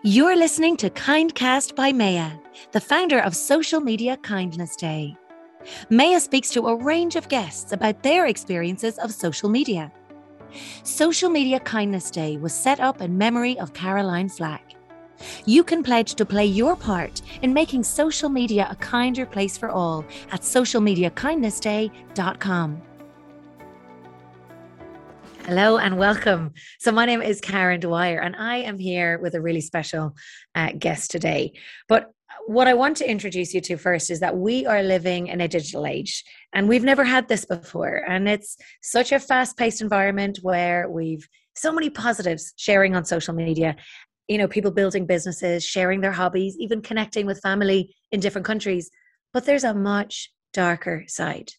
You're 0.00 0.36
listening 0.36 0.78
to 0.78 0.88
Kindcast 0.88 1.76
by 1.76 1.92
Mayah, 1.92 2.40
the 2.72 2.80
founder 2.80 3.18
of 3.20 3.36
Social 3.36 3.78
Media 3.78 4.16
Kindness 4.16 4.74
Day. 4.74 5.14
Mayah 5.90 6.20
speaks 6.20 6.48
to 6.50 6.66
a 6.66 6.74
range 6.74 7.14
of 7.14 7.28
guests 7.28 7.72
about 7.72 8.02
their 8.02 8.24
experiences 8.26 8.98
of 8.98 9.12
social 9.12 9.50
media. 9.50 9.92
Social 10.82 11.28
Media 11.28 11.60
Kindness 11.60 12.10
Day 12.10 12.38
was 12.38 12.54
set 12.54 12.80
up 12.80 13.02
in 13.02 13.18
memory 13.18 13.58
of 13.58 13.74
Caroline 13.74 14.30
Flack. 14.30 14.74
You 15.44 15.62
can 15.62 15.82
pledge 15.82 16.14
to 16.14 16.24
play 16.24 16.46
your 16.46 16.74
part 16.74 17.20
in 17.42 17.52
making 17.52 17.84
social 17.84 18.30
media 18.30 18.68
a 18.70 18.76
kinder 18.76 19.26
place 19.26 19.58
for 19.58 19.68
all 19.68 20.06
at 20.32 20.40
socialmediakindnessday.com. 20.40 22.82
Hello 25.44 25.76
and 25.76 25.98
welcome. 25.98 26.52
So, 26.78 26.92
my 26.92 27.04
name 27.04 27.20
is 27.20 27.40
Karen 27.40 27.80
Dwyer, 27.80 28.20
and 28.20 28.36
I 28.36 28.58
am 28.58 28.78
here 28.78 29.18
with 29.18 29.34
a 29.34 29.40
really 29.40 29.60
special 29.60 30.14
uh, 30.54 30.70
guest 30.78 31.10
today. 31.10 31.54
But 31.88 32.12
what 32.46 32.68
I 32.68 32.74
want 32.74 32.96
to 32.98 33.10
introduce 33.10 33.52
you 33.52 33.60
to 33.62 33.76
first 33.76 34.08
is 34.08 34.20
that 34.20 34.36
we 34.36 34.66
are 34.66 34.84
living 34.84 35.26
in 35.26 35.40
a 35.40 35.48
digital 35.48 35.84
age 35.84 36.22
and 36.52 36.68
we've 36.68 36.84
never 36.84 37.02
had 37.02 37.26
this 37.26 37.44
before. 37.44 38.04
And 38.08 38.28
it's 38.28 38.56
such 38.82 39.10
a 39.10 39.18
fast 39.18 39.56
paced 39.56 39.82
environment 39.82 40.38
where 40.42 40.88
we've 40.88 41.28
so 41.56 41.72
many 41.72 41.90
positives 41.90 42.54
sharing 42.56 42.94
on 42.94 43.04
social 43.04 43.34
media. 43.34 43.74
You 44.28 44.38
know, 44.38 44.48
people 44.48 44.70
building 44.70 45.06
businesses, 45.06 45.64
sharing 45.64 46.02
their 46.02 46.12
hobbies, 46.12 46.56
even 46.60 46.82
connecting 46.82 47.26
with 47.26 47.40
family 47.40 47.96
in 48.12 48.20
different 48.20 48.46
countries. 48.46 48.92
But 49.32 49.44
there's 49.44 49.64
a 49.64 49.74
much 49.74 50.30
darker 50.52 51.02
side 51.08 51.52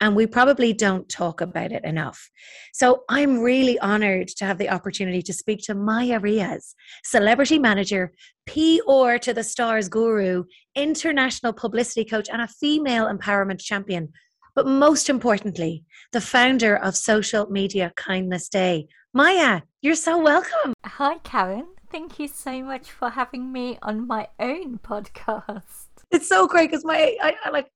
and 0.00 0.14
we 0.14 0.26
probably 0.26 0.72
don't 0.72 1.08
talk 1.08 1.40
about 1.40 1.72
it 1.72 1.84
enough. 1.84 2.30
So 2.72 3.02
I'm 3.08 3.40
really 3.40 3.78
honored 3.80 4.28
to 4.28 4.44
have 4.44 4.58
the 4.58 4.70
opportunity 4.70 5.22
to 5.22 5.32
speak 5.32 5.60
to 5.64 5.74
Mayah 5.74 6.20
Riaz, 6.20 6.74
celebrity 7.04 7.58
manager, 7.58 8.12
PR 8.46 9.16
to 9.16 9.32
the 9.34 9.44
stars 9.44 9.88
guru, 9.88 10.44
international 10.74 11.52
publicity 11.52 12.04
coach, 12.04 12.28
and 12.30 12.42
a 12.42 12.48
female 12.48 13.06
empowerment 13.06 13.60
champion. 13.60 14.12
But 14.54 14.66
most 14.66 15.08
importantly, 15.08 15.84
the 16.12 16.20
founder 16.20 16.76
of 16.76 16.96
Social 16.96 17.46
Media 17.50 17.92
Kindness 17.96 18.48
Day. 18.48 18.88
Mayah, 19.14 19.62
you're 19.82 19.94
so 19.94 20.18
welcome. 20.18 20.74
Hi, 20.84 21.18
Karen. 21.18 21.66
Thank 21.90 22.18
you 22.18 22.28
so 22.28 22.62
much 22.62 22.90
for 22.90 23.10
having 23.10 23.52
me 23.52 23.78
on 23.82 24.06
my 24.06 24.28
own 24.38 24.78
podcast. 24.78 25.86
It's 26.10 26.28
so 26.28 26.46
great 26.46 26.70
because 26.70 26.84
my 26.84 27.16
I, 27.22 27.34
I 27.44 27.50
like 27.50 27.68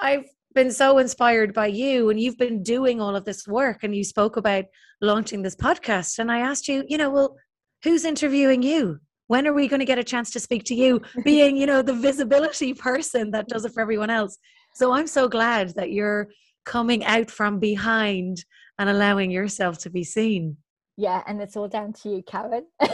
I've 0.00 0.26
been 0.54 0.70
so 0.70 0.98
inspired 0.98 1.54
by 1.54 1.66
you 1.66 2.10
and 2.10 2.18
you've 2.20 2.38
been 2.38 2.62
doing 2.62 3.00
all 3.00 3.14
of 3.14 3.24
this 3.24 3.46
work 3.46 3.84
and 3.84 3.94
you 3.94 4.02
spoke 4.02 4.36
about 4.36 4.64
launching 5.00 5.42
this 5.42 5.54
podcast 5.54 6.18
and 6.18 6.30
i 6.30 6.40
asked 6.40 6.66
you 6.66 6.84
you 6.88 6.98
know 6.98 7.10
well 7.10 7.36
who's 7.82 8.04
interviewing 8.04 8.62
you? 8.62 9.00
When 9.28 9.46
are 9.46 9.52
we 9.52 9.68
going 9.68 9.80
to 9.80 9.86
get 9.86 9.98
a 9.98 10.04
chance 10.04 10.30
to 10.30 10.40
speak 10.40 10.64
to 10.64 10.74
you 10.74 11.00
being 11.24 11.56
you 11.56 11.66
know 11.66 11.82
the 11.82 11.94
visibility 11.94 12.74
person 12.74 13.30
that 13.30 13.48
does 13.48 13.64
it 13.64 13.72
for 13.72 13.80
everyone 13.80 14.10
else? 14.10 14.38
So 14.74 14.92
i'm 14.92 15.06
so 15.06 15.28
glad 15.28 15.70
that 15.70 15.92
you're 15.92 16.28
coming 16.64 17.04
out 17.04 17.30
from 17.30 17.58
behind 17.58 18.44
and 18.78 18.88
allowing 18.88 19.30
yourself 19.30 19.78
to 19.78 19.90
be 19.90 20.04
seen 20.04 20.56
yeah 21.00 21.22
and 21.26 21.40
it's 21.40 21.56
all 21.56 21.68
down 21.68 21.92
to 21.92 22.08
you 22.08 22.22
karen. 22.22 22.66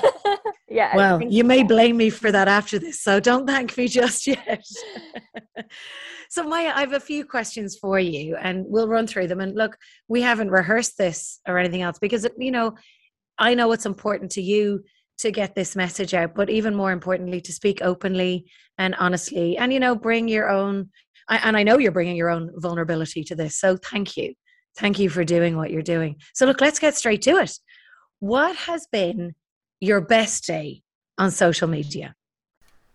Yeah 0.68 0.96
well 0.96 1.22
you 1.22 1.44
may 1.44 1.62
blame 1.62 1.96
me 1.96 2.10
for 2.10 2.32
that 2.32 2.48
after 2.48 2.78
this 2.78 3.00
so 3.00 3.20
don't 3.20 3.46
thank 3.46 3.76
me 3.76 3.88
just 4.00 4.26
yet. 4.26 4.64
So 6.28 6.42
mayah 6.42 6.72
i 6.74 6.80
have 6.80 6.92
a 6.92 7.00
few 7.00 7.24
questions 7.24 7.78
for 7.80 8.00
you 8.00 8.36
and 8.36 8.64
we'll 8.66 8.88
run 8.88 9.06
through 9.06 9.28
them. 9.28 9.40
And 9.40 9.56
look 9.56 9.76
we 10.08 10.22
haven't 10.22 10.50
rehearsed 10.50 10.98
this 10.98 11.40
or 11.46 11.56
anything 11.56 11.82
else 11.82 11.98
because 12.00 12.26
you 12.36 12.50
know 12.50 12.74
i 13.38 13.54
know 13.54 13.70
it's 13.72 13.86
important 13.86 14.32
to 14.32 14.42
you 14.42 14.82
to 15.18 15.30
get 15.30 15.54
this 15.54 15.76
message 15.76 16.14
out 16.14 16.34
but 16.34 16.50
even 16.50 16.74
more 16.74 16.90
importantly 16.90 17.40
to 17.42 17.52
speak 17.52 17.78
openly 17.80 18.44
and 18.76 18.94
honestly. 18.96 19.56
And 19.56 19.72
you 19.72 19.80
know 19.80 19.94
bring 19.94 20.26
your 20.26 20.50
own 20.50 20.90
and 21.28 21.56
i 21.56 21.62
know 21.62 21.78
you're 21.78 21.92
bringing 21.92 22.16
your 22.16 22.30
own 22.30 22.50
vulnerability 22.56 23.22
to 23.24 23.36
this 23.36 23.58
so 23.58 23.76
thank 23.76 24.16
you. 24.16 24.34
Thank 24.78 24.98
you 24.98 25.08
for 25.08 25.24
doing 25.24 25.56
what 25.56 25.70
you're 25.70 25.80
doing. 25.96 26.16
So 26.34 26.44
look 26.44 26.60
let's 26.60 26.80
get 26.80 26.96
straight 26.96 27.22
to 27.22 27.36
it 27.36 27.52
what 28.20 28.56
has 28.56 28.86
been 28.86 29.34
your 29.80 30.00
best 30.00 30.46
day 30.46 30.82
on 31.18 31.30
social 31.30 31.68
media? 31.68 32.14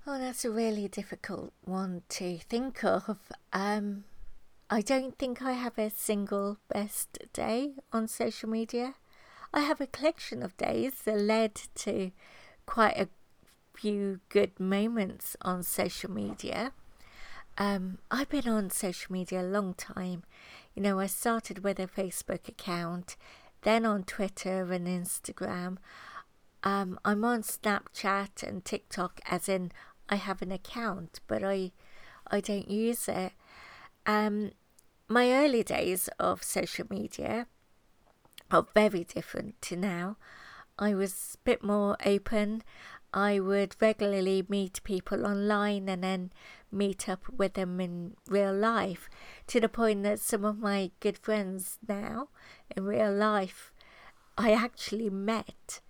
Oh, 0.05 0.17
that's 0.17 0.43
a 0.43 0.51
really 0.51 0.87
difficult 0.87 1.53
one 1.63 2.01
to 2.09 2.37
think 2.39 2.83
of. 2.83 3.17
Um, 3.53 4.05
I 4.69 4.81
don't 4.81 5.17
think 5.17 5.41
I 5.41 5.51
have 5.51 5.77
a 5.77 5.89
single 5.89 6.57
best 6.69 7.19
day 7.33 7.73
on 7.93 8.07
social 8.07 8.49
media. 8.49 8.95
I 9.53 9.61
have 9.61 9.81
a 9.81 9.87
collection 9.87 10.41
of 10.41 10.57
days 10.57 10.93
that 11.03 11.19
led 11.19 11.55
to 11.75 12.11
quite 12.65 12.97
a 12.97 13.09
few 13.75 14.21
good 14.29 14.59
moments 14.59 15.35
on 15.41 15.61
social 15.63 16.09
media. 16.09 16.71
Um, 17.57 17.97
I've 18.09 18.29
been 18.29 18.47
on 18.47 18.69
social 18.69 19.11
media 19.11 19.41
a 19.41 19.43
long 19.43 19.73
time. 19.73 20.23
You 20.73 20.81
know, 20.81 20.99
I 20.99 21.07
started 21.07 21.63
with 21.63 21.79
a 21.79 21.87
Facebook 21.87 22.47
account, 22.47 23.17
then 23.63 23.85
on 23.85 24.03
Twitter 24.03 24.71
and 24.71 24.87
Instagram. 24.87 25.77
Um, 26.63 26.99
I'm 27.03 27.23
on 27.23 27.41
Snapchat 27.41 28.43
and 28.43 28.63
TikTok, 28.63 29.19
as 29.29 29.49
in 29.49 29.71
I 30.09 30.15
have 30.15 30.41
an 30.41 30.51
account, 30.51 31.19
but 31.27 31.43
I 31.43 31.71
I 32.27 32.39
don't 32.39 32.69
use 32.69 33.07
it. 33.07 33.33
Um, 34.05 34.51
my 35.07 35.31
early 35.31 35.63
days 35.63 36.09
of 36.19 36.43
social 36.43 36.85
media 36.89 37.47
are 38.49 38.65
very 38.73 39.03
different 39.03 39.61
to 39.63 39.75
now. 39.75 40.17
I 40.79 40.93
was 40.93 41.35
a 41.35 41.43
bit 41.43 41.63
more 41.63 41.97
open. 42.05 42.63
I 43.13 43.39
would 43.39 43.75
regularly 43.81 44.45
meet 44.47 44.83
people 44.83 45.25
online 45.25 45.89
and 45.89 46.03
then 46.03 46.31
meet 46.71 47.09
up 47.09 47.21
with 47.35 47.53
them 47.53 47.79
in 47.79 48.15
real 48.27 48.53
life 48.53 49.09
to 49.47 49.59
the 49.59 49.69
point 49.69 50.03
that 50.03 50.19
some 50.19 50.45
of 50.45 50.59
my 50.59 50.91
good 50.99 51.17
friends 51.17 51.77
now 51.87 52.29
in 52.75 52.83
real 52.83 53.13
life 53.13 53.71
I 54.37 54.51
actually 54.51 55.09
met 55.09 55.81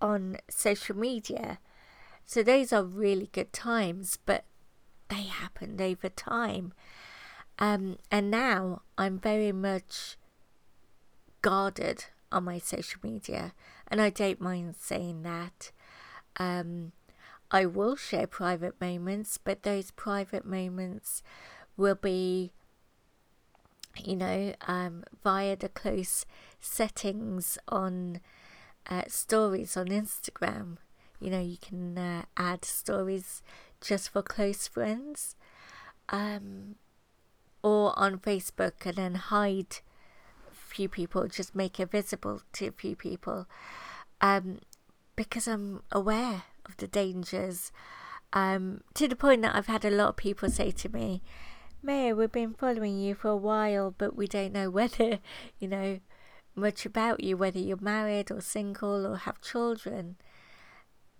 on 0.00 0.36
social 0.48 0.96
media. 0.96 1.58
So 2.24 2.42
those 2.42 2.72
are 2.72 2.84
really 2.84 3.28
good 3.32 3.52
times, 3.52 4.18
but 4.24 4.44
they 5.08 5.22
happened 5.22 5.80
over 5.80 6.08
time. 6.08 6.72
Um, 7.58 7.96
and 8.10 8.30
now 8.30 8.82
I'm 8.96 9.18
very 9.18 9.52
much 9.52 10.16
guarded 11.42 12.04
on 12.30 12.44
my 12.44 12.58
social 12.58 13.00
media, 13.02 13.52
and 13.88 14.00
I 14.00 14.10
don't 14.10 14.40
mind 14.40 14.76
saying 14.78 15.22
that. 15.22 15.72
Um, 16.36 16.92
I 17.50 17.64
will 17.66 17.96
share 17.96 18.26
private 18.26 18.80
moments, 18.80 19.38
but 19.38 19.62
those 19.62 19.90
private 19.90 20.44
moments 20.44 21.22
will 21.76 21.94
be, 21.94 22.52
you 23.96 24.16
know, 24.16 24.54
um, 24.66 25.04
via 25.22 25.56
the 25.56 25.68
close 25.68 26.26
settings 26.60 27.58
on 27.68 28.20
uh, 28.88 29.02
stories 29.08 29.76
on 29.76 29.86
Instagram. 29.86 30.76
You 31.20 31.30
know, 31.30 31.40
you 31.40 31.56
can 31.56 31.96
uh, 31.96 32.22
add 32.36 32.64
stories 32.64 33.42
just 33.80 34.10
for 34.10 34.22
close 34.22 34.68
friends, 34.68 35.34
um, 36.10 36.76
or 37.62 37.98
on 37.98 38.18
Facebook 38.18 38.84
and 38.84 38.96
then 38.96 39.14
hide 39.14 39.78
few 40.52 40.88
people, 40.88 41.26
just 41.26 41.54
make 41.54 41.80
it 41.80 41.90
visible 41.90 42.42
to 42.52 42.66
a 42.66 42.72
few 42.72 42.94
people, 42.94 43.46
um, 44.20 44.58
because 45.16 45.48
I'm 45.48 45.82
aware 45.90 46.44
of 46.68 46.76
the 46.76 46.86
dangers. 46.86 47.72
Um, 48.32 48.82
to 48.94 49.08
the 49.08 49.16
point 49.16 49.42
that 49.42 49.54
I've 49.54 49.66
had 49.66 49.84
a 49.84 49.90
lot 49.90 50.10
of 50.10 50.16
people 50.16 50.50
say 50.50 50.70
to 50.70 50.88
me, 50.88 51.22
Mayah, 51.82 52.16
we've 52.16 52.32
been 52.32 52.54
following 52.54 52.98
you 52.98 53.14
for 53.14 53.28
a 53.28 53.36
while, 53.36 53.94
but 53.96 54.16
we 54.16 54.26
don't 54.26 54.52
know 54.52 54.70
whether, 54.78 55.18
you 55.58 55.68
know, 55.68 56.00
much 56.54 56.84
about 56.84 57.22
you, 57.22 57.36
whether 57.36 57.58
you're 57.58 57.78
married 57.80 58.30
or 58.30 58.40
single 58.40 59.06
or 59.06 59.16
have 59.16 59.40
children. 59.40 60.16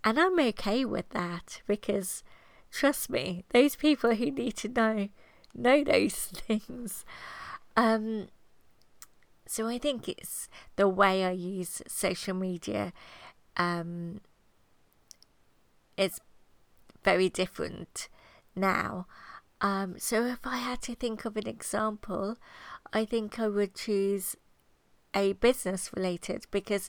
And 0.05 0.19
I'm 0.19 0.39
okay 0.39 0.85
with 0.85 1.09
that 1.11 1.63
because, 1.67 2.23
trust 2.71 3.09
me, 3.09 3.45
those 3.51 3.77
people 3.77 4.15
who 4.15 4.31
need 4.31 4.57
to 4.57 4.69
know 4.69 5.09
know 5.55 5.83
those 5.83 6.15
things. 6.49 7.05
Um, 7.77 8.29
so 9.47 9.67
I 9.67 9.79
think 9.79 10.09
it's 10.09 10.49
the 10.77 10.89
way 10.89 11.25
I 11.25 11.31
use 11.31 11.83
social 11.87 12.35
media. 12.35 12.93
Um, 13.57 14.21
it's 15.99 16.21
very 17.05 17.29
different 17.29 18.09
now. 18.57 19.07
Um, 19.61 19.97
so 19.99 20.25
if 20.25 20.47
I 20.47 20.59
had 20.59 20.81
to 20.83 20.95
think 20.95 21.25
of 21.25 21.37
an 21.37 21.49
example, 21.49 22.37
I 22.93 23.05
think 23.05 23.39
I 23.39 23.49
would 23.49 23.75
choose 23.75 24.37
a 25.15 25.33
business 25.35 25.91
related 25.95 26.45
because 26.51 26.89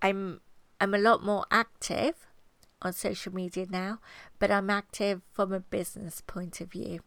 I'm 0.00 0.40
I'm 0.80 0.94
a 0.94 0.98
lot 0.98 1.22
more 1.22 1.44
active 1.50 2.26
on 2.80 2.92
social 2.92 3.32
media 3.32 3.66
now, 3.70 4.00
but 4.38 4.50
I'm 4.50 4.70
active 4.70 5.22
from 5.32 5.52
a 5.52 5.60
business 5.60 6.22
point 6.26 6.60
of 6.60 6.72
view. 6.72 7.00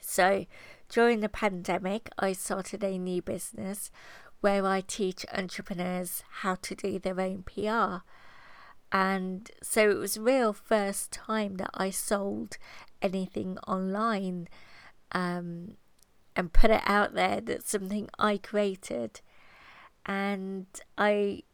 So, 0.00 0.46
during 0.88 1.20
the 1.20 1.28
pandemic, 1.28 2.08
I 2.18 2.32
started 2.34 2.84
a 2.84 2.98
new 2.98 3.22
business 3.22 3.90
where 4.40 4.66
I 4.66 4.80
teach 4.80 5.24
entrepreneurs 5.32 6.22
how 6.42 6.56
to 6.56 6.74
do 6.74 6.98
their 6.98 7.20
own 7.20 7.42
PR. 7.44 8.04
And 8.92 9.50
so 9.62 9.90
it 9.90 9.96
was 9.96 10.18
real 10.18 10.52
first 10.52 11.10
time 11.10 11.56
that 11.56 11.70
I 11.72 11.88
sold 11.88 12.58
anything 13.00 13.56
online 13.66 14.48
um, 15.12 15.76
and 16.36 16.52
put 16.52 16.70
it 16.70 16.82
out 16.84 17.14
there 17.14 17.40
that's 17.40 17.70
something 17.70 18.10
I 18.18 18.36
created. 18.36 19.22
And 20.04 20.66
I 20.98 21.44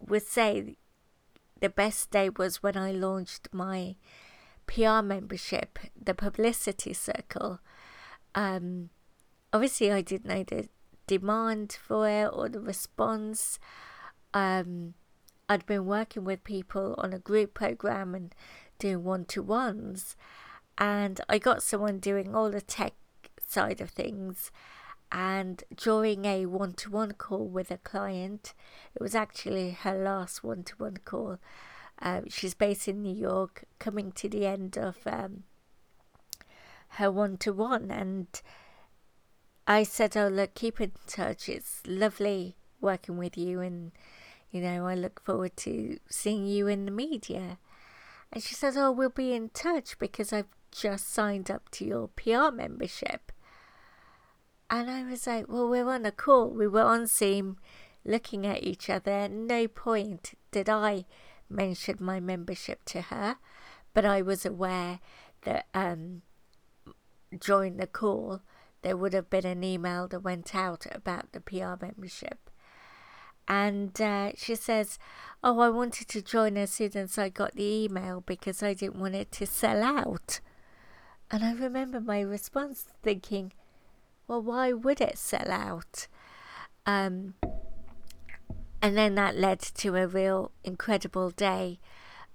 would 0.00 0.24
say 0.24 0.76
the 1.60 1.68
best 1.68 2.10
day 2.10 2.28
was 2.28 2.62
when 2.62 2.76
I 2.76 2.90
launched 2.90 3.48
my 3.52 3.94
PR 4.66 5.00
membership, 5.00 5.78
the 6.00 6.14
Publicity 6.14 6.92
Circle. 6.92 7.60
Um, 8.34 8.90
obviously, 9.52 9.92
I 9.92 10.02
didn't 10.02 10.26
know 10.26 10.42
the 10.42 10.68
demand 11.06 11.78
for 11.80 12.08
it 12.08 12.30
or 12.32 12.48
the 12.48 12.60
response. 12.60 13.60
Um, 14.34 14.94
I'd 15.48 15.64
been 15.64 15.86
working 15.86 16.24
with 16.24 16.44
people 16.44 16.94
on 16.98 17.12
a 17.12 17.18
group 17.18 17.54
program 17.54 18.14
and 18.14 18.34
doing 18.78 19.02
one 19.02 19.24
to 19.26 19.42
ones, 19.42 20.14
and 20.76 21.20
I 21.28 21.38
got 21.38 21.62
someone 21.62 21.98
doing 21.98 22.34
all 22.34 22.50
the 22.50 22.60
tech 22.60 22.94
side 23.46 23.80
of 23.80 23.90
things. 23.90 24.50
And 25.10 25.64
during 25.74 26.26
a 26.26 26.44
one 26.44 26.74
to 26.74 26.90
one 26.90 27.12
call 27.12 27.48
with 27.48 27.70
a 27.70 27.78
client, 27.78 28.52
it 28.94 29.00
was 29.00 29.14
actually 29.14 29.70
her 29.70 29.94
last 29.94 30.44
one 30.44 30.64
to 30.64 30.74
one 30.76 30.98
call. 30.98 31.38
Um, 32.00 32.28
she's 32.28 32.54
based 32.54 32.86
in 32.86 33.02
New 33.02 33.14
York, 33.14 33.64
coming 33.78 34.12
to 34.12 34.28
the 34.28 34.46
end 34.46 34.76
of 34.76 34.98
um, 35.06 35.44
her 36.90 37.10
one 37.10 37.38
to 37.38 37.54
one. 37.54 37.90
And 37.90 38.26
I 39.66 39.82
said, 39.82 40.14
Oh, 40.14 40.28
look, 40.28 40.54
keep 40.54 40.78
in 40.78 40.92
touch. 41.06 41.48
It's 41.48 41.80
lovely 41.86 42.56
working 42.82 43.16
with 43.16 43.38
you. 43.38 43.60
And, 43.60 43.92
you 44.50 44.60
know, 44.60 44.86
I 44.86 44.94
look 44.94 45.22
forward 45.24 45.56
to 45.58 45.98
seeing 46.08 46.46
you 46.46 46.66
in 46.66 46.84
the 46.84 46.90
media. 46.90 47.58
And 48.32 48.42
she 48.42 48.54
says, 48.54 48.76
Oh, 48.76 48.90
we'll 48.90 49.10
be 49.10 49.32
in 49.32 49.50
touch 49.50 49.98
because 49.98 50.32
I've 50.32 50.46
just 50.70 51.08
signed 51.08 51.50
up 51.50 51.70
to 51.72 51.84
your 51.84 52.08
PR 52.08 52.50
membership. 52.52 53.32
And 54.70 54.90
I 54.90 55.02
was 55.04 55.26
like, 55.26 55.48
well, 55.48 55.68
we're 55.68 55.88
on 55.88 56.04
a 56.04 56.12
call. 56.12 56.50
We 56.50 56.68
were 56.68 56.82
on 56.82 57.06
Zoom 57.06 57.56
looking 58.04 58.46
at 58.46 58.62
each 58.62 58.90
other. 58.90 59.28
No 59.28 59.66
point 59.66 60.34
did 60.50 60.68
I 60.68 61.06
mention 61.48 61.96
my 62.00 62.20
membership 62.20 62.84
to 62.86 63.00
her, 63.02 63.36
but 63.94 64.04
I 64.04 64.20
was 64.20 64.44
aware 64.44 65.00
that 65.42 65.66
um, 65.72 66.22
during 67.38 67.78
the 67.78 67.86
call, 67.86 68.42
there 68.82 68.96
would 68.96 69.14
have 69.14 69.30
been 69.30 69.46
an 69.46 69.64
email 69.64 70.06
that 70.08 70.20
went 70.20 70.54
out 70.54 70.86
about 70.92 71.32
the 71.32 71.40
PR 71.40 71.74
membership. 71.80 72.47
And 73.48 73.98
uh, 74.00 74.32
she 74.36 74.54
says, 74.54 74.98
Oh, 75.42 75.60
I 75.60 75.70
wanted 75.70 76.08
to 76.08 76.22
join 76.22 76.56
as 76.56 76.70
soon 76.70 76.96
as 76.96 77.16
I 77.16 77.28
got 77.28 77.54
the 77.54 77.84
email 77.84 78.22
because 78.26 78.62
I 78.62 78.74
didn't 78.74 79.00
want 79.00 79.14
it 79.14 79.32
to 79.32 79.46
sell 79.46 79.82
out. 79.82 80.40
And 81.30 81.44
I 81.44 81.52
remember 81.52 82.00
my 82.00 82.20
response 82.20 82.86
thinking, 83.02 83.52
well, 84.26 84.42
why 84.42 84.72
would 84.72 85.00
it 85.00 85.18
sell 85.18 85.50
out? 85.50 86.06
Um, 86.86 87.34
and 88.80 88.96
then 88.96 89.14
that 89.14 89.36
led 89.36 89.60
to 89.60 89.96
a 89.96 90.06
real 90.06 90.52
incredible 90.64 91.30
day 91.30 91.80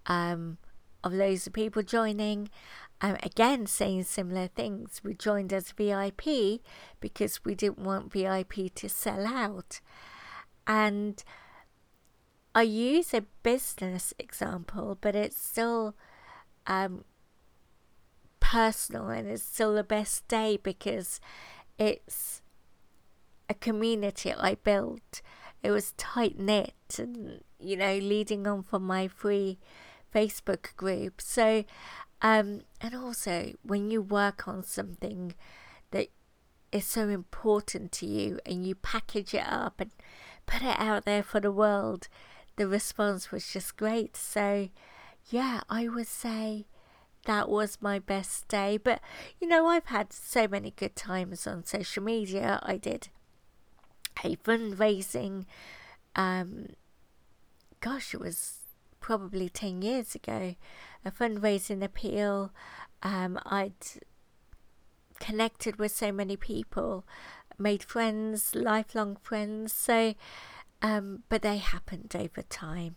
um, 0.06 0.57
of 1.04 1.13
loads 1.13 1.48
of 1.48 1.54
people 1.54 1.83
joining. 1.83 2.50
Um, 3.01 3.18
again, 3.24 3.66
saying 3.66 4.04
similar 4.04 4.48
things. 4.48 5.01
We 5.04 5.13
joined 5.13 5.51
as 5.51 5.71
VIP 5.71 6.62
because 7.00 7.44
we 7.44 7.56
didn't 7.56 7.80
want 7.80 8.12
VIP 8.13 8.74
to 8.75 8.88
sell 8.89 9.25
out. 9.25 9.81
And 10.65 11.24
I 12.56 12.63
use 12.63 13.13
a 13.13 13.25
business 13.42 14.13
example, 14.19 14.98
but 15.01 15.15
it's 15.15 15.38
still 15.38 15.95
um, 16.68 17.04
personal 18.39 19.10
and 19.10 19.27
it's 19.27 19.44
still 19.44 19.74
the 19.74 19.83
best 19.83 20.27
day 20.27 20.57
because 20.62 21.19
it's 21.77 22.42
a 23.50 23.54
community 23.54 24.33
I 24.33 24.56
built. 24.56 25.21
It 25.63 25.71
was 25.71 25.94
tight 25.94 26.38
knit 26.38 26.74
and, 26.98 27.42
you 27.59 27.75
know, 27.75 27.98
leading 27.98 28.45
on 28.45 28.63
from 28.63 28.83
my 28.83 29.07
free 29.07 29.57
Facebook 30.13 30.75
group. 30.75 31.21
So, 31.21 31.63
um, 32.21 32.62
and 32.80 32.95
also 32.95 33.54
when 33.63 33.89
you 33.89 34.01
work 34.01 34.48
on 34.48 34.63
something 34.63 35.33
that 35.92 36.09
is 36.71 36.86
so 36.86 37.09
important 37.09 37.92
to 37.94 38.06
you 38.06 38.39
and 38.45 38.66
you 38.68 38.75
package 38.75 39.33
it 39.33 39.45
up 39.48 39.80
and 39.80 39.92
put 40.45 40.62
it 40.62 40.80
out 40.80 41.06
there 41.06 41.24
for 41.24 41.40
the 41.40 41.51
world, 41.51 42.07
the 42.56 42.68
response 42.68 43.31
was 43.31 43.48
just 43.51 43.78
great. 43.78 44.16
So, 44.16 44.69
yeah, 45.30 45.62
I 45.69 45.88
would 45.88 46.07
say 46.07 46.66
that 47.25 47.50
was 47.50 47.78
my 47.81 48.00
best 48.00 48.48
day. 48.48 48.78
But 48.78 49.01
you 49.40 49.48
know, 49.48 49.68
I've 49.68 49.86
had 49.86 50.13
so 50.13 50.48
many 50.48 50.72
good 50.72 50.95
times 50.95 51.48
on 51.48 51.66
social 51.66 52.04
media. 52.04 52.60
I 52.63 52.78
did 52.78 53.10
a 54.24 54.36
fundraising, 54.38 55.45
um, 56.16 56.68
gosh, 57.80 58.13
it 58.13 58.19
was 58.19 58.60
probably 59.00 59.50
10 59.50 59.81
years 59.81 60.16
ago, 60.16 60.56
a 61.04 61.12
fundraising 61.12 61.84
appeal. 61.84 62.51
Um, 63.01 63.40
I'd 63.45 63.74
connected 65.19 65.78
with 65.78 65.92
so 65.92 66.12
many 66.12 66.38
people, 66.38 67.06
made 67.58 67.84
friends, 67.84 68.56
lifelong 68.56 69.18
friends. 69.22 69.74
So, 69.74 70.16
um, 70.82 71.24
but 71.30 71.42
they 71.42 71.58
happened 71.58 72.16
over 72.16 72.42
time. 72.44 72.96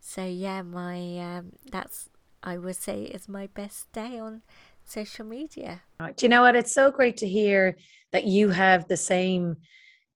So 0.00 0.24
yeah, 0.24 0.62
my 0.62 1.18
um, 1.18 1.52
that's 1.70 2.08
I 2.42 2.58
would 2.58 2.76
say 2.76 3.02
is 3.02 3.28
my 3.28 3.48
best 3.48 3.90
day 3.92 4.18
on 4.18 4.42
social 4.84 5.24
media. 5.26 5.82
Do 5.98 6.26
you 6.26 6.28
know 6.28 6.42
what? 6.42 6.56
It's 6.56 6.72
so 6.72 6.90
great 6.90 7.16
to 7.18 7.28
hear 7.28 7.76
that 8.12 8.24
you 8.24 8.50
have 8.50 8.86
the 8.86 8.96
same 8.96 9.56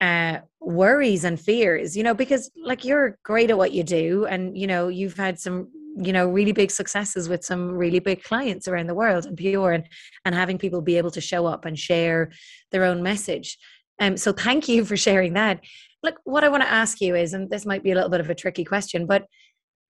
uh, 0.01 0.39
worries 0.61 1.25
and 1.25 1.39
fears, 1.39 1.97
you 1.97 2.03
know, 2.03 2.15
because 2.15 2.51
like 2.63 2.85
you're 2.85 3.19
great 3.23 3.51
at 3.51 3.59
what 3.59 3.73
you 3.73 3.83
do 3.83 4.27
and, 4.27 4.57
you 4.57 4.67
know, 4.67 4.89
you've 4.89 5.17
had 5.17 5.39
some 5.39 5.69
you 5.97 6.13
know 6.13 6.29
really 6.29 6.53
big 6.53 6.71
successes 6.71 7.29
with 7.29 7.45
some 7.45 7.71
really 7.73 7.99
big 7.99 8.23
clients 8.23 8.69
around 8.69 8.87
the 8.87 8.95
world 8.95 9.27
and 9.27 9.37
pure 9.37 9.73
and 9.73 9.85
and 10.25 10.35
having 10.35 10.59
people 10.59 10.81
be 10.81 10.99
able 10.99 11.11
to 11.11 11.21
show 11.21 11.47
up 11.47 11.65
and 11.65 11.79
share 11.79 12.31
their 12.71 12.85
own 12.85 13.03
message. 13.03 13.59
Um 14.01 14.17
so 14.17 14.33
thank 14.33 14.69
you 14.69 14.85
for 14.85 14.97
sharing 14.97 15.35
that. 15.35 15.61
Look 16.03 16.17
what 16.25 16.45
i 16.45 16.49
want 16.49 16.63
to 16.63 16.71
ask 16.71 17.01
you 17.01 17.15
is 17.15 17.35
and 17.35 17.51
this 17.51 17.67
might 17.67 17.83
be 17.83 17.93
a 17.93 17.95
little 17.95 18.11
bit 18.11 18.21
of 18.21 18.31
a 18.31 18.35
tricky 18.35 18.65
question 18.65 19.07
but 19.07 19.25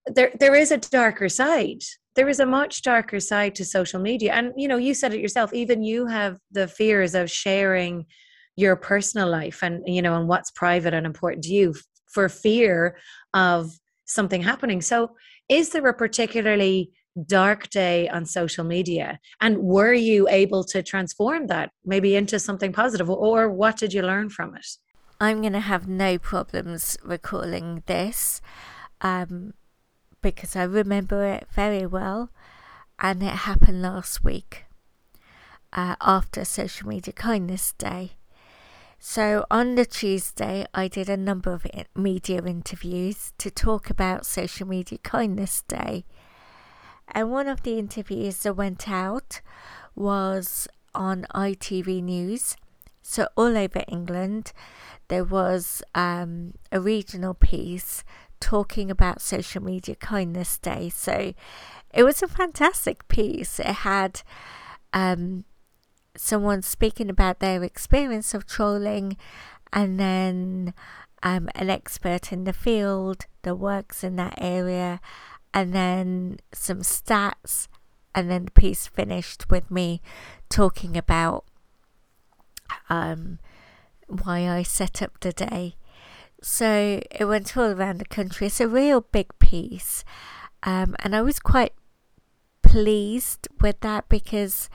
there 0.05 0.31
there 0.39 0.55
is 0.55 0.71
a 0.71 0.77
darker 0.77 1.29
side. 1.29 1.83
There 2.15 2.27
is 2.27 2.39
a 2.39 2.45
much 2.45 2.81
darker 2.81 3.19
side 3.19 3.55
to 3.55 3.65
social 3.65 3.99
media. 3.99 4.33
And 4.33 4.53
you 4.57 4.67
know 4.67 4.77
you 4.77 4.93
said 4.93 5.13
it 5.13 5.21
yourself 5.21 5.53
even 5.53 5.83
you 5.83 6.07
have 6.07 6.37
the 6.51 6.67
fears 6.67 7.15
of 7.15 7.29
sharing 7.29 8.05
your 8.55 8.75
personal 8.75 9.29
life 9.29 9.59
and 9.63 9.81
you 9.85 10.01
know 10.01 10.17
and 10.17 10.27
what's 10.27 10.51
private 10.51 10.93
and 10.93 11.05
important 11.05 11.43
to 11.45 11.53
you 11.53 11.73
for 12.07 12.27
fear 12.27 12.97
of 13.33 13.71
something 14.13 14.41
happening. 14.41 14.81
So 14.81 15.11
is 15.49 15.69
there 15.69 15.87
a 15.87 15.93
particularly 15.93 16.91
dark 17.27 17.69
day 17.69 18.07
on 18.09 18.25
social 18.25 18.63
media? 18.63 19.19
And 19.41 19.57
were 19.57 19.93
you 19.93 20.27
able 20.29 20.63
to 20.65 20.81
transform 20.81 21.47
that 21.47 21.71
maybe 21.85 22.15
into 22.15 22.39
something 22.39 22.71
positive 22.73 23.09
or 23.09 23.49
what 23.49 23.77
did 23.77 23.93
you 23.93 24.01
learn 24.01 24.29
from 24.29 24.55
it? 24.55 24.67
I'm 25.19 25.41
going 25.41 25.53
to 25.53 25.59
have 25.59 25.87
no 25.87 26.17
problems 26.17 26.97
recalling 27.03 27.83
this 27.85 28.41
um, 29.01 29.53
because 30.21 30.55
I 30.55 30.63
remember 30.63 31.23
it 31.25 31.47
very 31.51 31.85
well, 31.85 32.31
and 32.99 33.21
it 33.21 33.45
happened 33.45 33.81
last 33.81 34.23
week 34.23 34.65
uh, 35.73 35.95
after 36.01 36.45
Social 36.45 36.87
Media 36.87 37.13
Kindness 37.13 37.73
Day. 37.73 38.13
So 39.03 39.45
on 39.49 39.73
the 39.73 39.85
Tuesday, 39.85 40.63
I 40.75 40.87
did 40.87 41.09
a 41.09 41.17
number 41.17 41.51
of 41.53 41.65
media 41.95 42.39
interviews 42.45 43.33
to 43.39 43.49
talk 43.49 43.89
about 43.89 44.27
Social 44.27 44.67
Media 44.67 44.99
Kindness 44.99 45.63
Day. 45.63 46.05
And 47.07 47.31
one 47.31 47.47
of 47.47 47.63
the 47.63 47.79
interviews 47.79 48.37
that 48.43 48.53
went 48.53 48.87
out 48.87 49.41
was 49.95 50.67
on 50.93 51.25
ITV 51.33 52.03
News. 52.03 52.55
So, 53.01 53.27
all 53.35 53.57
over 53.57 53.83
England, 53.87 54.53
there 55.07 55.25
was 55.25 55.81
um, 55.95 56.53
a 56.71 56.79
regional 56.79 57.33
piece 57.33 58.03
talking 58.39 58.91
about 58.91 59.19
Social 59.19 59.63
Media 59.63 59.95
Kindness 59.95 60.59
Day. 60.59 60.89
So 60.89 61.33
it 61.91 62.03
was 62.03 62.21
a 62.21 62.27
fantastic 62.27 63.07
piece. 63.07 63.59
It 63.59 63.65
had 63.65 64.21
um, 64.93 65.45
someone 66.15 66.61
speaking 66.61 67.09
about 67.09 67.39
their 67.39 67.63
experience 67.63 68.33
of 68.33 68.45
trolling 68.45 69.17
and 69.73 69.99
then 69.99 70.73
um, 71.23 71.49
an 71.55 71.69
expert 71.69 72.31
in 72.31 72.43
the 72.43 72.53
field 72.53 73.25
that 73.43 73.55
works 73.55 74.03
in 74.03 74.15
that 74.17 74.33
area, 74.37 74.99
and 75.53 75.73
then 75.73 76.39
some 76.51 76.79
stats, 76.79 77.67
and 78.13 78.29
then 78.29 78.45
the 78.45 78.51
piece 78.51 78.87
finished 78.87 79.49
with 79.49 79.69
me 79.69 80.01
talking 80.49 80.97
about 80.97 81.45
um, 82.89 83.39
why 84.07 84.49
I 84.49 84.63
set 84.63 85.01
up 85.01 85.19
the 85.19 85.31
day. 85.31 85.75
So 86.41 87.01
it 87.11 87.25
went 87.25 87.55
all 87.55 87.71
around 87.71 87.99
the 87.99 88.05
country. 88.05 88.47
It's 88.47 88.59
a 88.59 88.67
real 88.67 89.01
big 89.01 89.27
piece. 89.39 90.03
Um, 90.63 90.95
and 90.99 91.15
I 91.15 91.21
was 91.21 91.39
quite 91.39 91.73
pleased 92.63 93.47
with 93.59 93.79
that 93.81 94.09
because 94.09 94.69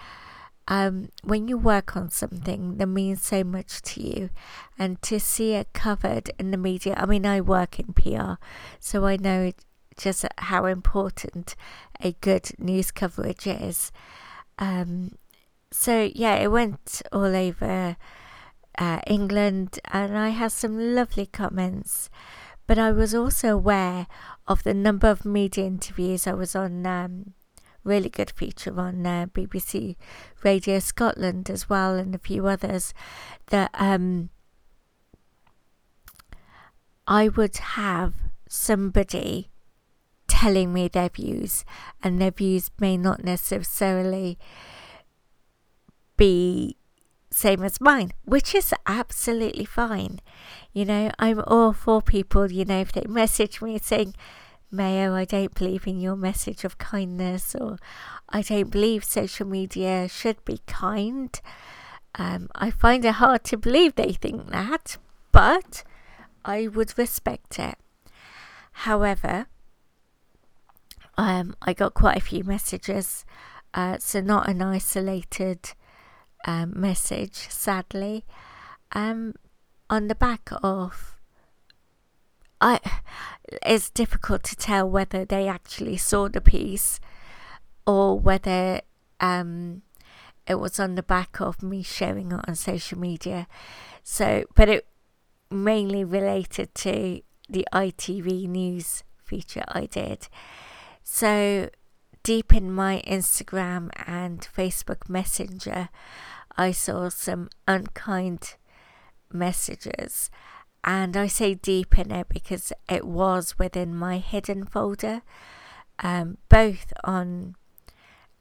um, 0.68 1.10
when 1.22 1.48
you 1.48 1.56
work 1.56 1.96
on 1.96 2.10
something 2.10 2.76
that 2.78 2.86
means 2.86 3.22
so 3.22 3.44
much 3.44 3.82
to 3.82 4.02
you, 4.02 4.30
and 4.78 5.00
to 5.02 5.20
see 5.20 5.52
it 5.52 5.72
covered 5.72 6.30
in 6.38 6.50
the 6.50 6.56
media. 6.56 6.94
I 6.96 7.06
mean, 7.06 7.24
I 7.24 7.40
work 7.40 7.78
in 7.78 7.92
PR, 7.92 8.34
so 8.80 9.04
I 9.04 9.16
know 9.16 9.52
just 9.96 10.24
how 10.38 10.66
important 10.66 11.54
a 12.00 12.12
good 12.20 12.50
news 12.58 12.90
coverage 12.90 13.46
is. 13.46 13.92
Um, 14.58 15.16
so 15.70 16.10
yeah, 16.14 16.36
it 16.36 16.48
went 16.48 17.02
all 17.12 17.34
over 17.34 17.96
uh, 18.78 19.00
England, 19.06 19.78
and 19.92 20.16
I 20.16 20.30
had 20.30 20.52
some 20.52 20.94
lovely 20.94 21.26
comments. 21.26 22.10
But 22.66 22.78
I 22.78 22.90
was 22.90 23.14
also 23.14 23.50
aware 23.50 24.08
of 24.48 24.64
the 24.64 24.74
number 24.74 25.08
of 25.08 25.24
media 25.24 25.64
interviews 25.64 26.26
I 26.26 26.32
was 26.32 26.56
on 26.56 26.84
um, 26.84 27.34
really 27.86 28.08
good 28.08 28.30
feature 28.30 28.78
on 28.78 29.06
uh, 29.06 29.26
BBC 29.32 29.96
Radio 30.42 30.78
Scotland 30.78 31.48
as 31.48 31.68
well, 31.68 31.94
and 31.94 32.14
a 32.14 32.18
few 32.18 32.46
others 32.46 32.92
that 33.46 33.70
um, 33.74 34.30
I 37.06 37.28
would 37.28 37.56
have 37.56 38.14
somebody 38.48 39.50
telling 40.26 40.72
me 40.72 40.88
their 40.88 41.08
views, 41.08 41.64
and 42.02 42.20
their 42.20 42.32
views 42.32 42.70
may 42.78 42.96
not 42.96 43.24
necessarily 43.24 44.38
be 46.16 46.76
same 47.30 47.62
as 47.62 47.80
mine, 47.80 48.12
which 48.24 48.54
is 48.54 48.72
absolutely 48.86 49.64
fine. 49.64 50.20
You 50.72 50.84
know, 50.84 51.10
I'm 51.18 51.42
all 51.46 51.72
for 51.72 52.00
people, 52.00 52.50
you 52.50 52.64
know, 52.64 52.80
if 52.80 52.92
they 52.92 53.04
message 53.06 53.60
me 53.60 53.78
saying, 53.78 54.14
Mayah, 54.76 55.12
I 55.12 55.24
don't 55.24 55.54
believe 55.54 55.86
in 55.86 56.00
your 56.00 56.16
message 56.16 56.64
of 56.64 56.78
kindness, 56.78 57.54
or 57.54 57.78
I 58.28 58.42
don't 58.42 58.70
believe 58.70 59.04
social 59.04 59.46
media 59.46 60.08
should 60.08 60.44
be 60.44 60.60
kind. 60.66 61.40
Um, 62.14 62.48
I 62.54 62.70
find 62.70 63.04
it 63.04 63.14
hard 63.14 63.44
to 63.44 63.56
believe 63.56 63.94
they 63.94 64.12
think 64.12 64.50
that, 64.50 64.96
but 65.32 65.82
I 66.44 66.68
would 66.68 66.96
respect 66.98 67.58
it. 67.58 67.76
However, 68.72 69.46
um, 71.16 71.56
I 71.62 71.72
got 71.72 71.94
quite 71.94 72.16
a 72.16 72.20
few 72.20 72.44
messages, 72.44 73.24
uh, 73.74 73.96
so 73.98 74.20
not 74.20 74.48
an 74.48 74.62
isolated 74.62 75.72
um, 76.46 76.72
message, 76.76 77.48
sadly, 77.48 78.24
um, 78.92 79.34
on 79.88 80.08
the 80.08 80.14
back 80.14 80.50
of 80.62 81.15
I 82.60 82.80
it's 83.62 83.90
difficult 83.90 84.42
to 84.44 84.56
tell 84.56 84.88
whether 84.88 85.24
they 85.24 85.48
actually 85.48 85.96
saw 85.96 86.28
the 86.28 86.40
piece 86.40 87.00
or 87.86 88.18
whether 88.18 88.80
um, 89.20 89.82
it 90.46 90.56
was 90.56 90.80
on 90.80 90.94
the 90.94 91.02
back 91.02 91.40
of 91.40 91.62
me 91.62 91.82
sharing 91.82 92.32
it 92.32 92.40
on 92.46 92.54
social 92.54 92.98
media. 92.98 93.46
So, 94.02 94.44
but 94.54 94.68
it 94.68 94.86
mainly 95.50 96.04
related 96.04 96.74
to 96.76 97.20
the 97.48 97.66
ITV 97.72 98.48
news 98.48 99.04
feature 99.22 99.64
I 99.68 99.86
did. 99.86 100.28
So, 101.02 101.70
deep 102.22 102.54
in 102.54 102.72
my 102.72 103.02
Instagram 103.06 103.90
and 104.06 104.40
Facebook 104.40 105.08
Messenger, 105.08 105.88
I 106.56 106.72
saw 106.72 107.08
some 107.08 107.48
unkind 107.68 108.56
messages 109.32 110.30
and 110.84 111.16
I 111.16 111.26
say 111.26 111.54
deep 111.54 111.98
in 111.98 112.10
it 112.10 112.28
because 112.28 112.72
it 112.88 113.04
was 113.04 113.58
within 113.58 113.94
my 113.94 114.18
hidden 114.18 114.64
folder, 114.64 115.22
um, 115.98 116.38
both 116.48 116.92
on 117.04 117.56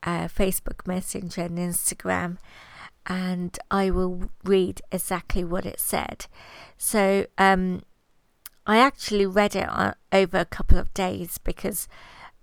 uh, 0.03 0.27
Facebook 0.27 0.85
Messenger 0.87 1.41
and 1.41 1.57
Instagram. 1.57 2.37
And 3.07 3.57
I 3.69 3.91
will 3.91 4.29
read 4.43 4.81
exactly 4.91 5.43
what 5.43 5.65
it 5.65 5.79
said. 5.79 6.25
So 6.77 7.27
um, 7.37 7.83
I 8.65 8.77
actually 8.77 9.25
read 9.27 9.55
it 9.55 9.69
on, 9.69 9.93
over 10.11 10.37
a 10.37 10.45
couple 10.45 10.77
of 10.77 10.93
days 10.93 11.37
because 11.37 11.87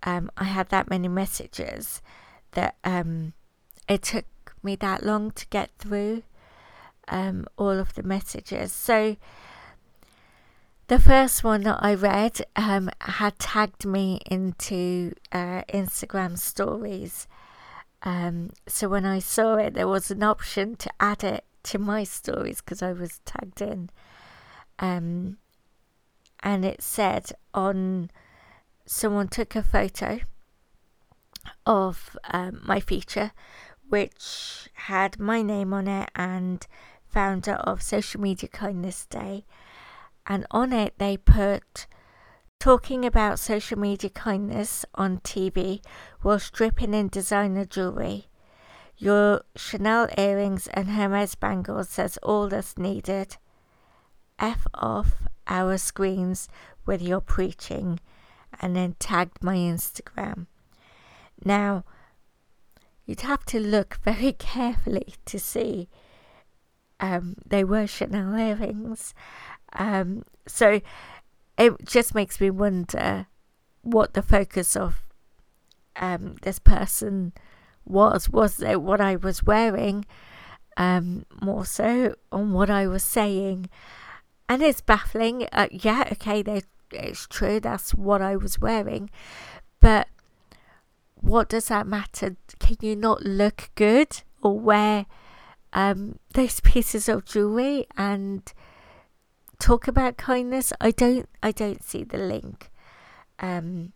um, 0.05 0.31
I 0.37 0.45
had 0.45 0.69
that 0.69 0.89
many 0.89 1.09
messages 1.09 2.01
that 2.53 2.77
um, 2.85 3.33
it 3.89 4.03
took 4.03 4.27
me 4.63 4.77
that 4.77 5.05
long 5.05 5.33
to 5.33 5.47
get 5.49 5.71
through 5.79 6.23
um, 7.09 7.47
all 7.57 7.79
of 7.79 7.95
the 7.95 8.03
messages. 8.03 8.73
So 8.73 9.17
the 10.93 10.99
first 10.99 11.43
one 11.43 11.63
that 11.63 11.79
I 11.81 11.95
read 11.95 12.45
um, 12.55 12.91
had 13.01 13.39
tagged 13.39 13.87
me 13.87 14.21
into 14.31 15.15
uh, 15.33 15.63
Instagram 15.73 16.39
stories. 16.39 17.27
Um, 18.03 18.51
so 18.69 18.91
when 18.91 19.07
I 19.07 19.19
saw 19.19 19.55
it, 19.55 19.73
there 19.73 19.89
was 19.89 20.11
an 20.11 20.23
option 20.23 20.77
to 20.77 20.91
add 21.01 21.25
it 21.25 21.47
to 21.63 21.79
my 21.79 22.05
stories 22.05 22.61
because 22.61 22.83
I 22.83 22.93
was 22.93 23.21
tagged 23.25 23.63
in. 23.63 23.89
Um, 24.81 25.39
and 26.43 26.63
it 26.63 26.83
said 26.83 27.33
on 27.55 28.11
someone 28.85 29.29
took 29.29 29.57
a 29.57 29.63
photo 29.63 30.21
of 31.65 32.19
um, 32.33 32.61
my 32.67 32.81
feature, 32.81 33.33
which 33.89 34.69
had 34.75 35.19
my 35.19 35.41
name 35.41 35.73
on 35.73 35.89
it 35.89 36.11
and 36.15 36.67
founder 37.09 37.55
of 37.55 37.81
Social 37.81 38.21
Media 38.21 38.51
Kindness 38.51 39.07
Day 39.07 39.47
and 40.27 40.47
on 40.51 40.73
it 40.73 40.95
they 40.99 41.17
put 41.17 41.87
talking 42.61 43.05
about 43.05 43.41
social 43.41 43.79
media 43.79 44.09
kindness 44.09 44.85
on 44.95 45.19
TV 45.19 45.83
while 46.21 46.39
stripping 46.39 46.95
in 46.95 47.09
designer 47.09 47.65
jewelry. 47.65 48.27
Your 48.97 49.43
Chanel 49.57 50.09
earrings 50.17 50.69
and 50.69 50.91
Hermes 50.91 51.35
bangles 51.35 51.89
says 51.89 52.19
all 52.23 52.49
that's 52.49 52.79
needed. 52.79 53.37
F 54.39 54.67
off 54.75 55.25
our 55.49 55.77
screens 55.77 56.49
with 56.87 57.03
your 57.03 57.21
preaching 57.21 57.99
and 58.61 58.77
then 58.77 58.95
tagged 59.01 59.43
my 59.43 59.57
Instagram. 59.57 60.47
Now, 61.45 61.85
you'd 63.05 63.23
have 63.23 63.45
to 63.47 63.59
look 63.59 63.99
very 64.05 64.33
carefully 64.39 65.15
to 65.25 65.39
see 65.39 65.89
um, 67.01 67.35
they 67.45 67.65
were 67.65 67.89
Chanel 67.89 68.39
earrings 68.39 69.13
um, 69.75 70.25
so 70.47 70.81
it 71.59 71.73
just 71.85 72.15
makes 72.15 72.41
me 72.41 72.51
wonder 72.51 73.27
what 73.83 74.15
the 74.15 74.23
focus 74.23 74.77
of 74.77 75.03
um, 75.97 76.37
this 76.43 76.59
person 76.59 77.33
was. 77.85 78.31
Was 78.31 78.61
it 78.63 78.83
what 78.83 79.01
I 79.01 79.17
was 79.17 79.43
wearing? 79.43 80.05
Um, 80.77 81.27
more 81.41 81.67
so 81.67 82.15
on 82.31 82.53
what 82.53 82.71
I 82.71 82.87
was 82.87 83.03
saying. 83.03 83.69
And 84.49 84.63
it's 84.63 84.81
baffling. 84.81 85.47
Uh, 85.53 85.69
yeah, 85.71 86.09
okay, 86.13 86.43
it's 86.93 87.27
true. 87.27 87.61
That's 87.61 87.95
what 87.95 88.23
I 88.23 88.37
was 88.37 88.59
wearing. 88.59 89.11
But 89.81 90.09
what 91.15 91.49
does 91.49 91.69
that 91.69 91.87
matter? 91.87 92.37
Can 92.59 92.77
you 92.81 92.97
not 92.97 93.23
look 93.23 93.71
good 93.75 94.23
or 94.43 94.59
wear 94.59 95.07
um, 95.73 96.19
those 96.35 96.61
pieces 96.61 97.09
of 97.09 97.25
jewelry 97.25 97.87
and 97.97 98.53
talk 99.63 99.87
about 99.87 100.17
kindness, 100.17 100.73
I 100.81 100.91
don't 100.91 101.29
I 101.43 101.53
don't 101.53 101.85
see 101.85 102.03
the 102.03 102.19
link 102.19 102.71
um, 103.39 103.93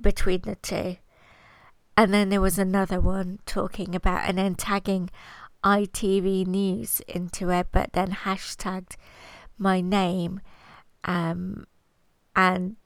between 0.00 0.40
the 0.42 0.56
two. 0.56 0.96
And 1.96 2.12
then 2.12 2.30
there 2.30 2.40
was 2.40 2.58
another 2.58 3.00
one 3.00 3.38
talking 3.46 3.94
about 3.94 4.28
and 4.28 4.38
then 4.38 4.54
tagging 4.54 5.10
ITV 5.62 6.46
News 6.46 7.00
into 7.06 7.50
it, 7.50 7.68
but 7.70 7.92
then 7.92 8.12
hashtagged 8.12 8.96
my 9.58 9.80
name, 9.80 10.40
um, 11.04 11.66
and 12.34 12.76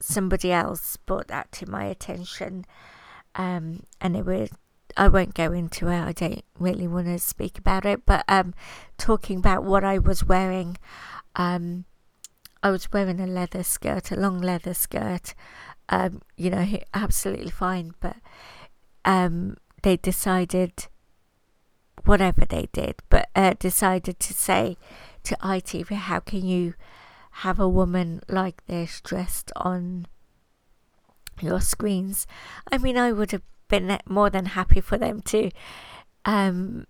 somebody 0.00 0.52
else 0.52 0.96
brought 0.96 1.28
that 1.28 1.52
to 1.52 1.70
my 1.70 1.84
attention, 1.84 2.64
um, 3.34 3.82
and 4.00 4.16
it 4.16 4.24
was 4.24 4.50
I 4.96 5.08
won't 5.08 5.34
go 5.34 5.52
into 5.52 5.88
it. 5.88 6.00
I 6.00 6.12
don't 6.12 6.44
really 6.58 6.86
want 6.86 7.06
to 7.06 7.18
speak 7.18 7.58
about 7.58 7.84
it, 7.84 8.06
but 8.06 8.24
um, 8.28 8.54
talking 8.96 9.38
about 9.38 9.64
what 9.64 9.84
I 9.84 9.98
was 9.98 10.24
wearing, 10.24 10.78
um, 11.36 11.84
I 12.62 12.70
was 12.70 12.90
wearing 12.92 13.20
a 13.20 13.26
leather 13.26 13.62
skirt, 13.62 14.10
a 14.10 14.16
long 14.16 14.40
leather 14.40 14.74
skirt. 14.74 15.34
Um, 15.88 16.22
you 16.36 16.50
know, 16.50 16.66
absolutely 16.94 17.50
fine, 17.50 17.92
but 18.00 18.16
um, 19.04 19.56
they 19.82 19.96
decided, 19.96 20.88
whatever 22.04 22.44
they 22.44 22.68
did, 22.72 22.96
but 23.08 23.28
uh, 23.36 23.54
decided 23.58 24.18
to 24.20 24.34
say 24.34 24.76
to 25.24 25.36
ITV, 25.36 25.90
how 25.90 26.20
can 26.20 26.44
you 26.44 26.74
have 27.42 27.60
a 27.60 27.68
woman 27.68 28.20
like 28.28 28.66
this 28.66 29.00
dressed 29.00 29.52
on 29.54 30.06
your 31.40 31.60
screens? 31.60 32.26
I 32.72 32.78
mean, 32.78 32.96
I 32.96 33.12
would 33.12 33.30
have 33.32 33.42
been 33.68 33.98
more 34.06 34.30
than 34.30 34.46
happy 34.46 34.80
for 34.80 34.98
them 34.98 35.20
to 35.22 35.50
um, 36.24 36.86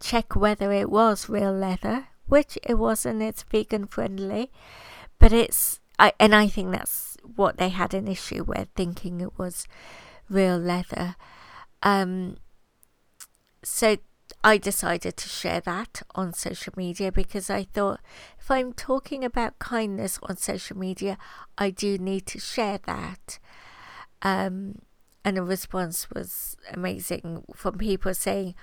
check 0.00 0.36
whether 0.36 0.72
it 0.72 0.90
was 0.90 1.28
real 1.28 1.52
leather, 1.52 2.08
which 2.26 2.58
it 2.62 2.74
wasn't. 2.74 3.22
It's 3.22 3.42
vegan 3.42 3.86
friendly, 3.86 4.50
but 5.18 5.32
it's 5.32 5.80
I 5.98 6.12
and 6.18 6.34
I 6.34 6.48
think 6.48 6.72
that's 6.72 7.16
what 7.36 7.56
they 7.56 7.70
had 7.70 7.94
an 7.94 8.08
issue 8.08 8.44
with, 8.44 8.68
thinking 8.74 9.20
it 9.20 9.38
was 9.38 9.66
real 10.28 10.58
leather. 10.58 11.16
Um, 11.82 12.36
so 13.62 13.96
I 14.42 14.58
decided 14.58 15.16
to 15.16 15.28
share 15.28 15.60
that 15.60 16.02
on 16.14 16.32
social 16.32 16.72
media 16.76 17.10
because 17.10 17.48
I 17.48 17.64
thought 17.64 18.00
if 18.38 18.50
I'm 18.50 18.72
talking 18.72 19.24
about 19.24 19.58
kindness 19.58 20.18
on 20.22 20.36
social 20.36 20.76
media, 20.76 21.16
I 21.56 21.70
do 21.70 21.98
need 21.98 22.26
to 22.26 22.38
share 22.38 22.78
that. 22.86 23.38
Um, 24.22 24.80
and 25.24 25.36
the 25.36 25.42
response 25.42 26.08
was 26.10 26.56
amazing 26.72 27.44
from 27.54 27.78
people 27.78 28.12
saying, 28.14 28.54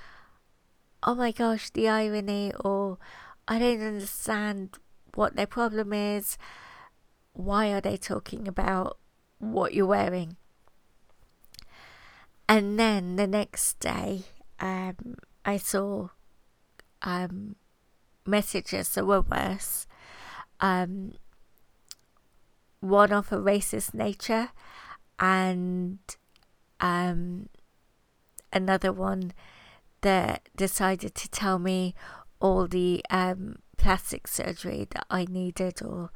Oh 1.04 1.16
my 1.16 1.32
gosh, 1.32 1.72
the 1.72 1.90
irony, 1.90 2.54
or 2.64 3.00
I 3.48 3.58
don't 3.58 3.82
understand 3.82 4.78
what 5.16 5.36
their 5.36 5.48
problem 5.48 5.92
is. 5.92 6.38
Why 7.34 7.72
are 7.72 7.82
they 7.82 7.98
talking 7.98 8.48
about 8.48 9.00
what 9.40 9.74
you're 9.74 9.88
wearing? 9.88 10.38
And 12.48 12.80
then 12.80 13.16
the 13.16 13.26
next 13.26 13.80
day, 13.80 14.24
um, 14.60 15.16
I 15.44 15.58
saw 15.58 16.10
um, 17.02 17.56
messages 18.26 18.94
that 18.94 19.08
were 19.08 19.22
worse. 19.22 19.88
Um, 20.60 21.14
one 22.82 23.12
of 23.12 23.32
a 23.32 23.38
racist 23.38 23.94
nature, 23.94 24.50
and 25.18 26.00
um, 26.82 27.48
another 28.52 28.92
one 28.92 29.34
that 30.02 30.50
decided 30.56 31.16
to 31.16 31.30
tell 31.30 31.60
me 31.60 31.96
all 32.40 32.68
the 32.68 33.04
um, 33.10 33.60
plastic 33.78 34.28
surgery 34.28 34.88
that 34.92 35.06
I 35.10 35.26
needed 35.26 35.82
or 35.82 36.12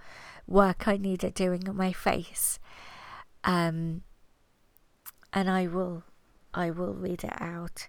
work 0.47 0.87
I 0.87 0.97
needed 0.97 1.33
doing 1.33 1.69
on 1.69 1.77
my 1.77 1.93
face. 1.93 2.59
Um, 3.43 4.01
and 5.31 5.49
I 5.49 5.67
will, 5.67 6.03
I 6.53 6.71
will 6.71 6.93
read 6.93 7.23
it 7.23 7.41
out. 7.41 7.87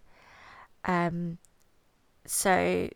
Um, 0.85 1.39
so 2.27 2.89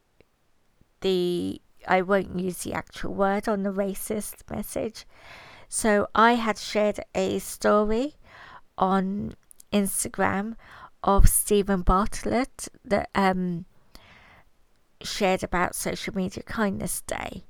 the 1.00 1.60
I 1.88 2.02
won't 2.02 2.38
use 2.38 2.58
the 2.58 2.74
actual 2.74 3.14
word 3.14 3.48
on 3.48 3.62
the 3.62 3.72
racist 3.72 4.50
message. 4.50 5.06
So 5.68 6.08
I 6.14 6.34
had 6.34 6.58
shared 6.58 7.00
a 7.14 7.38
story 7.38 8.16
on 8.76 9.34
Instagram 9.72 10.56
of 11.02 11.28
Steven 11.28 11.82
Bartlett 11.82 12.68
that 12.84 13.08
um, 13.14 13.64
shared 15.02 15.42
about 15.42 15.74
Social 15.74 16.14
Media 16.14 16.42
Kindness 16.42 17.02
Day. 17.02 17.44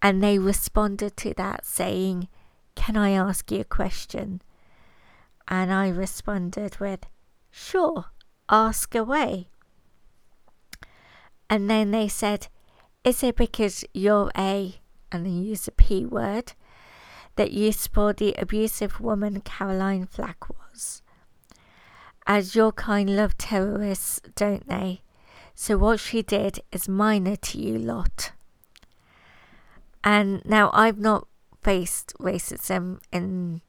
And 0.00 0.22
they 0.22 0.38
responded 0.38 1.16
to 1.18 1.34
that 1.34 1.64
saying, 1.64 2.28
Can 2.74 2.96
I 2.96 3.10
ask 3.10 3.50
you 3.50 3.60
a 3.60 3.64
question? 3.64 4.42
And 5.48 5.72
I 5.72 5.88
responded 5.88 6.78
with, 6.78 7.06
Sure, 7.50 8.06
ask 8.48 8.94
away. 8.94 9.48
And 11.48 11.68
then 11.68 11.90
they 11.90 12.08
said, 12.08 12.48
Is 13.04 13.22
it 13.22 13.36
because 13.36 13.84
you're 13.92 14.30
a, 14.36 14.80
and 15.10 15.26
they 15.26 15.30
use 15.30 15.68
a 15.68 15.72
P 15.72 16.04
word, 16.04 16.54
that 17.36 17.52
you 17.52 17.72
support 17.72 18.16
the 18.16 18.34
abusive 18.38 19.00
woman 19.00 19.40
Caroline 19.40 20.06
Flack 20.06 20.48
was? 20.48 21.01
As 22.26 22.54
your 22.54 22.72
kind 22.72 23.16
love 23.16 23.36
terrorists, 23.36 24.20
don't 24.36 24.68
they? 24.68 25.02
So 25.54 25.76
what 25.76 26.00
she 26.00 26.22
did 26.22 26.60
is 26.70 26.88
minor 26.88 27.36
to 27.36 27.58
you 27.58 27.78
lot. 27.78 28.32
And 30.04 30.44
now 30.44 30.70
I've 30.72 30.98
not 30.98 31.26
faced 31.62 32.14
racism 32.18 33.00
in 33.12 33.60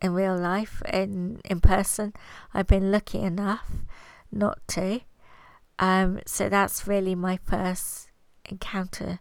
in 0.00 0.14
real 0.14 0.36
life 0.36 0.80
in 0.90 1.40
in 1.44 1.60
person. 1.60 2.12
I've 2.54 2.66
been 2.66 2.92
lucky 2.92 3.18
enough 3.20 3.70
not 4.30 4.58
to. 4.68 5.00
Um, 5.78 6.20
so 6.26 6.48
that's 6.48 6.86
really 6.86 7.14
my 7.14 7.38
first 7.44 8.10
encounter, 8.46 9.20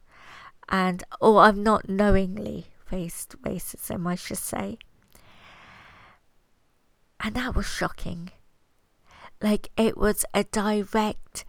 and 0.69 1.03
or 1.21 1.41
I've 1.41 1.57
not 1.57 1.89
knowingly 1.89 2.67
faced 2.85 3.35
racism, 3.41 4.07
I 4.07 4.15
should 4.15 4.37
say. 4.37 4.77
And 7.19 7.35
that 7.35 7.55
was 7.55 7.65
shocking. 7.65 8.31
Like 9.41 9.69
it 9.77 9.97
was 9.97 10.25
a 10.33 10.43
direct 10.43 11.45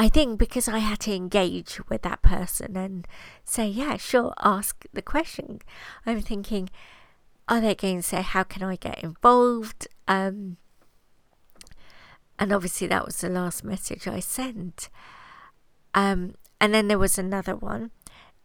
I 0.00 0.08
think 0.08 0.38
because 0.38 0.68
I 0.68 0.78
had 0.78 1.00
to 1.00 1.12
engage 1.12 1.80
with 1.88 2.02
that 2.02 2.22
person 2.22 2.76
and 2.76 3.06
say, 3.44 3.66
yeah, 3.66 3.96
sure, 3.96 4.32
ask 4.38 4.84
the 4.92 5.02
question. 5.02 5.58
I'm 6.06 6.20
thinking, 6.20 6.70
are 7.48 7.60
they 7.60 7.74
going 7.74 7.96
to 7.96 8.02
say, 8.04 8.22
how 8.22 8.44
can 8.44 8.62
I 8.62 8.76
get 8.76 9.02
involved? 9.02 9.88
Um, 10.06 10.56
and 12.38 12.52
obviously, 12.52 12.86
that 12.86 13.04
was 13.04 13.20
the 13.20 13.28
last 13.28 13.64
message 13.64 14.06
I 14.06 14.20
sent. 14.20 14.88
Um, 15.94 16.36
and 16.60 16.72
then 16.72 16.86
there 16.86 16.98
was 16.98 17.18
another 17.18 17.56
one 17.56 17.90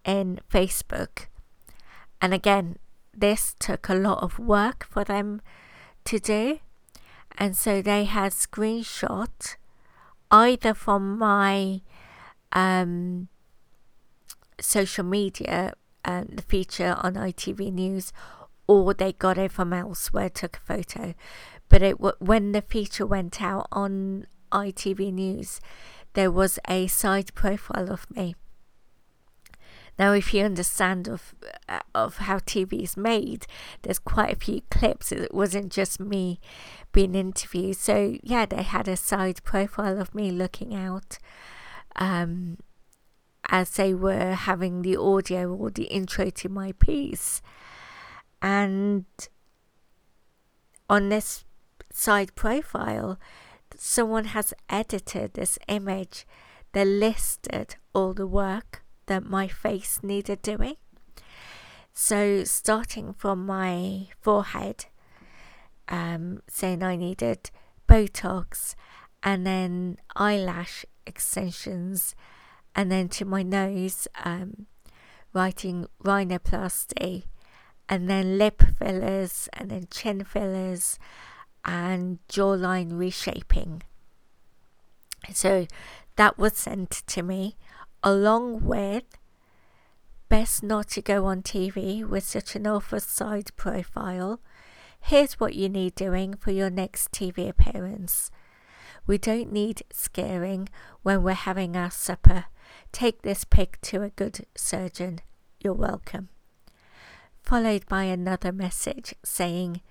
in 0.03 0.39
Facebook. 0.51 1.27
And 2.19 2.33
again, 2.33 2.77
this 3.13 3.55
took 3.59 3.89
a 3.89 3.93
lot 3.93 4.23
of 4.23 4.39
work 4.39 4.87
for 4.89 5.03
them 5.03 5.39
to 6.05 6.17
do. 6.17 6.59
And 7.37 7.57
so 7.57 7.81
they 7.81 8.05
had 8.05 8.31
screenshot 8.31 9.55
either 10.31 10.73
from 10.73 11.17
my 11.17 11.81
um, 12.51 13.27
social 14.59 15.03
media, 15.03 15.73
um, 16.05 16.27
the 16.31 16.41
feature 16.41 16.95
on 16.99 17.15
ITV 17.15 17.71
News, 17.71 18.13
or 18.67 18.93
they 18.93 19.13
got 19.13 19.37
it 19.37 19.51
from 19.51 19.73
elsewhere, 19.73 20.29
took 20.29 20.57
a 20.57 20.59
photo. 20.59 21.13
But 21.69 21.81
it 21.81 22.21
when 22.21 22.51
the 22.51 22.61
feature 22.61 23.05
went 23.05 23.41
out 23.41 23.67
on 23.71 24.27
ITV 24.51 25.13
News, 25.13 25.59
there 26.13 26.31
was 26.31 26.59
a 26.67 26.87
side 26.87 27.33
profile 27.33 27.91
of 27.91 28.09
me. 28.15 28.35
Now, 29.97 30.13
if 30.13 30.33
you 30.33 30.43
understand 30.43 31.07
of 31.07 31.35
uh, 31.69 31.79
of 31.93 32.17
how 32.17 32.39
TV 32.39 32.83
is 32.83 32.97
made, 32.97 33.45
there's 33.83 33.99
quite 33.99 34.33
a 34.33 34.39
few 34.39 34.61
clips. 34.71 35.11
It 35.11 35.33
wasn't 35.33 35.71
just 35.71 35.99
me 35.99 36.39
being 36.93 37.15
interviewed. 37.15 37.75
So 37.75 38.17
yeah, 38.23 38.45
they 38.45 38.63
had 38.63 38.87
a 38.87 38.95
side 38.95 39.43
profile 39.43 39.99
of 39.99 40.15
me 40.15 40.31
looking 40.31 40.73
out 40.73 41.17
um, 41.97 42.57
as 43.49 43.71
they 43.71 43.93
were 43.93 44.33
having 44.33 44.81
the 44.81 44.95
audio 44.95 45.53
or 45.53 45.69
the 45.69 45.85
intro 45.85 46.29
to 46.29 46.49
my 46.49 46.71
piece. 46.73 47.41
And 48.41 49.05
on 50.89 51.09
this 51.09 51.43
side 51.91 52.35
profile, 52.35 53.19
someone 53.75 54.25
has 54.25 54.53
edited 54.69 55.33
this 55.33 55.57
image 55.67 56.25
They 56.73 56.85
listed 56.85 57.75
all 57.93 58.13
the 58.13 58.27
work 58.27 58.83
that 59.05 59.23
my 59.23 59.47
face 59.47 59.99
needed 60.01 60.41
doing. 60.41 60.75
So, 61.93 62.43
starting 62.43 63.13
from 63.13 63.45
my 63.45 64.07
forehead, 64.19 64.85
um, 65.93 66.41
saying 66.49 66.81
I 66.81 66.95
needed 66.95 67.51
Botox 67.87 68.73
and 69.21 69.45
then 69.45 69.97
eyelash 70.15 70.85
extensions, 71.05 72.15
and 72.75 72.91
then 72.91 73.07
to 73.09 73.25
my 73.25 73.43
nose, 73.43 74.07
um, 74.25 74.65
writing 75.33 75.85
rhinoplasty, 76.03 77.25
and 77.87 78.09
then 78.09 78.39
lip 78.39 78.63
fillers, 78.79 79.47
and 79.53 79.69
then 79.69 79.87
chin 79.91 80.23
fillers, 80.23 80.97
and 81.63 82.17
jawline 82.27 82.97
reshaping. 82.97 83.83
So 85.31 85.67
that 86.15 86.39
was 86.39 86.57
sent 86.57 87.03
to 87.05 87.21
me 87.21 87.55
along 88.01 88.65
with 88.65 89.05
best 90.27 90.63
not 90.63 90.89
to 90.89 91.01
go 91.03 91.25
on 91.25 91.43
TV 91.43 92.03
with 92.03 92.23
such 92.23 92.55
an 92.55 92.65
awful 92.65 92.99
side 92.99 93.55
profile 93.55 94.39
Here's 95.05 95.33
what 95.33 95.53
you 95.53 95.67
need 95.67 95.95
doing 95.95 96.33
for 96.35 96.51
your 96.51 96.69
next 96.69 97.11
TV 97.11 97.49
appearance. 97.49 98.31
We 99.05 99.17
don't 99.17 99.51
need 99.51 99.83
scaring 99.91 100.69
when 101.01 101.23
we're 101.23 101.33
having 101.33 101.75
our 101.75 101.91
supper. 101.91 102.45
Take 102.93 103.21
this 103.21 103.43
pic 103.43 103.81
to 103.81 104.01
a 104.01 104.11
good 104.11 104.45
surgeon. 104.55 105.19
You're 105.59 105.73
welcome. 105.73 106.29
Followed 107.43 107.85
by 107.87 108.03
another 108.03 108.53
message 108.53 109.13
saying, 109.25 109.81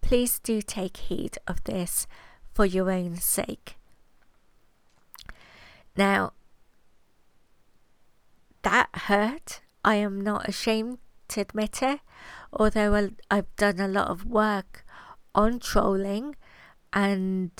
Please 0.00 0.40
do 0.40 0.60
take 0.60 0.96
heed 0.96 1.38
of 1.46 1.62
this 1.62 2.08
for 2.52 2.66
your 2.66 2.90
own 2.90 3.18
sake. 3.18 3.76
Now, 5.96 6.32
that 8.62 8.88
hurt. 8.92 9.60
I 9.84 9.94
am 9.94 10.20
not 10.20 10.48
ashamed 10.48 10.98
to 11.36 11.42
admit 11.42 11.82
it 11.82 12.00
although 12.52 13.10
I've 13.30 13.56
done 13.56 13.80
a 13.80 13.88
lot 13.88 14.08
of 14.08 14.26
work 14.26 14.84
on 15.34 15.58
trolling 15.58 16.36
and 16.92 17.50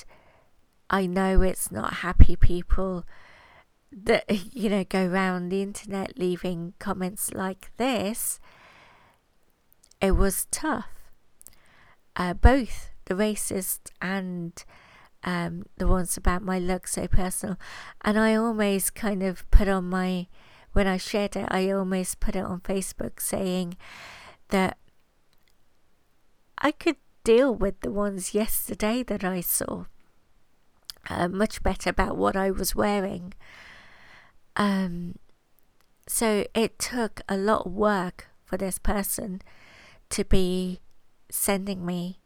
I 0.91 1.07
know 1.07 1.43
it's 1.43 1.71
not 1.71 1.95
happy 1.95 2.37
people 2.37 3.05
that 3.93 4.25
you 4.53 4.69
know 4.69 4.85
go 4.85 5.07
around 5.07 5.49
the 5.49 5.63
internet 5.63 6.19
leaving 6.19 6.75
comments 6.79 7.33
like 7.33 7.71
this 7.77 8.41
it 10.01 10.13
was 10.13 10.47
tough. 10.51 10.87
Uh, 12.15 12.35
both 12.35 12.91
the 13.07 13.15
racist 13.15 13.91
and 14.01 14.65
um, 15.25 15.65
the 15.77 15.87
ones 15.87 16.17
about 16.17 16.43
my 16.43 16.59
look 16.59 16.87
so 16.87 17.07
personal. 17.07 17.57
And 18.03 18.19
I 18.19 18.35
always 18.35 18.91
kind 18.91 19.23
of 19.23 19.49
put 19.51 19.69
on 19.69 19.89
my, 19.89 20.29
when 20.77 20.87
I 20.87 20.99
shared 20.99 21.37
it, 21.37 21.49
I 21.49 21.71
almost 21.71 22.21
put 22.21 22.37
it 22.37 22.45
on 22.45 22.61
Facebook 22.61 23.19
saying 23.19 23.79
that 24.51 24.77
I 26.59 26.71
could 26.71 26.97
deal 27.25 27.55
with 27.55 27.81
the 27.81 27.91
ones 27.91 28.35
yesterday 28.35 29.03
that 29.05 29.25
I 29.25 29.41
saw. 29.41 29.87
Uh, 31.09 31.29
much 31.29 31.63
better 31.63 31.89
about 31.89 32.19
what 32.19 32.37
I 32.37 32.51
was 32.51 32.75
wearing. 32.75 33.33
Um, 34.55 35.15
so 36.07 36.45
it 36.55 36.79
took 36.79 37.23
a 37.27 37.39
lot 37.39 37.65
of 37.65 37.73
work 37.73 38.29
for 38.45 38.59
this 38.59 38.79
person 38.79 39.41
to 40.11 40.27
be 40.27 40.81
sending 41.31 41.87
me 41.87 42.21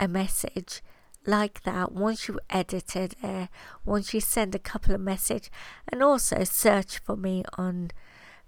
a 0.00 0.08
message 0.08 0.80
like 1.26 1.62
that 1.64 1.92
once 1.92 2.28
you 2.28 2.38
edited 2.50 3.14
it 3.22 3.48
once 3.84 4.14
you 4.14 4.20
send 4.20 4.54
a 4.54 4.58
couple 4.58 4.94
of 4.94 5.00
message 5.00 5.50
and 5.90 6.02
also 6.02 6.44
search 6.44 6.98
for 6.98 7.16
me 7.16 7.42
on 7.58 7.90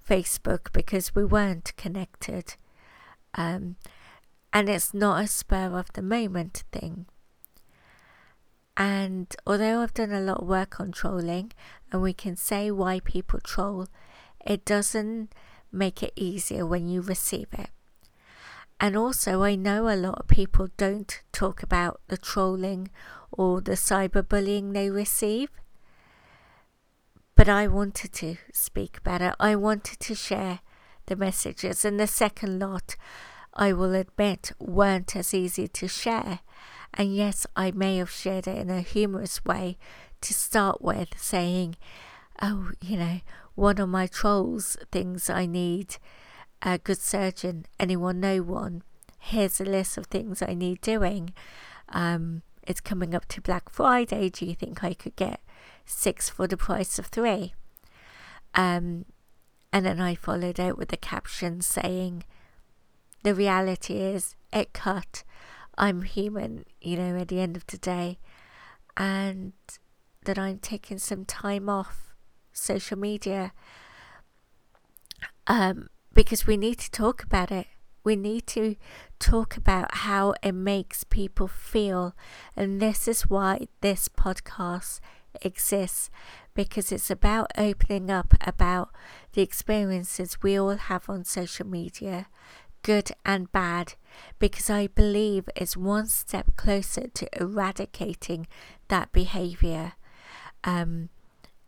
facebook 0.09 0.73
because 0.73 1.14
we 1.14 1.25
weren't 1.25 1.77
connected. 1.77 2.55
Um, 3.35 3.77
and 4.53 4.69
it's 4.69 4.95
not 4.95 5.23
a 5.23 5.27
spur 5.27 5.79
of 5.79 5.93
the 5.93 6.03
moment 6.03 6.64
thing. 6.73 7.07
And 8.77 9.35
although 9.47 9.83
i've 9.83 9.95
done 9.95 10.12
a 10.12 10.21
lot 10.21 10.41
of 10.41 10.49
work 10.49 10.81
on 10.81 10.93
trolling 10.93 11.53
and 11.93 12.01
we 12.01 12.12
can 12.12 12.37
say 12.37 12.71
why 12.71 13.01
people 13.01 13.41
troll 13.41 13.88
it 14.47 14.64
doesn't 14.64 15.35
make 15.73 16.03
it 16.03 16.12
easier 16.14 16.64
when 16.64 16.88
you 16.88 17.01
receive 17.03 17.49
it 17.53 17.71
and 18.81 18.97
also, 18.97 19.43
I 19.43 19.57
know 19.57 19.88
a 19.88 19.97
lot 19.97 20.21
of 20.21 20.29
people 20.29 20.69
don't 20.77 21.21
talk 21.33 21.62
about 21.62 22.01
the 22.07 22.17
trolling 22.17 22.91
or 23.33 23.61
the 23.61 23.73
cyberbullying 23.73 24.73
they 24.73 24.88
receive. 24.88 25.51
But 27.35 27.49
I 27.49 27.67
wanted 27.67 28.12
to 28.14 28.37
speak 28.53 28.99
about 28.99 29.21
it. 29.21 29.35
I 29.41 29.57
wanted 29.57 29.99
to 30.01 30.14
share 30.14 30.61
the 31.07 31.17
messages. 31.17 31.85
And 31.85 31.99
the 31.99 32.07
second 32.07 32.61
lot, 32.61 32.95
I 33.55 33.73
will 33.73 33.95
admit, 33.95 34.53
weren't 34.61 35.17
as 35.17 35.35
easy 35.35 35.67
to 35.69 35.88
share. 35.88 36.41
And 36.95 37.14
yes, 37.14 37.47
I 37.57 37.73
may 37.73 37.97
have 37.99 38.11
shared 38.11 38.47
it 38.47 38.59
in 38.59 38.71
a 38.71 38.81
humorous 38.81 39.45
way 39.45 39.77
to 40.21 40.35
start 40.35 40.81
with, 40.81 41.19
saying, 41.19 41.77
oh, 42.41 42.71
you 42.81 42.97
know, 42.97 43.21
one 43.57 43.79
of 43.79 43.88
my 43.88 44.07
trolls 44.07 44.77
thinks 44.93 45.29
I 45.29 45.47
need 45.47 45.97
a 46.62 46.79
good 46.79 47.01
surgeon, 47.01 47.66
anyone 47.79 48.21
know 48.21 48.42
one? 48.42 48.83
Here's 49.18 49.61
a 49.61 49.64
list 49.64 49.99
of 49.99 50.07
things 50.07 50.42
I 50.42 50.55
need 50.55 50.81
doing. 50.81 51.33
Um, 51.88 52.42
it's 52.62 52.81
coming 52.81 53.14
up 53.14 53.27
to 53.29 53.40
Black 53.40 53.71
Friday. 53.71 54.29
Do 54.29 54.44
you 54.44 54.55
think 54.55 54.85
I 54.85 54.94
could 54.94 55.16
get 55.16 55.40
six 55.85 56.29
for 56.29 56.47
the 56.47 56.57
price 56.57 56.99
of 56.99 57.07
three? 57.07 57.55
Um, 58.55 59.07
and 59.73 59.87
then 59.87 60.01
I 60.01 60.14
followed 60.14 60.61
out 60.61 60.79
with 60.79 60.88
the 60.88 60.97
caption 60.97 61.61
saying, 61.61 62.25
The 63.23 63.35
reality 63.35 63.99
is, 63.99 64.35
it 64.53 64.73
cut. 64.73 65.25
I'm 65.77 66.03
human, 66.03 66.64
you 66.81 66.97
know, 66.97 67.16
at 67.18 67.29
the 67.29 67.40
end 67.40 67.57
of 67.57 67.66
the 67.66 67.79
day. 67.79 68.18
And 68.97 69.53
that 70.25 70.38
I'm 70.38 70.59
taking 70.59 70.99
some 70.99 71.25
time 71.25 71.68
off 71.68 72.14
social 72.53 72.99
media. 72.99 73.53
Um, 75.47 75.88
because 76.14 76.47
we 76.47 76.57
need 76.57 76.79
to 76.79 76.90
talk 76.90 77.23
about 77.23 77.51
it. 77.51 77.66
We 78.05 78.16
need 78.16 78.47
to 78.49 78.77
talk 79.18 79.57
about 79.57 79.97
how 79.97 80.35
it 80.42 80.53
makes 80.53 81.05
people 81.05 81.49
feel. 81.49 82.14
And 82.57 82.81
this 82.81 83.07
is 83.07 83.29
why 83.29 83.68
this 83.81 84.09
podcast 84.09 85.01
exists 85.42 86.11
because 86.55 86.90
it's 86.90 87.11
about 87.11 87.53
opening 87.57 88.11
up 88.11 88.35
about 88.40 88.90
the 89.33 89.42
experiences 89.42 90.42
we 90.42 90.59
all 90.59 90.77
have 90.77 91.09
on 91.09 91.25
social 91.25 91.66
media, 91.66 92.27
good 92.83 93.11
and 93.25 93.53
bad, 93.53 93.94
because 94.38 94.71
I 94.71 94.88
believe 94.88 95.49
it's 95.55 95.77
one 95.77 96.07
step 96.07 96.57
closer 96.57 97.09
to 97.09 97.40
eradicating 97.40 98.47
that 98.88 99.12
behavior. 99.12 99.92
Um, 100.64 101.11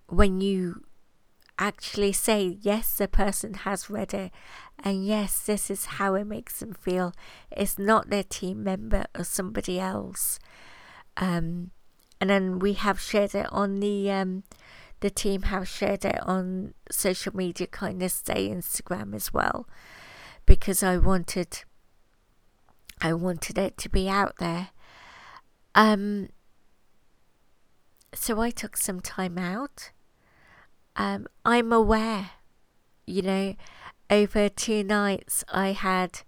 when 0.09 0.41
you 0.41 0.83
actually 1.61 2.13
say, 2.13 2.59
yes, 2.61 2.97
the 2.97 3.07
person 3.07 3.55
has 3.55 3.91
read 3.91 4.13
it, 4.15 4.33
and 4.83 5.07
yes, 5.07 5.41
this 5.41 5.71
is 5.71 5.85
how 5.85 6.15
it 6.15 6.25
makes 6.25 6.59
them 6.59 6.73
feel. 6.73 7.13
It's 7.53 7.79
not 7.79 8.11
their 8.11 8.25
team 8.25 8.65
member 8.65 9.05
or 9.17 9.23
somebody 9.23 9.79
else. 9.79 10.41
Um, 11.17 11.71
and 12.21 12.31
then 12.31 12.59
we 12.59 12.73
have 12.73 13.01
shared 13.01 13.35
it 13.35 13.47
on 13.53 13.81
the 13.81 14.11
um, 14.11 14.43
the 15.01 15.11
team 15.11 15.43
have 15.43 15.69
shared 15.69 16.05
it 16.05 16.21
on 16.23 16.75
social 16.91 17.35
media, 17.37 17.67
kindness 17.67 18.23
day 18.23 18.49
Instagram 18.49 19.15
as 19.15 19.33
well, 19.33 19.69
because 20.47 20.83
I 20.83 20.97
wanted 20.97 21.65
I 23.01 23.13
wanted 23.13 23.59
it 23.59 23.79
to 23.79 23.89
be 23.89 24.09
out 24.09 24.37
there. 24.39 24.71
Um, 25.75 26.29
so 28.13 28.41
I 28.41 28.51
took 28.51 28.77
some 28.77 29.01
time 29.01 29.39
out 29.39 29.91
um, 31.01 31.27
I'm 31.47 31.73
aware, 31.73 32.33
you 33.07 33.23
know, 33.23 33.55
over 34.11 34.51
two 34.51 34.85
nights 34.85 35.43
I 35.51 35.69
had 35.73 36.21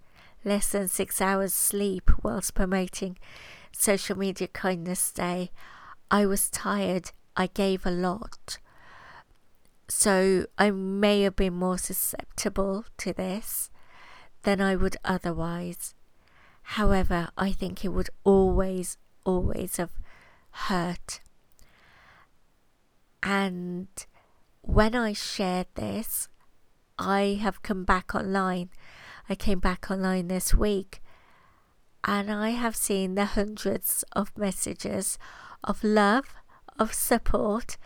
less 0.46 0.72
than 0.72 0.88
six 0.88 1.20
hours 1.20 1.52
sleep 1.52 2.10
whilst 2.22 2.54
promoting 2.54 3.18
Social 3.70 4.16
Media 4.16 4.48
Kindness 4.48 5.12
Day. 5.12 5.50
I 6.10 6.24
was 6.24 6.48
tired, 6.48 7.10
I 7.36 7.48
gave 7.48 7.84
a 7.84 7.90
lot. 7.90 8.56
So 9.88 10.46
I 10.56 10.70
may 10.70 11.20
have 11.20 11.36
been 11.36 11.52
more 11.52 11.76
susceptible 11.76 12.86
to 12.96 13.12
this 13.12 13.70
than 14.42 14.62
I 14.62 14.74
would 14.74 14.96
otherwise. 15.04 15.94
However, 16.62 17.28
I 17.36 17.52
think 17.52 17.84
it 17.84 17.90
would 17.90 18.08
always, 18.24 18.96
always 19.26 19.76
have 19.76 19.92
hurt. 20.52 21.20
And 23.22 23.88
when 24.62 24.94
I 24.94 25.12
shared 25.12 25.66
this, 25.74 26.28
I 26.98 27.38
have 27.40 27.62
come 27.62 27.84
back 27.84 28.14
online. 28.14 28.70
I 29.28 29.34
came 29.34 29.58
back 29.58 29.90
online 29.90 30.28
this 30.28 30.54
week 30.54 31.02
and 32.04 32.30
I 32.30 32.50
have 32.50 32.74
seen 32.74 33.14
the 33.14 33.26
hundreds 33.26 34.04
of 34.12 34.36
messages 34.36 35.18
of 35.62 35.84
love, 35.84 36.34
of 36.78 36.92
support, 36.94 37.76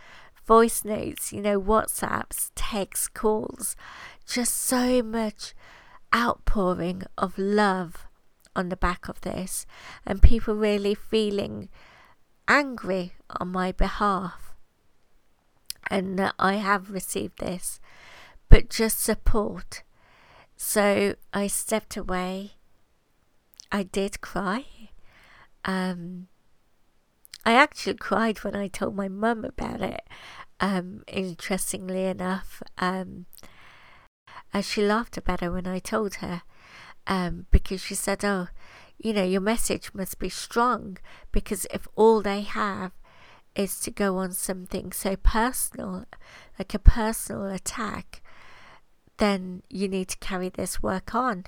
voice 0.47 0.85
notes, 0.85 1.33
you 1.33 1.41
know, 1.41 1.61
WhatsApps, 1.61 2.51
text 2.55 3.15
calls, 3.15 3.77
just 4.27 4.55
so 4.55 5.03
much 5.03 5.55
outpouring 6.15 7.03
of 7.19 7.37
love 7.37 8.07
on 8.55 8.71
the 8.71 8.77
back 8.77 9.09
of 9.09 9.21
this, 9.21 9.67
and 10.07 10.23
people 10.23 10.55
really 10.55 10.95
feeling 10.95 11.69
angry 12.49 13.12
on 13.39 13.49
my 13.49 13.73
behalf 13.73 14.46
and 15.90 16.18
that 16.18 16.35
I 16.38 16.55
have 16.55 16.90
received 16.90 17.38
this, 17.38 17.81
but 18.49 18.70
just 18.70 19.01
support. 19.01 19.83
So 20.57 21.14
I 21.33 21.46
stepped 21.46 21.96
away. 21.96 22.53
I 23.70 23.83
did 23.83 24.20
cry. 24.20 24.64
Um, 25.64 26.29
I 27.44 27.53
actually 27.53 27.94
cried 27.94 28.38
when 28.38 28.57
I 28.57 28.68
told 28.68 28.96
my 28.96 29.09
mum 29.09 29.44
about 29.44 29.81
it. 29.81 30.03
Um, 30.59 31.03
interestingly 31.07 32.05
enough, 32.05 32.62
um, 32.79 33.27
she 34.62 34.83
laughed 34.83 35.16
about 35.16 35.42
it 35.42 35.51
when 35.51 35.66
I 35.66 35.79
told 35.79 36.16
her, 36.16 36.42
um, 37.07 37.46
because 37.51 37.83
she 37.83 37.94
said, 37.94 38.25
"Oh, 38.25 38.49
you 38.99 39.12
know, 39.12 39.25
your 39.25 39.40
message 39.40 39.92
must 39.92 40.18
be 40.18 40.29
strong 40.29 40.96
because 41.31 41.66
if 41.72 41.87
all 41.94 42.22
they 42.22 42.40
have 42.40 42.92
is 43.57 43.81
to 43.81 43.90
go 43.90 44.19
on 44.19 44.33
something 44.33 44.92
so 44.92 45.16
personal, 45.16 46.05
like 46.59 46.75
a 46.75 46.79
personal 46.79 47.47
attack, 47.47 48.23
then 49.16 49.62
you 49.71 49.88
need 49.88 50.09
to 50.09 50.19
carry 50.19 50.49
this 50.49 50.83
work 50.83 51.14
on. 51.14 51.47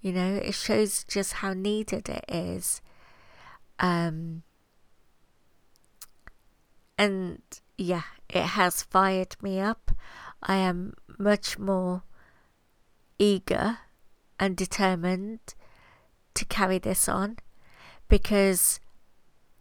You 0.00 0.12
know, 0.12 0.34
it 0.34 0.54
shows 0.54 1.04
just 1.04 1.34
how 1.34 1.54
needed 1.54 2.08
it 2.08 2.24
is. 2.28 2.82
Um, 3.78 4.42
and 6.98 7.40
yeah, 7.78 8.02
it 8.28 8.42
has 8.42 8.82
fired 8.82 9.36
me 9.40 9.60
up. 9.60 9.92
I 10.42 10.56
am 10.56 10.94
much 11.18 11.58
more 11.58 12.02
eager 13.18 13.78
and 14.38 14.56
determined 14.56 15.54
to 16.34 16.44
carry 16.44 16.78
this 16.78 17.08
on 17.08 17.38
because 18.08 18.80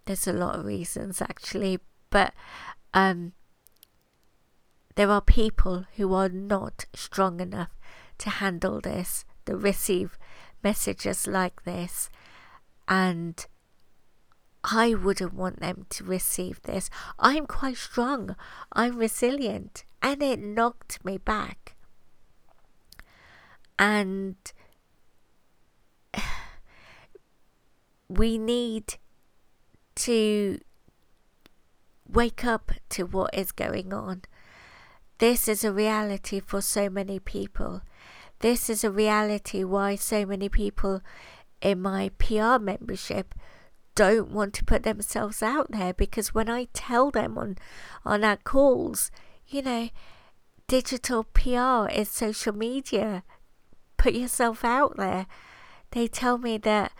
there's 0.05 0.27
a 0.27 0.33
lot 0.33 0.55
of 0.55 0.65
reasons 0.65 1.21
actually, 1.21 1.79
but 2.09 2.33
um, 2.93 3.33
there 4.95 5.09
are 5.09 5.21
people 5.21 5.85
who 5.95 6.13
are 6.13 6.29
not 6.29 6.85
strong 6.93 7.39
enough 7.39 7.71
to 8.19 8.29
handle 8.29 8.79
this, 8.81 9.25
that 9.45 9.57
receive 9.57 10.17
messages 10.63 11.27
like 11.27 11.63
this, 11.63 12.09
and 12.87 13.45
I 14.63 14.93
wouldn't 14.93 15.33
want 15.33 15.59
them 15.59 15.85
to 15.89 16.03
receive 16.03 16.61
this. 16.61 16.89
I'm 17.19 17.45
quite 17.45 17.77
strong, 17.77 18.35
I'm 18.71 18.97
resilient, 18.97 19.83
and 20.01 20.21
it 20.23 20.39
knocked 20.39 21.03
me 21.03 21.17
back. 21.17 21.75
And 23.77 24.35
we 28.07 28.37
need 28.37 28.97
to 29.95 30.59
wake 32.07 32.45
up 32.45 32.71
to 32.89 33.03
what 33.03 33.33
is 33.33 33.51
going 33.51 33.93
on. 33.93 34.23
This 35.19 35.47
is 35.47 35.63
a 35.63 35.71
reality 35.71 36.39
for 36.39 36.61
so 36.61 36.89
many 36.89 37.19
people. 37.19 37.81
This 38.39 38.69
is 38.69 38.83
a 38.83 38.91
reality 38.91 39.63
why 39.63 39.95
so 39.95 40.25
many 40.25 40.49
people 40.49 41.01
in 41.61 41.81
my 41.81 42.11
PR 42.17 42.59
membership 42.59 43.33
don't 43.95 44.31
want 44.31 44.53
to 44.55 44.65
put 44.65 44.83
themselves 44.83 45.41
out 45.43 45.71
there 45.71 45.93
because 45.93 46.33
when 46.33 46.49
I 46.49 46.67
tell 46.73 47.11
them 47.11 47.37
on 47.37 47.57
on 48.03 48.23
our 48.23 48.37
calls, 48.37 49.11
you 49.47 49.61
know, 49.61 49.89
digital 50.67 51.23
PR 51.23 51.87
is 51.91 52.09
social 52.09 52.53
media. 52.53 53.23
Put 53.97 54.13
yourself 54.13 54.65
out 54.65 54.97
there. 54.97 55.27
They 55.91 56.07
tell 56.07 56.37
me 56.37 56.57
that 56.57 56.91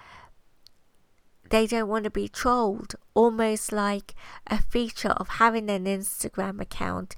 they 1.53 1.67
don't 1.67 1.87
want 1.87 2.03
to 2.03 2.09
be 2.09 2.27
trolled, 2.27 2.95
almost 3.13 3.71
like 3.71 4.15
a 4.47 4.57
feature 4.57 5.11
of 5.11 5.37
having 5.37 5.69
an 5.69 5.85
Instagram 5.85 6.59
account 6.59 7.15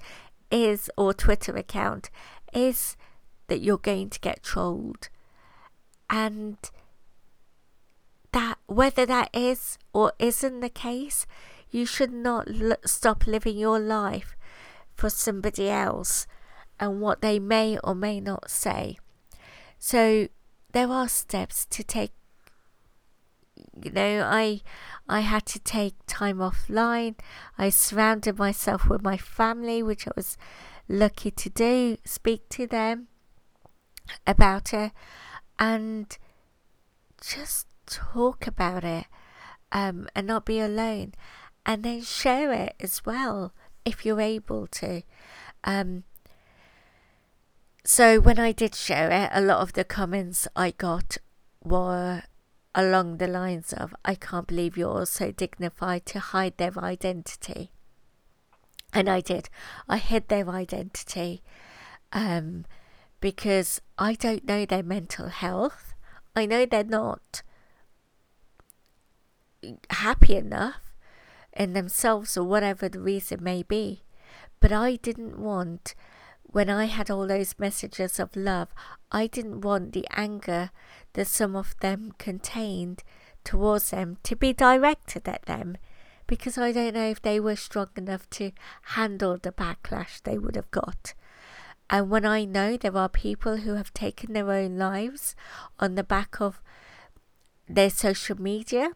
is 0.50 0.90
or 0.94 1.14
Twitter 1.14 1.56
account 1.56 2.10
is 2.52 2.98
that 3.46 3.62
you're 3.62 3.78
going 3.78 4.10
to 4.10 4.20
get 4.20 4.42
trolled. 4.42 5.08
And 6.10 6.58
that 8.32 8.58
whether 8.66 9.06
that 9.06 9.30
is 9.32 9.78
or 9.94 10.12
isn't 10.18 10.60
the 10.60 10.68
case, 10.68 11.26
you 11.70 11.86
should 11.86 12.12
not 12.12 12.46
l- 12.60 12.76
stop 12.84 13.26
living 13.26 13.56
your 13.56 13.78
life 13.78 14.36
for 14.94 15.08
somebody 15.08 15.70
else 15.70 16.26
and 16.78 17.00
what 17.00 17.22
they 17.22 17.38
may 17.38 17.78
or 17.82 17.94
may 17.94 18.20
not 18.20 18.50
say. 18.50 18.98
So 19.78 20.28
there 20.72 20.88
are 20.88 21.08
steps 21.08 21.64
to 21.70 21.82
take 21.82 22.12
you 23.82 23.90
know 23.90 24.22
i 24.22 24.60
i 25.08 25.20
had 25.20 25.46
to 25.46 25.58
take 25.58 25.94
time 26.06 26.38
offline. 26.38 27.14
I 27.58 27.68
surrounded 27.70 28.38
myself 28.38 28.88
with 28.88 29.02
my 29.02 29.16
family 29.16 29.82
which 29.82 30.06
i 30.06 30.10
was 30.16 30.36
lucky 30.88 31.30
to 31.30 31.50
do 31.50 31.96
speak 32.04 32.48
to 32.50 32.66
them 32.66 33.08
about 34.26 34.72
it 34.72 34.92
and 35.58 36.16
just 37.20 37.66
talk 37.86 38.46
about 38.46 38.84
it 38.84 39.06
um, 39.72 40.08
and 40.14 40.26
not 40.26 40.44
be 40.44 40.60
alone 40.60 41.12
and 41.64 41.82
then 41.82 42.02
share 42.02 42.52
it 42.52 42.74
as 42.78 43.04
well 43.04 43.52
if 43.84 44.04
you're 44.04 44.20
able 44.20 44.66
to. 44.68 45.02
Um, 45.64 46.04
so 47.86 48.18
when 48.18 48.38
i 48.38 48.50
did 48.50 48.74
share 48.74 49.10
it 49.12 49.30
a 49.32 49.40
lot 49.40 49.60
of 49.60 49.74
the 49.74 49.84
comments 49.84 50.48
i 50.56 50.72
got 50.72 51.18
were 51.62 52.24
along 52.76 53.16
the 53.16 53.26
lines 53.26 53.72
of, 53.72 53.94
I 54.04 54.14
can't 54.14 54.46
believe 54.46 54.76
you're 54.76 55.06
so 55.06 55.32
dignified 55.32 56.04
to 56.06 56.20
hide 56.20 56.58
their 56.58 56.78
identity. 56.78 57.72
And 58.92 59.08
I 59.08 59.20
did. 59.22 59.48
I 59.88 59.96
hid 59.96 60.28
their 60.28 60.48
identity 60.50 61.42
um, 62.12 62.66
because 63.20 63.80
I 63.98 64.12
don't 64.12 64.46
know 64.46 64.66
their 64.66 64.82
mental 64.82 65.28
health. 65.28 65.94
I 66.36 66.44
know 66.44 66.66
they're 66.66 66.84
not 66.84 67.42
happy 69.88 70.36
enough 70.36 70.92
in 71.54 71.72
themselves 71.72 72.36
or 72.36 72.44
whatever 72.44 72.90
the 72.90 73.00
reason 73.00 73.42
may 73.42 73.62
be. 73.62 74.02
But 74.60 74.70
I 74.70 74.96
didn't 74.96 75.38
want, 75.38 75.94
when 76.42 76.68
I 76.68 76.84
had 76.84 77.10
all 77.10 77.26
those 77.26 77.58
messages 77.58 78.20
of 78.20 78.36
love, 78.36 78.68
I 79.10 79.26
didn't 79.26 79.62
want 79.62 79.92
the 79.92 80.06
anger 80.10 80.70
that 81.16 81.26
some 81.26 81.56
of 81.56 81.74
them 81.80 82.12
contained 82.18 83.02
towards 83.42 83.90
them 83.90 84.18
to 84.22 84.36
be 84.36 84.52
directed 84.52 85.26
at 85.26 85.46
them 85.46 85.76
because 86.26 86.58
I 86.58 86.72
don't 86.72 86.94
know 86.94 87.08
if 87.08 87.22
they 87.22 87.40
were 87.40 87.56
strong 87.56 87.88
enough 87.96 88.28
to 88.30 88.52
handle 88.82 89.38
the 89.38 89.52
backlash 89.52 90.22
they 90.22 90.36
would 90.38 90.56
have 90.56 90.70
got. 90.70 91.14
And 91.88 92.10
when 92.10 92.26
I 92.26 92.44
know 92.44 92.76
there 92.76 92.96
are 92.96 93.08
people 93.08 93.58
who 93.58 93.74
have 93.74 93.94
taken 93.94 94.32
their 94.32 94.50
own 94.50 94.76
lives 94.76 95.34
on 95.78 95.94
the 95.94 96.04
back 96.04 96.40
of 96.40 96.60
their 97.68 97.90
social 97.90 98.40
media, 98.40 98.90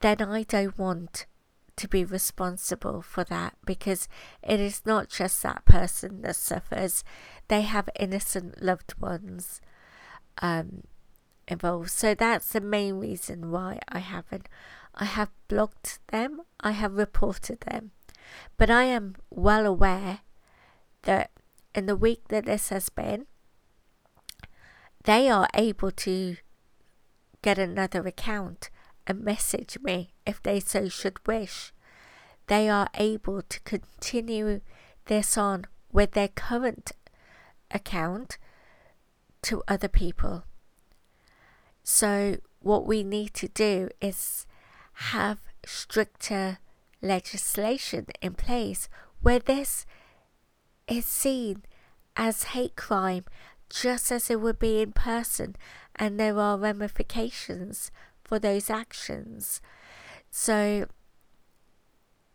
then 0.00 0.20
I 0.22 0.42
don't 0.42 0.78
want 0.78 1.26
to 1.76 1.88
be 1.88 2.04
responsible 2.04 3.02
for 3.02 3.24
that 3.24 3.56
because 3.64 4.06
it 4.42 4.60
is 4.60 4.82
not 4.86 5.08
just 5.08 5.42
that 5.42 5.64
person 5.64 6.22
that 6.22 6.36
suffers, 6.36 7.02
they 7.48 7.62
have 7.62 7.88
innocent 7.98 8.62
loved 8.62 9.00
ones. 9.00 9.60
Um, 10.40 10.84
involved. 11.48 11.90
So 11.90 12.14
that's 12.14 12.50
the 12.50 12.60
main 12.60 12.98
reason 12.98 13.50
why 13.50 13.78
I 13.88 13.98
haven't. 13.98 14.48
I 14.94 15.04
have 15.04 15.30
blocked 15.48 15.98
them, 16.08 16.42
I 16.60 16.72
have 16.72 16.94
reported 16.94 17.60
them. 17.60 17.90
But 18.56 18.70
I 18.70 18.84
am 18.84 19.16
well 19.30 19.66
aware 19.66 20.20
that 21.02 21.30
in 21.74 21.86
the 21.86 21.96
week 21.96 22.28
that 22.28 22.46
this 22.46 22.68
has 22.68 22.88
been, 22.88 23.26
they 25.04 25.28
are 25.28 25.48
able 25.54 25.90
to 25.90 26.36
get 27.42 27.58
another 27.58 28.06
account 28.06 28.70
and 29.06 29.20
message 29.20 29.78
me 29.82 30.14
if 30.26 30.42
they 30.42 30.60
so 30.60 30.88
should 30.88 31.26
wish. 31.26 31.72
They 32.46 32.68
are 32.68 32.88
able 32.94 33.42
to 33.42 33.60
continue 33.60 34.60
this 35.06 35.36
on 35.36 35.66
with 35.92 36.12
their 36.12 36.28
current 36.28 36.92
account 37.70 38.38
to 39.42 39.62
other 39.68 39.88
people. 39.88 40.44
So, 41.84 42.38
what 42.60 42.86
we 42.86 43.04
need 43.04 43.34
to 43.34 43.48
do 43.48 43.90
is 44.00 44.46
have 44.94 45.38
stricter 45.66 46.58
legislation 47.02 48.06
in 48.22 48.32
place 48.34 48.88
where 49.20 49.38
this 49.38 49.84
is 50.88 51.04
seen 51.04 51.62
as 52.16 52.44
hate 52.44 52.74
crime 52.74 53.24
just 53.68 54.10
as 54.10 54.30
it 54.30 54.40
would 54.40 54.58
be 54.58 54.80
in 54.80 54.92
person, 54.92 55.56
and 55.94 56.18
there 56.18 56.38
are 56.38 56.56
ramifications 56.56 57.90
for 58.22 58.38
those 58.38 58.70
actions. 58.70 59.60
So, 60.30 60.86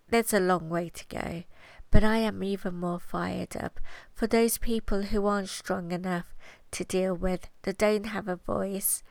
there's 0.09 0.33
a 0.33 0.39
long 0.39 0.69
way 0.69 0.89
to 0.89 1.05
go, 1.07 1.43
but 1.89 2.03
I 2.03 2.17
am 2.17 2.43
even 2.43 2.75
more 2.75 2.99
fired 2.99 3.57
up 3.57 3.79
for 4.13 4.27
those 4.27 4.59
people 4.59 5.03
who 5.03 5.25
aren't 5.25 5.49
strong 5.49 5.91
enough 5.91 6.35
to 6.71 6.83
deal 6.83 7.15
with, 7.15 7.49
that 7.63 7.79
don't 7.79 8.07
have 8.07 8.27
a 8.27 8.35
voice 8.35 9.01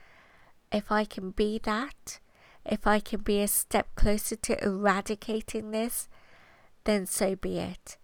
if 0.71 0.91
I 0.91 1.05
can 1.05 1.31
be 1.31 1.59
that, 1.63 2.19
if 2.65 2.85
I 2.85 2.99
can 2.99 3.21
be 3.21 3.41
a 3.41 3.47
step 3.47 3.87
closer 3.95 4.35
to 4.35 4.63
eradicating 4.63 5.71
this, 5.71 6.07
then 6.83 7.05
so 7.05 7.35
be 7.35 7.59
it. 7.59 7.97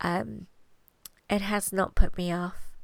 Um, 0.00 0.46
it 1.28 1.40
has 1.40 1.72
not 1.72 1.94
put 1.94 2.16
me 2.16 2.32
off. 2.32 2.76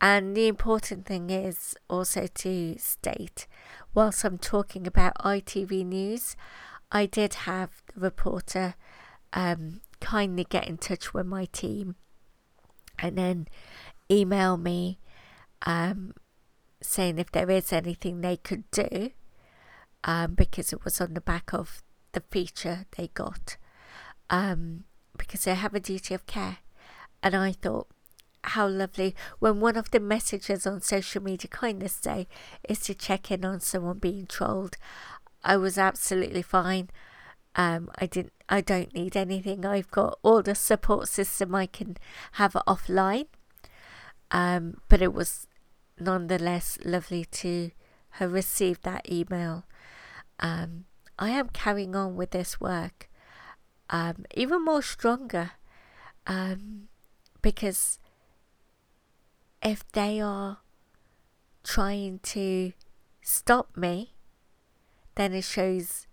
And 0.00 0.36
the 0.36 0.46
important 0.46 1.06
thing 1.06 1.30
is 1.30 1.74
also 1.88 2.26
to 2.26 2.78
state, 2.78 3.46
whilst 3.94 4.24
I'm 4.24 4.38
talking 4.38 4.86
about 4.86 5.14
ITV 5.16 5.86
News, 5.86 6.36
I 6.92 7.06
did 7.06 7.34
have 7.34 7.82
the 7.94 8.00
reporter 8.00 8.74
um, 9.32 9.80
kindly 10.00 10.46
get 10.48 10.68
in 10.68 10.76
touch 10.76 11.14
with 11.14 11.26
my 11.26 11.46
team 11.46 11.96
and 12.98 13.16
then 13.16 13.48
email 14.10 14.56
me 14.56 14.98
um, 15.64 16.12
saying 16.82 17.18
if 17.18 17.30
there 17.30 17.50
is 17.50 17.72
anything 17.72 18.20
they 18.20 18.36
could 18.36 18.70
do, 18.70 19.10
um, 20.04 20.34
because 20.34 20.72
it 20.72 20.84
was 20.84 21.00
on 21.00 21.14
the 21.14 21.20
back 21.20 21.52
of 21.52 21.82
the 22.12 22.22
feature 22.30 22.86
they 22.96 23.08
got, 23.08 23.56
um, 24.30 24.84
because 25.16 25.44
they 25.44 25.54
have 25.54 25.74
a 25.74 25.80
duty 25.80 26.14
of 26.14 26.26
care. 26.26 26.58
And 27.22 27.34
I 27.34 27.52
thought, 27.52 27.88
how 28.50 28.68
lovely 28.68 29.14
when 29.38 29.60
one 29.60 29.76
of 29.76 29.90
the 29.90 30.00
messages 30.00 30.66
on 30.66 30.80
social 30.80 31.22
media 31.22 31.48
kindness 31.48 32.00
day 32.00 32.28
is 32.68 32.78
to 32.80 32.94
check 32.94 33.30
in 33.30 33.44
on 33.44 33.60
someone 33.60 33.98
being 33.98 34.26
trolled. 34.26 34.76
I 35.42 35.56
was 35.56 35.78
absolutely 35.78 36.42
fine. 36.42 36.90
Um, 37.56 37.90
I 37.98 38.06
didn't. 38.06 38.32
I 38.48 38.60
don't 38.60 38.94
need 38.94 39.16
anything. 39.16 39.64
I've 39.64 39.90
got 39.90 40.18
all 40.22 40.42
the 40.42 40.54
support 40.54 41.08
system 41.08 41.54
I 41.54 41.66
can 41.66 41.96
have 42.32 42.52
offline. 42.52 43.26
Um, 44.30 44.80
but 44.88 45.02
it 45.02 45.12
was 45.12 45.46
nonetheless 45.98 46.78
lovely 46.84 47.24
to 47.24 47.70
have 48.10 48.32
received 48.32 48.82
that 48.82 49.10
email. 49.10 49.64
Um, 50.40 50.84
I 51.18 51.30
am 51.30 51.48
carrying 51.48 51.96
on 51.96 52.16
with 52.16 52.30
this 52.30 52.60
work 52.60 53.08
um, 53.90 54.24
even 54.34 54.64
more 54.64 54.82
stronger 54.82 55.52
um, 56.26 56.88
because 57.42 57.98
if 59.62 59.86
they 59.92 60.20
are 60.20 60.58
trying 61.62 62.20
to 62.20 62.72
stop 63.22 63.76
me, 63.76 64.14
then 65.14 65.32
it 65.32 65.44
shows 65.44 66.06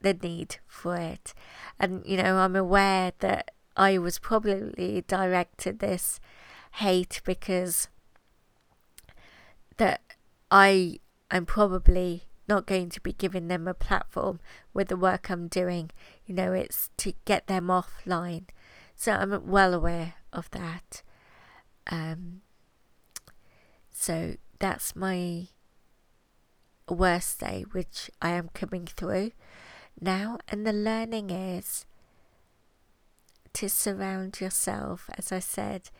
the 0.00 0.14
need 0.14 0.58
for 0.66 0.96
it. 0.96 1.34
And, 1.78 2.04
you 2.04 2.16
know, 2.16 2.36
I'm 2.36 2.56
aware 2.56 3.12
that 3.20 3.52
I 3.76 3.98
was 3.98 4.18
probably 4.18 5.04
directed 5.06 5.78
this 5.78 6.20
hate 6.72 7.20
because 7.24 7.88
that 9.78 10.02
I 10.50 11.00
am 11.30 11.46
probably 11.46 12.24
not 12.48 12.66
going 12.66 12.88
to 12.90 13.00
be 13.00 13.12
giving 13.12 13.48
them 13.48 13.68
a 13.68 13.74
platform 13.74 14.40
with 14.72 14.88
the 14.88 14.96
work 14.96 15.30
I'm 15.30 15.48
doing. 15.48 15.90
You 16.26 16.34
know, 16.34 16.52
it's 16.52 16.90
to 16.98 17.12
get 17.24 17.46
them 17.46 17.66
offline. 17.66 18.44
So 18.96 19.12
I'm 19.12 19.46
well 19.46 19.74
aware 19.74 20.14
of 20.32 20.50
that. 20.50 21.02
Um, 21.90 22.42
so 23.92 24.36
that's 24.58 24.96
my 24.96 25.48
worst 26.88 27.40
day, 27.40 27.64
which 27.72 28.10
I 28.22 28.30
am 28.30 28.48
coming 28.54 28.86
through 28.86 29.32
now. 30.00 30.38
And 30.48 30.66
the 30.66 30.72
learning 30.72 31.30
is 31.30 31.86
to 33.54 33.68
surround 33.68 34.40
yourself, 34.40 35.10
as 35.16 35.32
I 35.32 35.38
said, 35.38 35.90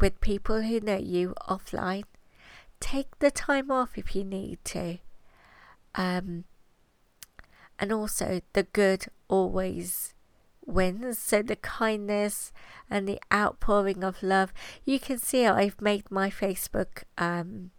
with 0.00 0.20
people 0.20 0.62
who 0.62 0.80
know 0.80 0.96
you 0.96 1.34
offline. 1.48 2.04
Take 2.84 3.18
the 3.18 3.30
time 3.30 3.70
off 3.70 3.96
if 3.96 4.14
you 4.14 4.24
need 4.24 4.58
to. 4.66 4.98
Um, 5.94 6.44
and 7.78 7.90
also, 7.90 8.42
the 8.52 8.64
good 8.64 9.06
always 9.26 10.12
wins. 10.66 11.18
So, 11.18 11.40
the 11.40 11.56
kindness 11.56 12.52
and 12.90 13.08
the 13.08 13.18
outpouring 13.32 14.04
of 14.04 14.22
love. 14.22 14.52
You 14.84 15.00
can 15.00 15.16
see 15.16 15.46
I've 15.46 15.80
made 15.80 16.10
my 16.10 16.28
Facebook 16.28 17.04
um, 17.16 17.70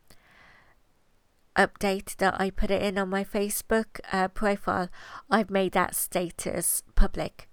update 1.55 2.15
that 2.15 2.41
I 2.41 2.49
put 2.49 2.71
it 2.71 2.81
in 2.81 2.97
on 2.97 3.07
my 3.09 3.23
Facebook 3.23 3.99
uh, 4.11 4.29
profile. 4.29 4.89
I've 5.29 5.51
made 5.51 5.73
that 5.73 5.93
status 5.95 6.81
public. 6.95 7.47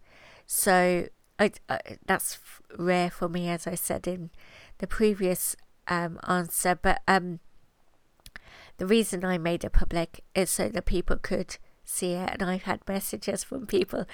So, 0.47 1.09
I, 1.39 1.51
I, 1.69 1.81
that's 2.07 2.39
rare 2.79 3.11
for 3.11 3.29
me, 3.29 3.51
as 3.51 3.67
I 3.67 3.75
said 3.75 4.09
in 4.09 4.31
the 4.79 4.87
previous 4.87 5.55
um, 5.89 6.19
answer. 6.27 6.79
But 6.81 7.03
um, 7.07 7.41
the 8.79 8.87
reason 8.87 9.25
I 9.25 9.39
made 9.39 9.65
it 9.65 9.73
public 9.73 10.25
is 10.35 10.51
so 10.51 10.69
that 10.69 10.87
people 10.87 11.17
could 11.17 11.57
see 11.85 12.13
it. 12.13 12.31
And 12.41 12.51
I've 12.51 12.63
had 12.63 12.81
messages 12.89 13.45
from 13.45 13.67
people 13.67 14.07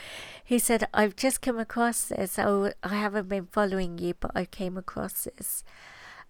who 0.47 0.59
said, 0.59 0.89
I've 0.93 1.17
just 1.17 1.43
come 1.43 1.59
across 1.59 2.07
this. 2.07 2.39
Oh, 2.39 2.73
I 2.83 2.97
haven't 2.97 3.29
been 3.29 3.47
following 3.47 3.99
you, 3.99 4.15
but 4.19 4.33
I 4.35 4.45
came 4.45 4.77
across 4.77 5.25
this. 5.25 5.65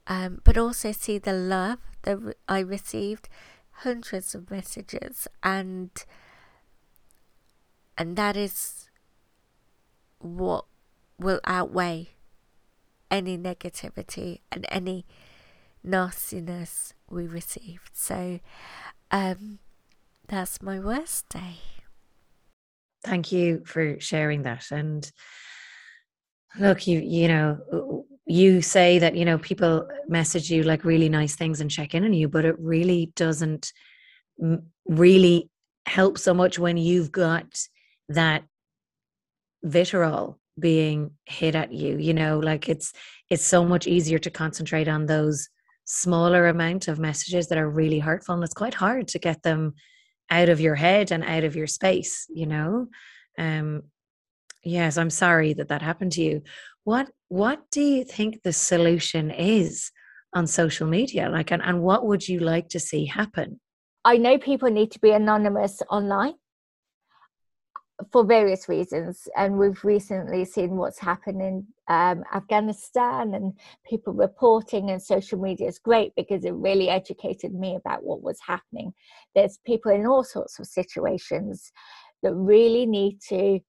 Um, 0.06 0.40
but 0.44 0.56
also 0.56 0.92
see 0.92 1.18
the 1.18 1.34
love 1.34 1.78
that 2.02 2.36
I 2.48 2.60
received 2.60 3.28
hundreds 3.82 4.34
of 4.34 4.50
messages 4.50 5.28
and 5.42 5.90
and 7.96 8.16
that 8.16 8.36
is 8.36 8.88
what 10.18 10.64
will 11.18 11.40
outweigh 11.44 12.08
any 13.10 13.36
negativity 13.36 14.40
and 14.50 14.66
any 14.68 15.04
nastiness 15.88 16.94
we 17.10 17.26
received. 17.26 17.90
So 17.94 18.40
um, 19.10 19.58
that's 20.26 20.62
my 20.62 20.78
worst 20.78 21.28
day. 21.28 21.56
Thank 23.04 23.32
you 23.32 23.62
for 23.64 23.98
sharing 24.00 24.42
that. 24.42 24.70
And 24.70 25.10
look, 26.58 26.86
you 26.86 27.00
you 27.00 27.28
know, 27.28 28.04
you 28.26 28.60
say 28.60 28.98
that 28.98 29.16
you 29.16 29.24
know 29.24 29.38
people 29.38 29.88
message 30.08 30.50
you 30.50 30.62
like 30.62 30.84
really 30.84 31.08
nice 31.08 31.36
things 31.36 31.60
and 31.60 31.70
check 31.70 31.94
in 31.94 32.04
on 32.04 32.12
you, 32.12 32.28
but 32.28 32.44
it 32.44 32.56
really 32.58 33.12
doesn't 33.16 33.72
really 34.86 35.50
help 35.86 36.18
so 36.18 36.34
much 36.34 36.58
when 36.58 36.76
you've 36.76 37.10
got 37.10 37.46
that 38.08 38.44
vitriol 39.62 40.38
being 40.58 41.10
hit 41.24 41.54
at 41.54 41.72
you 41.72 41.96
you 41.98 42.12
know 42.12 42.38
like 42.38 42.68
it's 42.68 42.92
it's 43.30 43.44
so 43.44 43.64
much 43.64 43.86
easier 43.86 44.18
to 44.18 44.30
concentrate 44.30 44.88
on 44.88 45.06
those 45.06 45.48
smaller 45.90 46.48
amount 46.48 46.86
of 46.86 46.98
messages 46.98 47.48
that 47.48 47.56
are 47.56 47.68
really 47.68 47.98
hurtful 47.98 48.34
and 48.34 48.44
it's 48.44 48.52
quite 48.52 48.74
hard 48.74 49.08
to 49.08 49.18
get 49.18 49.42
them 49.42 49.72
out 50.28 50.50
of 50.50 50.60
your 50.60 50.74
head 50.74 51.10
and 51.10 51.24
out 51.24 51.44
of 51.44 51.56
your 51.56 51.66
space 51.66 52.26
you 52.28 52.46
know? 52.46 52.88
Um 53.38 53.84
yes 54.62 54.98
i'm 54.98 55.08
sorry 55.08 55.54
that 55.54 55.68
that 55.68 55.80
happened 55.82 56.12
to 56.12 56.22
you. 56.22 56.42
What 56.84 57.10
what 57.28 57.62
do 57.70 57.80
you 57.80 58.04
think 58.04 58.42
the 58.42 58.52
solution 58.52 59.30
is 59.30 59.90
on 60.34 60.46
social 60.46 60.86
media? 60.86 61.30
Like 61.30 61.50
and, 61.52 61.62
and 61.62 61.82
what 61.82 62.04
would 62.04 62.28
you 62.28 62.40
like 62.40 62.68
to 62.70 62.80
see 62.80 63.06
happen? 63.06 63.58
I 64.04 64.18
know 64.18 64.36
people 64.36 64.70
need 64.70 64.90
to 64.92 65.00
be 65.00 65.10
anonymous 65.10 65.80
online 65.90 66.34
for 68.12 68.24
various 68.24 68.68
reasons. 68.68 69.28
And 69.36 69.58
we've 69.58 69.82
recently 69.84 70.44
seen 70.44 70.76
what's 70.76 70.98
happened 70.98 71.42
in 71.42 71.66
um, 71.88 72.22
Afghanistan 72.34 73.34
and 73.34 73.52
people 73.88 74.12
reporting, 74.12 74.90
and 74.90 75.02
social 75.02 75.38
media 75.38 75.68
is 75.68 75.78
great 75.78 76.12
because 76.16 76.44
it 76.44 76.54
really 76.54 76.88
educated 76.88 77.54
me 77.54 77.76
about 77.76 78.04
what 78.04 78.22
was 78.22 78.38
happening. 78.46 78.92
There's 79.34 79.58
people 79.66 79.92
in 79.92 80.06
all 80.06 80.24
sorts 80.24 80.58
of 80.58 80.66
situations 80.66 81.72
that 82.22 82.34
really 82.34 82.86
need 82.86 83.20
to 83.28 83.60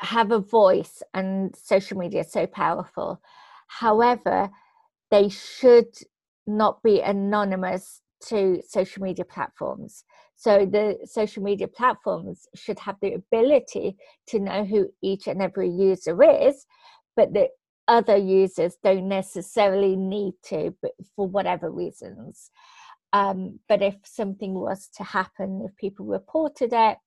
have 0.00 0.32
a 0.32 0.40
voice, 0.40 1.02
and 1.14 1.54
social 1.56 1.98
media 1.98 2.20
is 2.20 2.32
so 2.32 2.46
powerful. 2.46 3.20
However, 3.68 4.50
they 5.10 5.28
should 5.28 5.94
not 6.46 6.82
be 6.82 7.00
anonymous 7.00 8.02
to 8.26 8.60
social 8.66 9.02
media 9.02 9.24
platforms. 9.24 10.04
So 10.36 10.66
the 10.66 10.98
social 11.04 11.42
media 11.42 11.68
platforms 11.68 12.46
should 12.54 12.78
have 12.78 12.96
the 13.02 13.14
ability 13.14 13.96
to 14.28 14.38
know 14.38 14.64
who 14.64 14.88
each 15.02 15.26
and 15.26 15.42
every 15.42 15.68
user 15.68 16.22
is, 16.22 16.64
but 17.16 17.32
the 17.34 17.48
other 17.88 18.16
users 18.16 18.76
don't 18.84 19.08
necessarily 19.08 19.96
need 19.96 20.34
to, 20.44 20.74
but 20.80 20.92
for 21.16 21.26
whatever 21.26 21.70
reasons. 21.70 22.50
Um, 23.12 23.58
but 23.68 23.82
if 23.82 23.96
something 24.04 24.54
was 24.54 24.88
to 24.96 25.02
happen, 25.02 25.62
if 25.64 25.74
people 25.76 26.06
reported 26.06 26.72
it, 26.72 26.98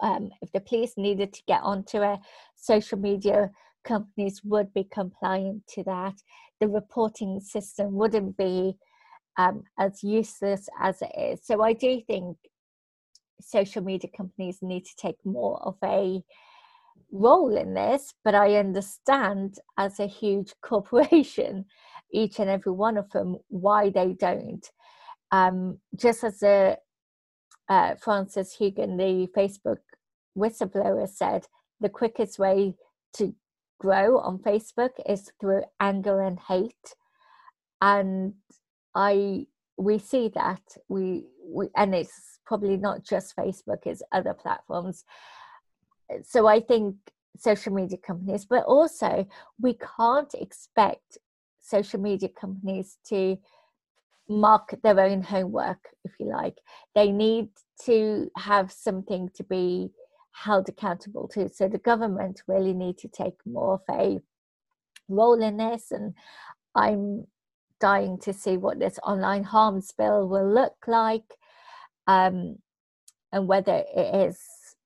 um, 0.00 0.30
if 0.42 0.50
the 0.52 0.60
police 0.60 0.94
needed 0.96 1.32
to 1.34 1.42
get 1.46 1.62
onto 1.62 2.02
it, 2.02 2.18
social 2.56 2.98
media 2.98 3.50
companies 3.84 4.40
would 4.44 4.72
be 4.74 4.84
compliant 4.84 5.62
to 5.68 5.84
that. 5.84 6.14
The 6.60 6.68
reporting 6.68 7.40
system 7.40 7.92
wouldn't 7.92 8.36
be 8.36 8.76
um, 9.36 9.64
as 9.78 10.02
useless 10.02 10.68
as 10.80 11.02
it 11.02 11.12
is. 11.16 11.40
So 11.44 11.62
I 11.62 11.72
do 11.72 12.00
think 12.06 12.36
social 13.40 13.82
media 13.82 14.10
companies 14.16 14.58
need 14.62 14.84
to 14.84 14.96
take 14.96 15.18
more 15.24 15.62
of 15.62 15.76
a 15.84 16.22
role 17.12 17.56
in 17.56 17.74
this, 17.74 18.14
but 18.24 18.34
I 18.34 18.56
understand 18.56 19.56
as 19.76 20.00
a 20.00 20.06
huge 20.06 20.52
corporation, 20.62 21.66
each 22.12 22.38
and 22.38 22.48
every 22.48 22.72
one 22.72 22.96
of 22.96 23.10
them, 23.10 23.36
why 23.48 23.90
they 23.90 24.12
don't. 24.12 24.68
Um, 25.32 25.78
just 25.94 26.24
as 26.24 26.42
a 26.42 26.76
uh, 27.68 27.96
Frances 27.96 28.56
Haugen, 28.58 28.96
the 28.96 29.28
Facebook 29.36 29.78
whistleblower, 30.36 31.08
said, 31.08 31.46
the 31.80 31.88
quickest 31.88 32.38
way 32.38 32.74
to 33.14 33.34
grow 33.78 34.18
on 34.18 34.38
Facebook 34.38 34.90
is 35.06 35.30
through 35.40 35.62
anger 35.80 36.20
and 36.20 36.38
hate. 36.48 36.94
And 37.82 38.34
I 38.96 39.46
we 39.76 39.98
see 39.98 40.30
that 40.34 40.62
we, 40.88 41.26
we 41.44 41.68
and 41.76 41.94
it's 41.94 42.38
probably 42.46 42.76
not 42.76 43.04
just 43.04 43.36
Facebook, 43.36 43.84
it's 43.84 44.02
other 44.10 44.32
platforms. 44.32 45.04
So 46.24 46.46
I 46.46 46.60
think 46.60 46.96
social 47.38 47.74
media 47.74 47.98
companies, 47.98 48.46
but 48.46 48.64
also 48.64 49.26
we 49.60 49.78
can't 49.98 50.32
expect 50.34 51.18
social 51.60 52.00
media 52.00 52.30
companies 52.30 52.96
to 53.08 53.36
mark 54.28 54.74
their 54.82 54.98
own 54.98 55.22
homework, 55.22 55.88
if 56.04 56.12
you 56.18 56.26
like. 56.26 56.56
They 56.94 57.12
need 57.12 57.48
to 57.84 58.30
have 58.36 58.72
something 58.72 59.28
to 59.34 59.44
be 59.44 59.90
held 60.32 60.68
accountable 60.68 61.28
to. 61.28 61.48
So 61.48 61.68
the 61.68 61.78
government 61.78 62.42
really 62.46 62.72
need 62.72 62.98
to 62.98 63.08
take 63.08 63.34
more 63.44 63.74
of 63.74 63.82
a 63.90 64.20
role 65.08 65.42
in 65.42 65.58
this. 65.58 65.90
And 65.90 66.14
I'm 66.74 67.26
dying 67.80 68.18
to 68.18 68.32
see 68.32 68.56
what 68.56 68.78
this 68.78 68.98
online 69.02 69.44
harms 69.44 69.92
bill 69.96 70.28
will 70.28 70.52
look 70.52 70.76
like 70.86 71.34
um, 72.06 72.56
and 73.32 73.46
whether 73.48 73.82
it 73.94 74.28
is 74.28 74.38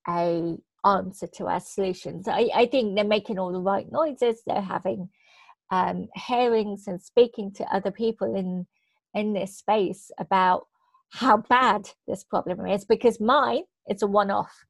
a 0.09 0.57
answer 0.85 1.27
to 1.27 1.47
our 1.47 1.61
solutions. 1.61 2.27
I, 2.29 2.49
I 2.55 2.67
think 2.67 2.95
they're 2.95 3.05
making 3.05 3.39
all 3.39 3.53
the 3.53 3.61
right 3.61 3.91
noises. 3.91 4.43
They're 4.47 4.61
having 4.63 5.11
um, 5.71 6.09
hearings 6.15 6.85
and 6.87 7.01
speaking 7.01 7.53
to 7.55 7.75
other 7.75 7.91
people 7.91 8.35
in 8.35 8.67
in 9.15 9.33
this 9.33 9.59
space 9.59 10.11
about 10.19 10.67
how 11.11 11.39
bad 11.39 11.91
this 12.07 12.25
problem 12.25 12.67
is. 12.67 12.85
Because 12.85 13.21
mine, 13.21 13.63
it's 13.87 14.03
a 14.03 14.07
one-off. 14.07 14.65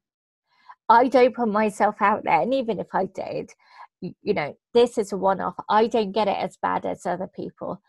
I 0.89 1.09
don't 1.09 1.37
put 1.37 1.49
myself 1.49 1.97
out 2.01 2.25
there, 2.25 2.41
and 2.41 2.53
even 2.53 2.81
if 2.81 2.89
I 2.93 3.07
did, 3.07 3.53
you 4.01 4.35
know, 4.35 4.57
this 4.75 4.99
is 4.99 5.13
a 5.13 5.17
one-off. 5.17 5.55
I 5.69 5.87
don't 5.87 6.13
get 6.13 6.27
it 6.27 6.37
as 6.37 6.57
bad 6.61 6.85
as 6.85 7.07
other 7.07 7.29
people 7.35 7.81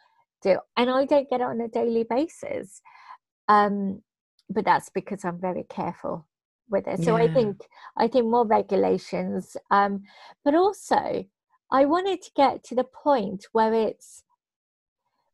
do. 0.41 0.59
And 0.77 0.89
I 0.89 1.05
don't 1.05 1.29
get 1.29 1.41
it 1.41 1.47
on 1.47 1.61
a 1.61 1.67
daily 1.67 2.05
basis. 2.09 2.81
Um, 3.47 4.01
but 4.49 4.65
that's 4.65 4.89
because 4.89 5.23
I'm 5.23 5.39
very 5.39 5.65
careful 5.69 6.27
with 6.69 6.87
it. 6.87 7.03
So 7.03 7.17
yeah. 7.17 7.23
I 7.23 7.33
think 7.33 7.61
I 7.97 8.07
think 8.07 8.25
more 8.25 8.45
regulations. 8.45 9.55
Um, 9.69 10.03
but 10.43 10.55
also 10.55 11.25
I 11.71 11.85
wanted 11.85 12.21
to 12.23 12.31
get 12.35 12.63
to 12.65 12.75
the 12.75 12.83
point 12.83 13.45
where 13.51 13.73
it's 13.73 14.23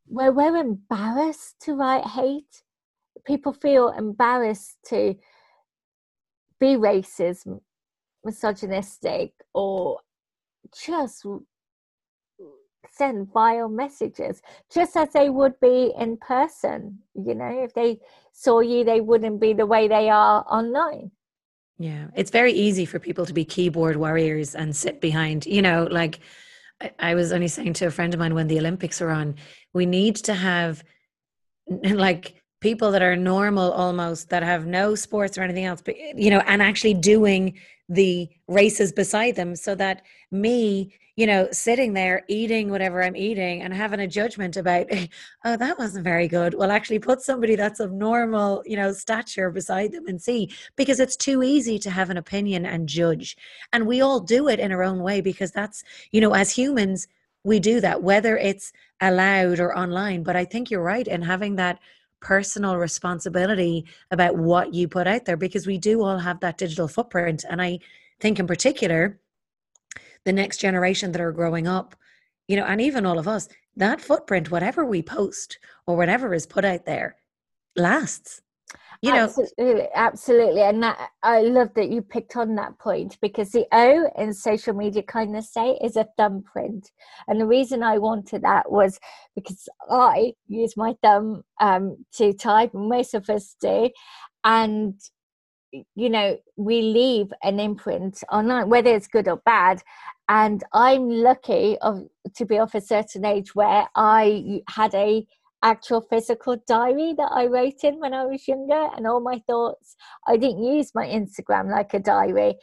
where 0.05 0.31
we're 0.31 0.55
embarrassed 0.55 1.55
to 1.61 1.75
write 1.75 2.05
hate. 2.05 2.63
People 3.25 3.53
feel 3.53 3.89
embarrassed 3.89 4.77
to 4.87 5.15
be 6.59 6.75
racist, 6.75 7.45
misogynistic, 8.23 9.33
or 9.53 9.99
just 10.85 11.25
send 12.91 13.31
vile 13.31 13.69
messages, 13.69 14.41
just 14.73 14.95
as 14.97 15.09
they 15.13 15.29
would 15.29 15.59
be 15.59 15.93
in 15.97 16.17
person. 16.17 16.99
You 17.15 17.35
know, 17.35 17.63
if 17.63 17.73
they 17.73 17.99
saw 18.31 18.59
you, 18.59 18.83
they 18.83 19.01
wouldn't 19.01 19.39
be 19.39 19.53
the 19.53 19.65
way 19.65 19.87
they 19.87 20.09
are 20.09 20.45
online. 20.49 21.11
Yeah, 21.79 22.07
it's 22.15 22.31
very 22.31 22.53
easy 22.53 22.85
for 22.85 22.97
people 22.99 23.25
to 23.25 23.33
be 23.33 23.45
keyboard 23.45 23.97
warriors 23.97 24.55
and 24.55 24.75
sit 24.75 24.99
behind, 24.99 25.45
you 25.45 25.61
know, 25.61 25.87
like 25.89 26.19
I 26.99 27.15
was 27.15 27.31
only 27.31 27.47
saying 27.47 27.73
to 27.73 27.85
a 27.85 27.91
friend 27.91 28.13
of 28.13 28.19
mine 28.19 28.33
when 28.33 28.47
the 28.47 28.59
Olympics 28.59 29.01
are 29.01 29.11
on, 29.11 29.35
we 29.73 29.85
need 29.85 30.15
to 30.17 30.33
have 30.33 30.83
like 31.83 32.41
people 32.61 32.91
that 32.91 33.03
are 33.03 33.15
normal 33.15 33.71
almost 33.71 34.29
that 34.29 34.41
have 34.41 34.65
no 34.65 34.95
sports 34.95 35.37
or 35.37 35.43
anything 35.43 35.65
else, 35.65 35.81
but 35.81 35.95
you 35.97 36.31
know, 36.31 36.39
and 36.47 36.61
actually 36.61 36.95
doing 36.95 37.59
the 37.89 38.29
races 38.47 38.91
beside 38.91 39.35
them 39.35 39.55
so 39.55 39.73
that 39.75 40.01
me 40.31 40.93
you 41.15 41.25
know 41.25 41.47
sitting 41.51 41.93
there 41.93 42.23
eating 42.27 42.69
whatever 42.69 43.01
i'm 43.01 43.15
eating 43.15 43.61
and 43.61 43.73
having 43.73 43.99
a 44.01 44.07
judgment 44.07 44.55
about 44.57 44.85
oh 45.45 45.57
that 45.57 45.77
wasn't 45.77 46.03
very 46.03 46.27
good. 46.27 46.53
Well 46.53 46.71
actually 46.71 46.99
put 46.99 47.21
somebody 47.21 47.55
that's 47.55 47.79
of 47.79 47.91
normal 47.91 48.63
you 48.65 48.75
know 48.75 48.91
stature 48.93 49.49
beside 49.51 49.91
them 49.91 50.07
and 50.07 50.21
see 50.21 50.51
because 50.75 50.99
it's 50.99 51.17
too 51.17 51.43
easy 51.43 51.79
to 51.79 51.89
have 51.89 52.09
an 52.09 52.17
opinion 52.17 52.65
and 52.65 52.87
judge. 52.87 53.35
And 53.73 53.87
we 53.87 54.01
all 54.01 54.19
do 54.19 54.47
it 54.47 54.59
in 54.59 54.71
our 54.71 54.83
own 54.83 54.99
way 54.99 55.21
because 55.21 55.51
that's 55.51 55.83
you 56.11 56.21
know 56.21 56.33
as 56.33 56.51
humans 56.51 57.07
we 57.43 57.59
do 57.59 57.79
that 57.81 58.03
whether 58.03 58.37
it's 58.37 58.71
allowed 59.01 59.59
or 59.59 59.77
online. 59.77 60.23
But 60.23 60.35
i 60.35 60.45
think 60.45 60.69
you're 60.69 60.83
right 60.83 61.07
in 61.07 61.21
having 61.21 61.55
that 61.55 61.79
personal 62.19 62.77
responsibility 62.77 63.85
about 64.11 64.37
what 64.37 64.73
you 64.73 64.87
put 64.87 65.07
out 65.07 65.25
there 65.25 65.37
because 65.37 65.67
we 65.67 65.77
do 65.77 66.03
all 66.03 66.17
have 66.17 66.39
that 66.39 66.57
digital 66.57 66.87
footprint. 66.87 67.45
And 67.49 67.61
I 67.61 67.79
think, 68.19 68.39
in 68.39 68.47
particular, 68.47 69.19
the 70.25 70.33
next 70.33 70.57
generation 70.57 71.11
that 71.11 71.21
are 71.21 71.31
growing 71.31 71.67
up, 71.67 71.95
you 72.47 72.57
know, 72.57 72.65
and 72.65 72.81
even 72.81 73.05
all 73.05 73.19
of 73.19 73.27
us, 73.27 73.47
that 73.75 74.01
footprint, 74.01 74.51
whatever 74.51 74.85
we 74.85 75.01
post 75.01 75.59
or 75.85 75.95
whatever 75.95 76.33
is 76.33 76.45
put 76.45 76.65
out 76.65 76.85
there, 76.85 77.15
lasts 77.75 78.41
you 79.01 79.11
know 79.11 79.23
absolutely, 79.23 79.87
absolutely 79.93 80.61
and 80.61 80.81
that 80.81 81.09
i 81.23 81.41
love 81.41 81.73
that 81.75 81.89
you 81.89 82.01
picked 82.01 82.35
on 82.35 82.55
that 82.55 82.77
point 82.79 83.17
because 83.21 83.51
the 83.51 83.65
o 83.71 84.09
in 84.17 84.33
social 84.33 84.73
media 84.73 85.03
kindness 85.03 85.51
day 85.51 85.77
is 85.83 85.95
a 85.95 86.07
thumbprint 86.17 86.91
and 87.27 87.39
the 87.39 87.45
reason 87.45 87.83
i 87.83 87.97
wanted 87.97 88.41
that 88.41 88.71
was 88.71 88.99
because 89.35 89.67
i 89.89 90.33
use 90.47 90.75
my 90.75 90.95
thumb 91.03 91.43
um, 91.59 91.97
to 92.11 92.33
type 92.33 92.73
most 92.73 93.13
of 93.13 93.29
us 93.29 93.55
do 93.61 93.89
and 94.43 94.99
you 95.95 96.09
know 96.09 96.37
we 96.55 96.81
leave 96.81 97.31
an 97.43 97.59
imprint 97.59 98.23
online 98.31 98.69
whether 98.69 98.93
it's 98.93 99.07
good 99.07 99.27
or 99.27 99.41
bad 99.45 99.81
and 100.29 100.63
i'm 100.73 101.09
lucky 101.09 101.77
of 101.81 102.07
to 102.35 102.45
be 102.45 102.57
of 102.57 102.73
a 102.73 102.81
certain 102.81 103.25
age 103.25 103.53
where 103.53 103.87
i 103.95 104.61
had 104.69 104.93
a 104.95 105.25
actual 105.67 106.01
physical 106.09 106.55
diary 106.65 107.13
that 107.17 107.31
I 107.31 107.45
wrote 107.47 107.83
in 107.83 107.99
when 107.99 108.13
I 108.13 108.25
was 108.25 108.47
younger 108.47 108.87
and 108.95 109.05
all 109.05 109.19
my 109.19 109.41
thoughts. 109.47 109.95
I 110.25 110.37
didn't 110.37 110.63
use 110.63 110.91
my 110.95 111.05
Instagram 111.05 111.69
like 111.69 111.93
a 111.93 111.99
diary 111.99 112.55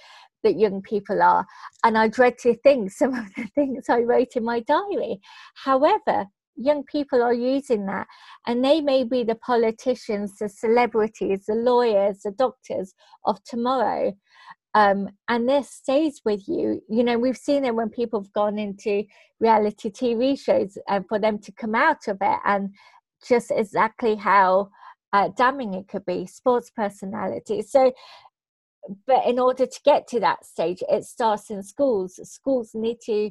that 0.42 0.58
young 0.58 0.80
people 0.80 1.22
are. 1.22 1.46
And 1.84 1.98
I 1.98 2.08
dread 2.08 2.38
to 2.38 2.54
think 2.56 2.90
some 3.00 3.14
of 3.14 3.26
the 3.36 3.46
things 3.54 3.84
I 3.88 4.00
wrote 4.00 4.36
in 4.36 4.44
my 4.44 4.60
diary. 4.60 5.20
However, 5.54 6.26
young 6.56 6.84
people 6.84 7.22
are 7.22 7.34
using 7.34 7.84
that 7.86 8.06
and 8.46 8.64
they 8.64 8.80
may 8.80 9.04
be 9.04 9.22
the 9.22 9.34
politicians, 9.34 10.38
the 10.38 10.48
celebrities, 10.48 11.44
the 11.46 11.54
lawyers, 11.54 12.20
the 12.24 12.30
doctors 12.30 12.94
of 13.26 13.42
tomorrow. 13.44 14.14
Um, 14.76 15.08
and 15.28 15.48
this 15.48 15.70
stays 15.70 16.20
with 16.24 16.48
you. 16.48 16.82
You 16.88 17.04
know, 17.04 17.16
we've 17.16 17.36
seen 17.36 17.64
it 17.64 17.74
when 17.74 17.90
people 17.90 18.20
have 18.20 18.32
gone 18.32 18.58
into 18.58 19.04
reality 19.38 19.90
TV 19.90 20.38
shows 20.38 20.76
and 20.88 21.06
for 21.08 21.18
them 21.18 21.38
to 21.40 21.52
come 21.52 21.76
out 21.76 22.08
of 22.08 22.18
it 22.20 22.38
and 22.44 22.70
just 23.26 23.50
exactly 23.50 24.16
how 24.16 24.70
uh, 25.12 25.28
damning 25.36 25.74
it 25.74 25.88
could 25.88 26.04
be, 26.04 26.26
sports 26.26 26.70
personalities. 26.70 27.70
So, 27.70 27.92
but 29.06 29.24
in 29.26 29.38
order 29.38 29.66
to 29.66 29.80
get 29.84 30.06
to 30.08 30.20
that 30.20 30.44
stage, 30.44 30.82
it 30.88 31.04
starts 31.04 31.50
in 31.50 31.62
schools. 31.62 32.20
Schools 32.22 32.70
need 32.74 32.98
to, 33.06 33.30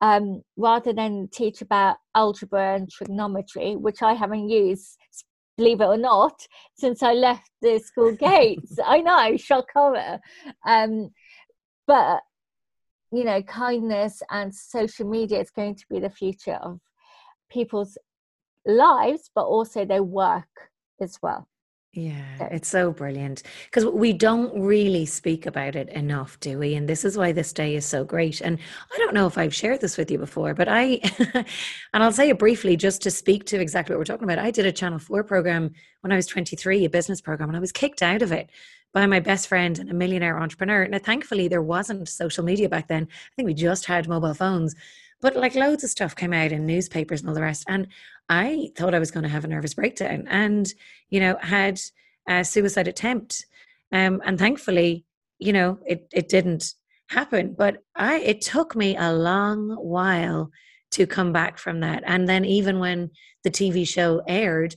um, 0.00 0.42
rather 0.56 0.92
than 0.92 1.28
teach 1.32 1.62
about 1.62 1.96
algebra 2.14 2.76
and 2.76 2.90
trigonometry, 2.90 3.76
which 3.76 4.02
I 4.02 4.14
haven't 4.14 4.48
used 4.48 4.98
believe 5.56 5.80
it 5.80 5.86
or 5.86 5.96
not, 5.98 6.46
since 6.74 7.02
I 7.02 7.12
left 7.12 7.50
the 7.60 7.78
school 7.78 8.12
gates. 8.18 8.78
I 8.84 9.00
know, 9.00 9.36
shock 9.36 9.66
horror. 9.74 10.18
Um, 10.66 11.10
but 11.86 12.22
you 13.12 13.24
know, 13.24 13.42
kindness 13.42 14.22
and 14.30 14.54
social 14.54 15.06
media 15.06 15.40
is 15.40 15.50
going 15.50 15.74
to 15.74 15.84
be 15.90 16.00
the 16.00 16.08
future 16.08 16.54
of 16.54 16.80
people's 17.50 17.98
lives, 18.66 19.30
but 19.34 19.44
also 19.44 19.84
their 19.84 20.02
work 20.02 20.70
as 21.00 21.18
well. 21.22 21.46
Yeah, 21.94 22.48
it's 22.50 22.68
so 22.68 22.90
brilliant 22.90 23.42
because 23.66 23.84
we 23.84 24.14
don't 24.14 24.58
really 24.58 25.04
speak 25.04 25.44
about 25.44 25.76
it 25.76 25.90
enough, 25.90 26.40
do 26.40 26.58
we? 26.58 26.74
And 26.74 26.88
this 26.88 27.04
is 27.04 27.18
why 27.18 27.32
this 27.32 27.52
day 27.52 27.76
is 27.76 27.84
so 27.84 28.02
great. 28.02 28.40
And 28.40 28.58
I 28.94 28.96
don't 28.96 29.12
know 29.12 29.26
if 29.26 29.36
I've 29.36 29.54
shared 29.54 29.82
this 29.82 29.98
with 29.98 30.10
you 30.10 30.16
before, 30.16 30.54
but 30.54 30.68
I, 30.70 31.00
and 31.92 32.02
I'll 32.02 32.10
say 32.10 32.30
it 32.30 32.38
briefly 32.38 32.78
just 32.78 33.02
to 33.02 33.10
speak 33.10 33.44
to 33.46 33.60
exactly 33.60 33.94
what 33.94 33.98
we're 33.98 34.06
talking 34.06 34.24
about. 34.24 34.38
I 34.38 34.50
did 34.50 34.64
a 34.64 34.72
Channel 34.72 35.00
4 35.00 35.22
program 35.24 35.72
when 36.00 36.12
I 36.12 36.16
was 36.16 36.26
23, 36.26 36.86
a 36.86 36.88
business 36.88 37.20
program, 37.20 37.50
and 37.50 37.58
I 37.58 37.60
was 37.60 37.72
kicked 37.72 38.02
out 38.02 38.22
of 38.22 38.32
it 38.32 38.48
by 38.94 39.04
my 39.04 39.20
best 39.20 39.46
friend 39.46 39.78
and 39.78 39.90
a 39.90 39.94
millionaire 39.94 40.38
entrepreneur. 40.38 40.88
Now, 40.88 40.98
thankfully, 40.98 41.46
there 41.46 41.60
wasn't 41.60 42.08
social 42.08 42.42
media 42.42 42.70
back 42.70 42.88
then. 42.88 43.06
I 43.10 43.32
think 43.36 43.46
we 43.46 43.54
just 43.54 43.84
had 43.84 44.08
mobile 44.08 44.32
phones. 44.32 44.74
But 45.22 45.36
like 45.36 45.54
loads 45.54 45.84
of 45.84 45.90
stuff 45.90 46.16
came 46.16 46.32
out 46.32 46.52
in 46.52 46.66
newspapers 46.66 47.20
and 47.20 47.28
all 47.28 47.34
the 47.34 47.40
rest. 47.40 47.64
And 47.68 47.86
I 48.28 48.70
thought 48.76 48.94
I 48.94 48.98
was 48.98 49.12
going 49.12 49.22
to 49.22 49.30
have 49.30 49.44
a 49.44 49.48
nervous 49.48 49.74
breakdown 49.74 50.26
and, 50.28 50.70
you 51.08 51.20
know, 51.20 51.38
had 51.40 51.80
a 52.28 52.44
suicide 52.44 52.88
attempt. 52.88 53.46
Um, 53.92 54.20
and 54.24 54.38
thankfully, 54.38 55.04
you 55.38 55.52
know, 55.52 55.78
it, 55.86 56.08
it 56.12 56.28
didn't 56.28 56.74
happen. 57.08 57.54
But 57.56 57.78
I 57.94 58.18
it 58.18 58.40
took 58.40 58.74
me 58.74 58.96
a 58.96 59.12
long 59.12 59.70
while 59.70 60.50
to 60.92 61.06
come 61.06 61.32
back 61.32 61.56
from 61.56 61.80
that. 61.80 62.02
And 62.06 62.28
then 62.28 62.44
even 62.44 62.78
when 62.78 63.10
the 63.44 63.50
TV 63.50 63.86
show 63.88 64.22
aired, 64.26 64.74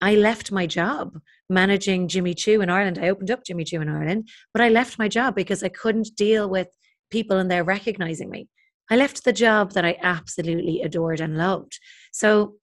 I 0.00 0.14
left 0.14 0.52
my 0.52 0.66
job 0.66 1.18
managing 1.50 2.08
Jimmy 2.08 2.34
Choo 2.34 2.60
in 2.60 2.70
Ireland. 2.70 2.98
I 2.98 3.08
opened 3.08 3.30
up 3.30 3.44
Jimmy 3.44 3.64
Choo 3.64 3.80
in 3.80 3.88
Ireland, 3.88 4.28
but 4.52 4.62
I 4.62 4.68
left 4.68 4.98
my 4.98 5.08
job 5.08 5.34
because 5.34 5.62
I 5.62 5.68
couldn't 5.68 6.14
deal 6.16 6.48
with 6.48 6.68
people 7.10 7.38
and 7.38 7.50
they're 7.50 7.64
recognizing 7.64 8.30
me. 8.30 8.48
I 8.90 8.96
left 8.96 9.24
the 9.24 9.32
job 9.32 9.72
that 9.72 9.84
I 9.84 9.96
absolutely 10.02 10.82
adored 10.82 11.20
and 11.20 11.36
loved. 11.36 11.78
So 12.12 12.54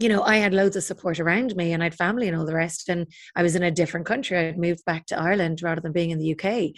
you 0.00 0.08
know, 0.08 0.22
I 0.22 0.36
had 0.36 0.54
loads 0.54 0.76
of 0.76 0.84
support 0.84 1.18
around 1.18 1.56
me 1.56 1.72
and 1.72 1.82
I 1.82 1.86
had 1.86 1.94
family 1.94 2.28
and 2.28 2.36
all 2.36 2.46
the 2.46 2.54
rest. 2.54 2.88
And 2.88 3.06
I 3.34 3.42
was 3.42 3.56
in 3.56 3.62
a 3.62 3.70
different 3.70 4.06
country. 4.06 4.38
I 4.38 4.42
had 4.42 4.58
moved 4.58 4.84
back 4.84 5.06
to 5.06 5.18
Ireland 5.18 5.60
rather 5.62 5.80
than 5.80 5.92
being 5.92 6.10
in 6.10 6.18
the 6.18 6.32
UK. 6.38 6.70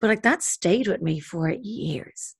But 0.00 0.08
like 0.08 0.22
that 0.22 0.42
stayed 0.42 0.88
with 0.88 1.00
me 1.00 1.20
for 1.20 1.48
years. 1.50 2.34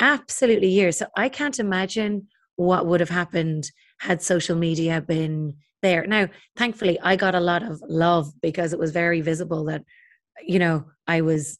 Absolutely 0.00 0.68
years. 0.68 0.98
So 0.98 1.06
I 1.16 1.28
can't 1.28 1.60
imagine 1.60 2.28
what 2.56 2.86
would 2.86 3.00
have 3.00 3.10
happened 3.10 3.70
had 4.00 4.22
social 4.22 4.56
media 4.56 5.00
been 5.00 5.54
there. 5.82 6.06
Now, 6.06 6.28
thankfully, 6.56 6.98
I 7.00 7.16
got 7.16 7.34
a 7.34 7.40
lot 7.40 7.62
of 7.62 7.80
love 7.88 8.32
because 8.42 8.72
it 8.72 8.78
was 8.78 8.90
very 8.90 9.20
visible 9.20 9.64
that, 9.66 9.84
you 10.44 10.58
know, 10.58 10.84
I 11.06 11.20
was 11.20 11.58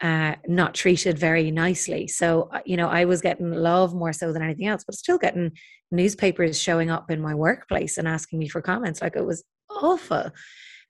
uh, 0.00 0.34
not 0.46 0.74
treated 0.74 1.18
very 1.18 1.50
nicely. 1.50 2.08
So, 2.08 2.48
uh, 2.52 2.60
you 2.64 2.76
know, 2.76 2.88
I 2.88 3.04
was 3.04 3.20
getting 3.20 3.52
love 3.52 3.94
more 3.94 4.12
so 4.12 4.32
than 4.32 4.42
anything 4.42 4.66
else, 4.66 4.84
but 4.84 4.94
still 4.94 5.18
getting 5.18 5.52
newspapers 5.90 6.60
showing 6.60 6.90
up 6.90 7.10
in 7.10 7.20
my 7.20 7.34
workplace 7.34 7.98
and 7.98 8.08
asking 8.08 8.38
me 8.38 8.48
for 8.48 8.62
comments. 8.62 9.02
Like 9.02 9.16
it 9.16 9.26
was 9.26 9.44
awful. 9.68 10.30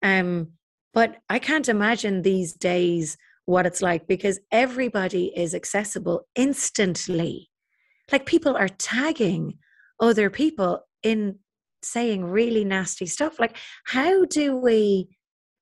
Um, 0.02 0.52
but 0.94 1.16
I 1.28 1.38
can't 1.38 1.68
imagine 1.68 2.22
these 2.22 2.52
days 2.52 3.16
what 3.46 3.66
it's 3.66 3.82
like 3.82 4.06
because 4.06 4.38
everybody 4.52 5.32
is 5.36 5.54
accessible 5.54 6.26
instantly. 6.36 7.50
Like 8.12 8.26
people 8.26 8.56
are 8.56 8.68
tagging 8.68 9.58
other 10.00 10.30
people 10.30 10.82
in 11.02 11.38
saying 11.82 12.24
really 12.24 12.64
nasty 12.64 13.06
stuff. 13.06 13.38
Like, 13.38 13.56
how 13.84 14.24
do 14.24 14.56
we 14.56 15.08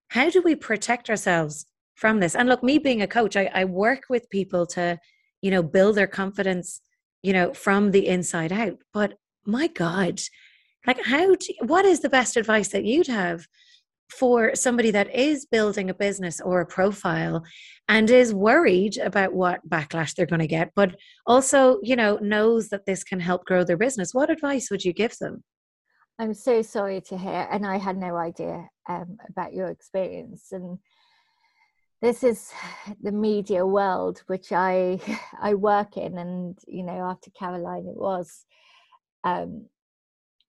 how 0.09 0.31
do 0.31 0.41
we 0.41 0.55
protect 0.55 1.11
ourselves 1.11 1.67
from 1.99 2.21
this. 2.21 2.37
And 2.37 2.49
look, 2.49 2.63
me 2.63 2.79
being 2.79 3.03
a 3.03 3.09
coach, 3.09 3.37
I, 3.37 3.51
I 3.53 3.65
work 3.65 4.05
with 4.09 4.31
people 4.31 4.67
to, 4.69 4.99
you 5.43 5.51
know, 5.51 5.63
build 5.63 5.97
their 5.97 6.07
confidence, 6.07 6.81
you 7.23 7.33
know, 7.33 7.53
from 7.53 7.91
the 7.91 8.07
inside 8.07 8.53
out. 8.53 8.79
But 8.95 9.15
my 9.45 9.67
God, 9.67 10.21
like 10.87 11.05
how 11.05 11.35
do, 11.35 11.53
what 11.67 11.85
is 11.85 12.01
the 12.01 12.09
best 12.09 12.37
advice 12.37 12.69
that 12.69 12.85
you'd 12.85 13.09
have 13.09 13.47
for 14.11 14.55
somebody 14.55 14.91
that 14.91 15.15
is 15.15 15.45
building 15.45 15.91
a 15.91 15.95
business 15.95 16.41
or 16.41 16.61
a 16.61 16.67
profile 16.67 17.45
and 17.89 18.09
is 18.09 18.33
worried 18.33 18.97
about 18.97 19.35
what 19.35 19.69
backlash 19.69 20.15
they're 20.15 20.25
going 20.25 20.41
to 20.41 20.47
get 20.47 20.71
but 20.75 20.97
also 21.27 21.79
you 21.83 21.95
know 21.95 22.17
knows 22.23 22.71
that 22.71 22.87
this 22.87 23.05
can 23.05 23.21
help 23.21 23.45
grow 23.45 23.65
their 23.65 23.77
business 23.77 24.15
what 24.15 24.31
advice 24.31 24.71
would 24.71 24.83
you 24.83 24.95
give 24.95 25.15
them 25.19 25.45
i'm 26.19 26.33
so 26.33 26.63
sorry 26.63 27.03
to 27.03 27.19
hear 27.19 27.47
and 27.51 27.67
i 27.67 27.77
had 27.77 27.99
no 27.99 28.17
idea 28.17 28.67
um, 28.89 29.19
about 29.29 29.53
your 29.53 29.69
experience 29.69 30.53
and 30.53 30.79
this 32.01 32.23
is 32.23 32.53
the 33.03 33.13
media 33.13 33.67
world 33.67 34.23
which 34.27 34.53
i 34.53 34.99
i 35.41 35.55
work 35.55 35.97
in 35.97 36.19
and 36.19 36.59
you 36.67 36.83
know 36.83 37.01
after 37.11 37.31
caroline 37.31 37.87
it 37.87 37.97
was 37.97 38.45
um, 39.25 39.67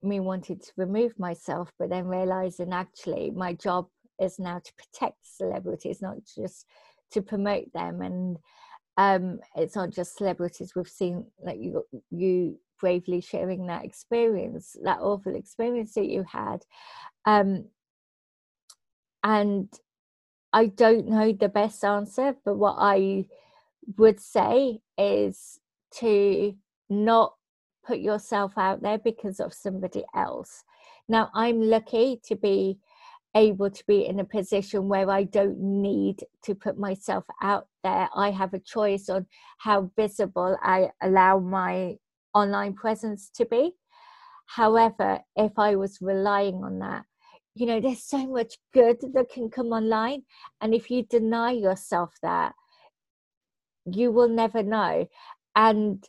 me 0.01 0.19
wanted 0.19 0.61
to 0.61 0.71
remove 0.77 1.17
myself, 1.19 1.71
but 1.77 1.89
then 1.89 2.05
realizing 2.05 2.73
actually 2.73 3.31
my 3.31 3.53
job 3.53 3.87
is 4.19 4.39
now 4.39 4.59
to 4.59 4.73
protect 4.73 5.17
celebrities, 5.23 6.01
not 6.01 6.17
just 6.35 6.65
to 7.11 7.21
promote 7.21 7.71
them. 7.73 8.01
And 8.01 8.37
um, 8.97 9.39
it's 9.55 9.75
not 9.75 9.89
just 9.89 10.17
celebrities. 10.17 10.73
We've 10.75 10.87
seen 10.87 11.25
like 11.43 11.59
you 11.59 11.83
you 12.11 12.59
bravely 12.79 13.19
sharing 13.21 13.67
that 13.67 13.83
experience, 13.83 14.75
that 14.83 14.99
awful 14.99 15.35
experience 15.35 15.93
that 15.95 16.07
you 16.07 16.23
had. 16.23 16.59
Um, 17.25 17.65
and 19.23 19.67
I 20.51 20.67
don't 20.67 21.07
know 21.07 21.31
the 21.31 21.49
best 21.49 21.83
answer, 21.83 22.35
but 22.43 22.55
what 22.57 22.75
I 22.79 23.25
would 23.97 24.19
say 24.19 24.79
is 24.97 25.59
to 25.95 26.55
not 26.89 27.35
put 27.85 27.99
yourself 27.99 28.53
out 28.57 28.81
there 28.81 28.97
because 28.97 29.39
of 29.39 29.53
somebody 29.53 30.03
else. 30.15 30.63
Now, 31.07 31.29
I'm 31.33 31.61
lucky 31.61 32.19
to 32.25 32.35
be 32.35 32.79
able 33.35 33.69
to 33.69 33.83
be 33.87 34.05
in 34.05 34.19
a 34.19 34.25
position 34.25 34.87
where 34.89 35.09
I 35.09 35.23
don't 35.23 35.59
need 35.59 36.23
to 36.43 36.55
put 36.55 36.77
myself 36.79 37.25
out 37.41 37.67
there. 37.83 38.09
I 38.15 38.31
have 38.31 38.53
a 38.53 38.59
choice 38.59 39.09
on 39.09 39.27
how 39.59 39.91
visible 39.95 40.57
I 40.61 40.89
allow 41.01 41.39
my 41.39 41.97
online 42.33 42.73
presence 42.73 43.29
to 43.35 43.45
be. 43.45 43.73
However, 44.47 45.19
if 45.35 45.51
I 45.57 45.75
was 45.75 45.99
relying 46.01 46.63
on 46.63 46.79
that, 46.79 47.05
you 47.59 47.65
know, 47.65 47.81
there's 47.81 48.03
so 48.03 48.25
much 48.25 48.57
good 48.73 49.01
that 49.13 49.29
can 49.29 49.49
come 49.49 49.67
online. 49.67 50.23
And 50.61 50.73
if 50.73 50.89
you 50.89 51.03
deny 51.03 51.51
yourself 51.51 52.15
that, 52.21 52.53
you 53.85 54.11
will 54.11 54.29
never 54.29 54.63
know. 54.63 55.09
And 55.57 56.01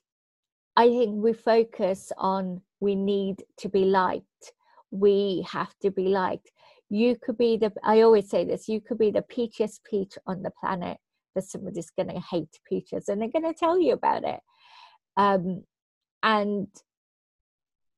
I 0.76 0.86
think 0.88 1.22
we 1.22 1.32
focus 1.32 2.12
on 2.16 2.62
we 2.78 2.94
need 2.94 3.42
to 3.58 3.68
be 3.68 3.84
liked. 3.84 4.52
We 4.92 5.44
have 5.50 5.74
to 5.82 5.90
be 5.90 6.04
liked. 6.04 6.52
You 6.88 7.16
could 7.20 7.36
be 7.36 7.56
the, 7.56 7.72
I 7.82 8.02
always 8.02 8.30
say 8.30 8.44
this, 8.44 8.68
you 8.68 8.80
could 8.80 8.98
be 8.98 9.10
the 9.10 9.22
peachiest 9.22 9.80
peach 9.88 10.16
on 10.28 10.42
the 10.42 10.52
planet, 10.52 10.98
but 11.34 11.44
somebody's 11.44 11.90
going 11.90 12.10
to 12.10 12.20
hate 12.20 12.60
peaches 12.64 13.08
and 13.08 13.20
they're 13.20 13.28
going 13.28 13.52
to 13.52 13.58
tell 13.58 13.78
you 13.80 13.94
about 13.94 14.22
it. 14.22 14.40
Um, 15.16 15.64
and 16.22 16.68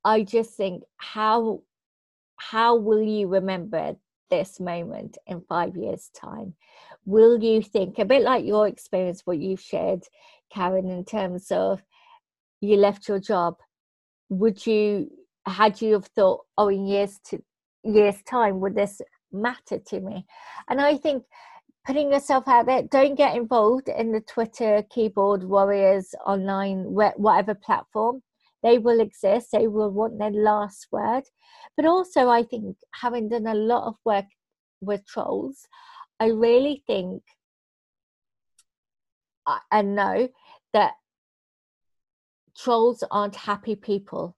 I 0.05 0.23
just 0.23 0.55
think, 0.55 0.85
how, 0.97 1.61
how 2.51 2.77
will 2.77 3.03
you 3.03 3.29
remember 3.29 3.95
this 4.31 4.59
moment 4.59 5.19
in 5.27 5.41
five 5.49 5.77
years' 5.77 6.11
time? 6.15 6.55
Will 7.05 7.43
you 7.43 7.63
think, 7.63 7.99
a 7.99 8.05
bit 8.05 8.23
like 8.23 8.45
your 8.45 8.67
experience, 8.67 9.23
what 9.25 9.39
you've 9.39 9.61
shared, 9.61 10.03
Karen, 10.53 10.89
in 10.89 11.05
terms 11.05 11.51
of 11.51 11.83
you 12.61 12.77
left 12.77 13.09
your 13.09 13.19
job, 13.19 13.57
would 14.29 14.67
you 14.67 15.11
had 15.47 15.81
you 15.81 15.95
have 15.95 16.07
thought, 16.07 16.45
oh, 16.57 16.69
in 16.69 16.87
years 16.87 17.19
to 17.27 17.43
years 17.85 18.17
time, 18.27 18.61
would 18.61 18.75
this 18.75 19.01
matter 19.33 19.79
to 19.79 20.01
me? 20.01 20.25
And 20.69 20.81
I 20.81 20.97
think 20.97 21.25
putting 21.85 22.13
yourself 22.13 22.47
out 22.47 22.67
there, 22.67 22.83
don't 22.83 23.17
get 23.17 23.37
involved 23.37 23.89
in 23.89 24.13
the 24.13 24.21
Twitter 24.21 24.85
keyboard 24.91 25.43
warriors 25.45 26.15
online, 26.25 26.85
whatever 26.85 27.55
platform. 27.55 28.23
They 28.63 28.79
will 28.79 29.01
exist. 29.01 29.49
They 29.53 29.67
will 29.67 29.91
want 29.91 30.19
their 30.19 30.31
last 30.31 30.87
word. 30.91 31.25
But 31.77 31.87
also, 31.87 32.29
I 32.29 32.43
think 32.43 32.77
having 32.95 33.29
done 33.29 33.47
a 33.47 33.55
lot 33.55 33.87
of 33.87 33.97
work 34.05 34.27
with 34.81 35.07
trolls, 35.07 35.67
I 36.21 36.27
really 36.27 36.83
think 36.87 37.23
and 39.71 39.97
know 39.97 40.29
that 40.73 40.93
trolls 42.57 43.03
aren't 43.11 43.35
happy 43.35 43.75
people 43.75 44.37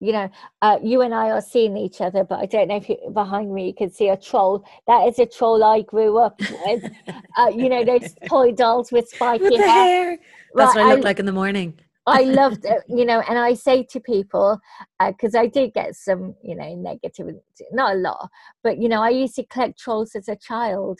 you 0.00 0.12
know 0.12 0.30
uh, 0.62 0.78
you 0.82 1.00
and 1.02 1.12
i 1.12 1.30
are 1.30 1.40
seeing 1.40 1.76
each 1.76 2.00
other 2.00 2.22
but 2.22 2.38
i 2.38 2.46
don't 2.46 2.68
know 2.68 2.76
if 2.76 2.88
you 2.88 2.96
behind 3.12 3.52
me 3.52 3.66
you 3.66 3.74
can 3.74 3.90
see 3.90 4.08
a 4.08 4.16
troll 4.16 4.64
that 4.86 5.06
is 5.08 5.18
a 5.18 5.26
troll 5.26 5.62
i 5.64 5.82
grew 5.82 6.18
up 6.18 6.38
with 6.38 6.84
uh, 7.36 7.48
you 7.48 7.68
know 7.68 7.84
those 7.84 8.14
toy 8.28 8.52
dolls 8.52 8.92
with 8.92 9.08
spiky 9.08 9.44
with 9.44 9.60
hair. 9.60 9.84
hair. 9.84 10.18
that's 10.54 10.76
right, 10.76 10.84
what 10.84 10.92
i 10.92 10.94
look 10.94 11.04
I, 11.04 11.08
like 11.08 11.18
in 11.18 11.26
the 11.26 11.32
morning 11.32 11.78
i 12.08 12.22
loved 12.22 12.64
it 12.64 12.82
you 12.88 13.04
know 13.04 13.20
and 13.28 13.38
i 13.38 13.54
say 13.54 13.82
to 13.82 14.00
people 14.00 14.58
because 15.06 15.34
uh, 15.34 15.40
i 15.40 15.46
did 15.46 15.72
get 15.74 15.94
some 15.94 16.34
you 16.42 16.54
know 16.54 16.74
negative 16.74 17.28
not 17.72 17.94
a 17.94 17.98
lot 17.98 18.30
but 18.62 18.78
you 18.78 18.88
know 18.88 19.02
i 19.02 19.08
used 19.10 19.34
to 19.34 19.44
collect 19.44 19.78
trolls 19.78 20.14
as 20.14 20.28
a 20.28 20.36
child. 20.36 20.98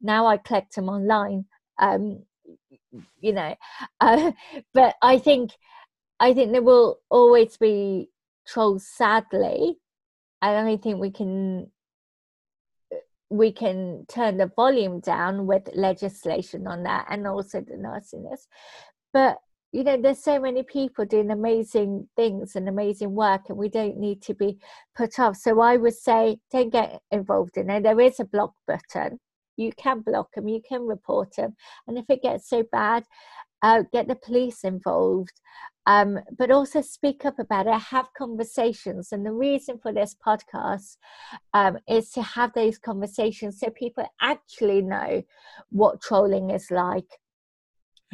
Now 0.00 0.26
i 0.26 0.36
collect 0.36 0.74
them 0.74 0.88
online 0.88 1.46
um 1.80 2.22
you 3.20 3.32
know 3.32 3.54
uh, 4.00 4.32
but 4.72 4.94
i 5.02 5.18
think 5.18 5.52
i 6.20 6.32
think 6.34 6.52
there 6.52 6.62
will 6.62 7.00
always 7.10 7.56
be 7.56 8.10
trolls 8.46 8.86
sadly 8.86 9.78
i 10.42 10.76
think 10.76 11.00
we 11.00 11.10
can 11.10 11.70
we 13.30 13.50
can 13.50 14.04
turn 14.08 14.36
the 14.36 14.50
volume 14.54 15.00
down 15.00 15.46
with 15.46 15.68
legislation 15.74 16.66
on 16.66 16.82
that 16.84 17.06
and 17.10 17.26
also 17.26 17.60
the 17.60 17.76
nastiness 17.76 18.46
but 19.12 19.38
you 19.74 19.84
know 19.84 19.96
there's 20.00 20.22
so 20.22 20.38
many 20.38 20.62
people 20.62 21.04
doing 21.04 21.30
amazing 21.30 22.08
things 22.16 22.56
and 22.56 22.68
amazing 22.68 23.12
work 23.12 23.42
and 23.48 23.58
we 23.58 23.68
don't 23.68 23.96
need 23.96 24.22
to 24.22 24.34
be 24.34 24.58
put 24.96 25.18
off 25.18 25.36
so 25.36 25.60
i 25.60 25.76
would 25.76 25.94
say 25.94 26.38
don't 26.52 26.72
get 26.72 27.00
involved 27.10 27.56
in 27.56 27.68
it 27.70 27.82
there 27.82 28.00
is 28.00 28.20
a 28.20 28.24
block 28.24 28.52
button 28.66 29.18
you 29.56 29.72
can 29.76 30.00
block 30.00 30.34
them, 30.34 30.48
you 30.48 30.60
can 30.66 30.86
report 30.86 31.36
them. 31.36 31.56
And 31.86 31.98
if 31.98 32.04
it 32.08 32.22
gets 32.22 32.48
so 32.48 32.64
bad, 32.70 33.04
uh, 33.62 33.82
get 33.92 34.08
the 34.08 34.16
police 34.16 34.64
involved. 34.64 35.40
Um, 35.86 36.18
but 36.38 36.50
also 36.50 36.80
speak 36.80 37.26
up 37.26 37.38
about 37.38 37.66
it, 37.66 37.74
have 37.74 38.08
conversations. 38.16 39.12
And 39.12 39.24
the 39.24 39.32
reason 39.32 39.78
for 39.78 39.92
this 39.92 40.16
podcast 40.26 40.96
um, 41.52 41.78
is 41.86 42.10
to 42.12 42.22
have 42.22 42.52
those 42.54 42.78
conversations 42.78 43.60
so 43.60 43.68
people 43.68 44.06
actually 44.20 44.80
know 44.80 45.22
what 45.70 46.00
trolling 46.00 46.50
is 46.50 46.70
like. 46.70 47.18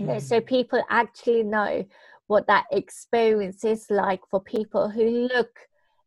You 0.01 0.07
know, 0.07 0.19
so 0.19 0.41
mm. 0.41 0.47
people 0.47 0.83
actually 0.89 1.43
know 1.43 1.85
what 2.27 2.47
that 2.47 2.65
experience 2.71 3.65
is 3.65 3.87
like 3.91 4.21
for 4.31 4.41
people 4.41 4.89
who 4.89 5.29
look 5.29 5.51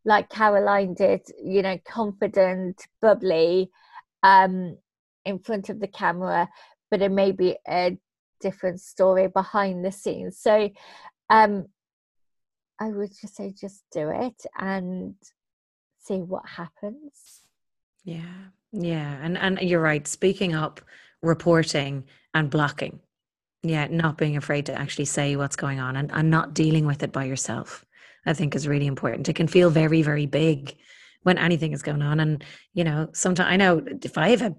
like 0.06 0.30
Caroline 0.30 0.94
did, 0.94 1.22
you 1.44 1.62
know, 1.62 1.78
confident, 1.86 2.88
bubbly, 3.02 3.70
um, 4.24 4.78
in 5.26 5.40
front 5.40 5.70
of 5.70 5.80
the 5.80 5.88
camera, 5.88 6.50
but 6.90 7.02
it 7.02 7.12
may 7.12 7.32
be 7.32 7.58
a 7.68 7.98
different 8.42 8.82
story 8.82 9.28
behind 9.28 9.86
the 9.86 9.92
scenes. 9.92 10.38
So 10.40 10.70
um, 11.30 11.68
I 12.80 12.90
would 12.90 13.12
just 13.20 13.36
say 13.36 13.54
just 13.60 13.84
do 13.92 14.10
it 14.10 14.46
and 14.58 15.16
see 16.00 16.18
what 16.18 16.48
happens. 16.48 17.42
Yeah. 18.04 18.50
Yeah. 18.72 19.18
And 19.22 19.38
and 19.38 19.62
you're 19.62 19.82
right. 19.82 20.06
Speaking 20.08 20.54
up, 20.54 20.82
reporting 21.22 22.04
and 22.34 22.50
blocking. 22.50 23.00
Yeah, 23.64 23.88
not 23.90 24.18
being 24.18 24.36
afraid 24.36 24.66
to 24.66 24.78
actually 24.78 25.06
say 25.06 25.38
what's 25.38 25.56
going 25.56 25.80
on 25.80 25.96
and, 25.96 26.12
and 26.12 26.30
not 26.30 26.54
dealing 26.54 26.86
with 26.86 27.02
it 27.02 27.14
by 27.14 27.24
yourself, 27.24 27.86
I 28.26 28.34
think 28.34 28.56
is 28.56 28.68
really 28.68 28.88
important. 28.88 29.30
It 29.30 29.36
can 29.36 29.48
feel 29.48 29.70
very, 29.70 30.02
very 30.02 30.26
big 30.26 30.76
when 31.24 31.38
anything 31.38 31.72
is 31.72 31.82
going 31.82 32.02
on. 32.02 32.20
And, 32.20 32.44
you 32.74 32.84
know, 32.84 33.10
sometimes 33.14 33.50
I 33.50 33.56
know 33.56 33.82
if 34.04 34.18
I 34.18 34.30
have 34.30 34.42
a 34.42 34.56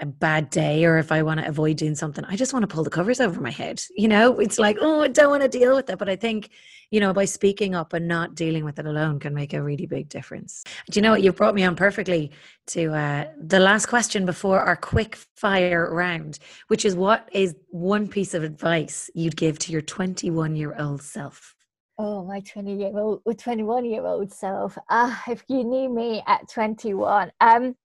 a 0.00 0.06
bad 0.06 0.50
day 0.50 0.84
or 0.84 0.98
if 0.98 1.12
I 1.12 1.22
want 1.22 1.40
to 1.40 1.48
avoid 1.48 1.76
doing 1.76 1.94
something, 1.94 2.24
I 2.24 2.36
just 2.36 2.52
want 2.52 2.62
to 2.62 2.66
pull 2.66 2.82
the 2.82 2.90
covers 2.90 3.20
over 3.20 3.40
my 3.40 3.50
head. 3.50 3.82
You 3.96 4.08
know, 4.08 4.38
it's 4.40 4.58
like, 4.58 4.78
oh, 4.80 5.02
I 5.02 5.08
don't 5.08 5.30
want 5.30 5.42
to 5.42 5.48
deal 5.48 5.76
with 5.76 5.90
it. 5.90 5.98
But 5.98 6.08
I 6.08 6.16
think, 6.16 6.50
you 6.90 6.98
know, 6.98 7.12
by 7.12 7.24
speaking 7.24 7.74
up 7.74 7.92
and 7.92 8.08
not 8.08 8.34
dealing 8.34 8.64
with 8.64 8.78
it 8.78 8.86
alone 8.86 9.20
can 9.20 9.34
make 9.34 9.52
a 9.52 9.62
really 9.62 9.86
big 9.86 10.08
difference. 10.08 10.64
Do 10.90 10.98
you 10.98 11.02
know 11.02 11.12
what? 11.12 11.22
You've 11.22 11.36
brought 11.36 11.54
me 11.54 11.64
on 11.64 11.76
perfectly 11.76 12.32
to 12.68 12.92
uh, 12.92 13.26
the 13.38 13.60
last 13.60 13.86
question 13.86 14.26
before 14.26 14.60
our 14.60 14.76
quick 14.76 15.16
fire 15.36 15.88
round, 15.94 16.38
which 16.68 16.84
is 16.84 16.96
what 16.96 17.28
is 17.32 17.54
one 17.68 18.08
piece 18.08 18.34
of 18.34 18.42
advice 18.42 19.10
you'd 19.14 19.36
give 19.36 19.58
to 19.60 19.72
your 19.72 19.82
21 19.82 20.56
year 20.56 20.74
old 20.78 21.02
self? 21.02 21.54
Oh, 21.98 22.24
my 22.24 22.40
20 22.40 22.76
year 22.76 22.98
old, 22.98 23.20
21 23.38 23.84
year 23.84 24.04
old 24.04 24.32
self. 24.32 24.76
Ah, 24.88 25.22
if 25.28 25.44
you 25.48 25.62
knew 25.62 25.88
me 25.88 26.22
at 26.26 26.48
21. 26.48 27.30
Um, 27.40 27.76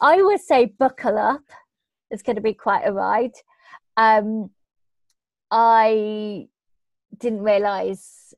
I 0.00 0.22
would 0.22 0.40
say 0.40 0.66
buckle 0.66 1.18
up. 1.18 1.44
It's 2.10 2.22
going 2.22 2.36
to 2.36 2.42
be 2.42 2.54
quite 2.54 2.86
a 2.86 2.92
ride. 2.92 3.34
Um, 3.96 4.50
I 5.50 6.48
didn't 7.18 7.42
realize 7.42 8.34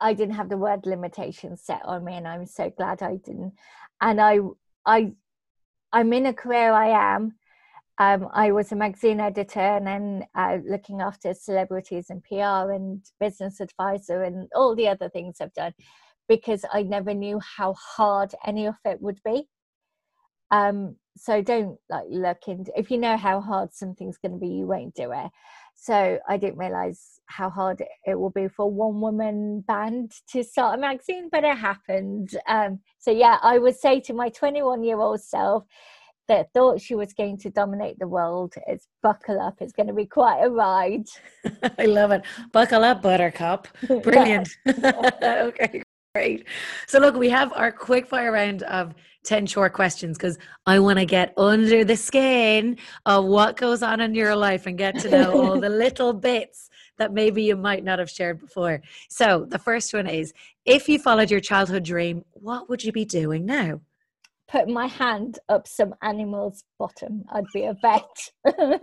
I 0.00 0.14
didn't 0.14 0.34
have 0.34 0.48
the 0.48 0.56
word 0.56 0.86
limitation 0.86 1.56
set 1.56 1.82
on 1.84 2.04
me, 2.04 2.14
and 2.14 2.26
I'm 2.26 2.46
so 2.46 2.70
glad 2.70 3.02
I 3.02 3.16
didn't. 3.16 3.54
And 4.00 4.20
I, 4.20 4.38
I, 4.84 5.12
I'm 5.92 6.12
in 6.12 6.26
a 6.26 6.34
career 6.34 6.72
I 6.72 7.14
am. 7.14 7.36
Um, 7.98 8.28
I 8.32 8.50
was 8.50 8.72
a 8.72 8.76
magazine 8.76 9.20
editor 9.20 9.60
and 9.60 9.86
then 9.86 10.26
uh, 10.34 10.58
looking 10.68 11.00
after 11.00 11.32
celebrities 11.32 12.10
and 12.10 12.24
PR 12.24 12.72
and 12.72 13.00
business 13.20 13.60
advisor 13.60 14.24
and 14.24 14.48
all 14.52 14.74
the 14.74 14.88
other 14.88 15.08
things 15.08 15.36
I've 15.40 15.54
done 15.54 15.74
because 16.28 16.64
I 16.72 16.82
never 16.82 17.14
knew 17.14 17.38
how 17.38 17.74
hard 17.74 18.34
any 18.44 18.66
of 18.66 18.74
it 18.84 19.00
would 19.00 19.20
be. 19.24 19.48
Um, 20.54 20.96
so 21.16 21.42
don't 21.42 21.78
like 21.88 22.04
look 22.08 22.38
into 22.46 22.72
if 22.76 22.90
you 22.90 22.98
know 22.98 23.16
how 23.16 23.40
hard 23.40 23.72
something's 23.72 24.18
going 24.18 24.32
to 24.32 24.38
be, 24.38 24.48
you 24.48 24.66
won't 24.66 24.94
do 24.94 25.10
it. 25.12 25.30
So 25.74 26.18
I 26.28 26.36
didn't 26.36 26.58
realize 26.58 27.20
how 27.26 27.50
hard 27.50 27.82
it 28.06 28.14
will 28.18 28.30
be 28.30 28.48
for 28.48 28.70
one 28.70 29.00
woman 29.00 29.64
band 29.66 30.12
to 30.30 30.44
start 30.44 30.78
a 30.78 30.80
magazine, 30.80 31.28
but 31.30 31.44
it 31.44 31.56
happened. 31.56 32.36
Um, 32.46 32.80
so 32.98 33.10
yeah, 33.10 33.38
I 33.42 33.58
would 33.58 33.76
say 33.76 34.00
to 34.00 34.14
my 34.14 34.28
21 34.28 34.84
year 34.84 34.98
old 34.98 35.20
self 35.20 35.64
that 36.28 36.52
thought 36.54 36.80
she 36.80 36.94
was 36.94 37.12
going 37.12 37.38
to 37.38 37.50
dominate 37.50 37.98
the 37.98 38.08
world, 38.08 38.54
it's 38.66 38.88
buckle 39.02 39.40
up. 39.40 39.56
It's 39.60 39.72
going 39.72 39.88
to 39.88 39.92
be 39.92 40.06
quite 40.06 40.40
a 40.42 40.50
ride. 40.50 41.06
I 41.78 41.86
love 41.86 42.12
it. 42.12 42.22
Buckle 42.52 42.84
up, 42.84 43.02
Buttercup. 43.02 43.68
Brilliant. 44.02 44.48
okay, 44.68 45.82
great. 46.14 46.46
So 46.86 47.00
look, 47.00 47.16
we 47.16 47.28
have 47.30 47.52
our 47.54 47.72
quick 47.72 48.06
fire 48.06 48.30
round 48.30 48.62
of 48.62 48.94
10 49.24 49.46
short 49.46 49.72
questions 49.72 50.16
because 50.16 50.38
I 50.64 50.78
want 50.78 51.00
to 51.00 51.04
get 51.04 51.34
under 51.36 51.84
the 51.84 51.96
skin 51.96 52.78
of 53.04 53.24
what 53.24 53.56
goes 53.56 53.82
on 53.82 54.00
in 54.00 54.14
your 54.14 54.36
life 54.36 54.66
and 54.66 54.78
get 54.78 54.96
to 55.00 55.10
know 55.10 55.32
all 55.42 55.60
the 55.60 55.68
little 55.68 56.12
bits 56.12 56.70
that 56.98 57.12
maybe 57.12 57.42
you 57.42 57.56
might 57.56 57.82
not 57.82 57.98
have 57.98 58.08
shared 58.08 58.38
before. 58.38 58.80
So, 59.08 59.44
the 59.48 59.58
first 59.58 59.92
one 59.92 60.06
is 60.06 60.32
if 60.64 60.88
you 60.88 61.00
followed 61.00 61.32
your 61.32 61.40
childhood 61.40 61.82
dream, 61.82 62.24
what 62.30 62.68
would 62.68 62.84
you 62.84 62.92
be 62.92 63.04
doing 63.04 63.44
now? 63.44 63.80
Put 64.46 64.68
my 64.68 64.86
hand 64.86 65.38
up 65.48 65.66
some 65.66 65.94
animal's 66.02 66.64
bottom. 66.78 67.24
I'd 67.32 67.44
be 67.52 67.64
a 67.64 67.74
vet. 67.80 68.04
and 68.44 68.80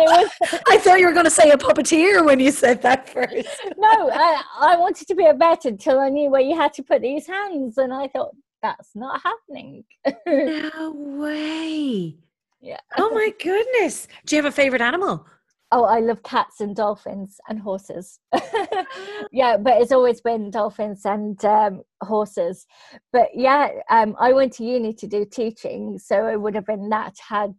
it 0.00 0.08
was. 0.08 0.30
I 0.66 0.78
thought 0.78 0.98
you 0.98 1.06
were 1.06 1.12
going 1.12 1.24
to 1.24 1.30
say 1.30 1.50
a 1.50 1.56
puppeteer 1.56 2.24
when 2.24 2.40
you 2.40 2.50
said 2.50 2.82
that 2.82 3.08
first. 3.08 3.48
no, 3.78 4.10
I, 4.10 4.42
I 4.60 4.76
wanted 4.76 5.06
to 5.06 5.14
be 5.14 5.26
a 5.26 5.34
vet 5.34 5.64
until 5.64 6.00
I 6.00 6.08
knew 6.08 6.30
where 6.30 6.40
you 6.40 6.56
had 6.56 6.72
to 6.74 6.82
put 6.82 7.02
these 7.02 7.26
hands. 7.26 7.78
And 7.78 7.92
I 7.92 8.08
thought, 8.08 8.34
that's 8.60 8.90
not 8.94 9.22
happening. 9.22 9.84
no 10.26 10.92
way. 10.92 12.16
Yeah. 12.60 12.80
Oh 12.96 13.10
my 13.10 13.32
goodness. 13.40 14.08
Do 14.26 14.34
you 14.34 14.42
have 14.42 14.52
a 14.52 14.54
favorite 14.54 14.82
animal? 14.82 15.26
Oh, 15.70 15.84
I 15.84 16.00
love 16.00 16.22
cats 16.22 16.60
and 16.60 16.74
dolphins 16.74 17.38
and 17.48 17.60
horses. 17.60 18.20
yeah, 19.32 19.58
but 19.58 19.80
it's 19.82 19.92
always 19.92 20.20
been 20.20 20.50
dolphins 20.50 21.04
and 21.04 21.42
um, 21.44 21.82
horses. 22.02 22.66
But 23.12 23.28
yeah, 23.34 23.68
um, 23.90 24.16
I 24.18 24.32
went 24.32 24.54
to 24.54 24.64
uni 24.64 24.94
to 24.94 25.06
do 25.06 25.26
teaching, 25.26 25.98
so 25.98 26.26
it 26.28 26.40
would 26.40 26.54
have 26.54 26.66
been 26.66 26.88
that 26.88 27.16
had 27.28 27.54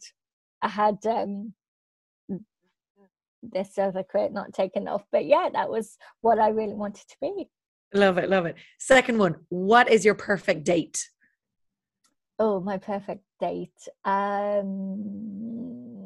I 0.62 0.70
had 0.70 0.98
um, 1.06 1.54
this 3.44 3.78
other 3.78 4.04
career 4.04 4.30
not 4.32 4.54
taken 4.54 4.88
off. 4.88 5.04
But 5.12 5.26
yeah, 5.26 5.50
that 5.54 5.70
was 5.70 5.98
what 6.22 6.40
I 6.40 6.50
really 6.50 6.74
wanted 6.74 7.08
to 7.08 7.16
be. 7.22 7.50
Love 7.94 8.18
it, 8.18 8.30
love 8.30 8.46
it. 8.46 8.56
Second 8.80 9.18
one, 9.20 9.36
what 9.50 9.90
is 9.90 10.04
your 10.04 10.16
perfect 10.16 10.64
date? 10.64 11.08
Oh, 12.40 12.60
my 12.60 12.78
perfect 12.78 13.24
date. 13.40 13.88
Um 14.06 15.99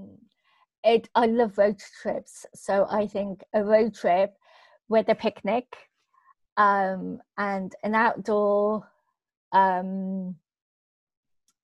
it 0.83 1.09
I 1.15 1.25
love 1.27 1.57
road 1.57 1.81
trips. 2.01 2.45
So 2.53 2.85
I 2.89 3.07
think 3.07 3.43
a 3.53 3.63
road 3.63 3.95
trip 3.95 4.33
with 4.89 5.09
a 5.09 5.15
picnic 5.15 5.65
um 6.57 7.19
and 7.37 7.73
an 7.83 7.95
outdoor 7.95 8.87
um 9.51 10.35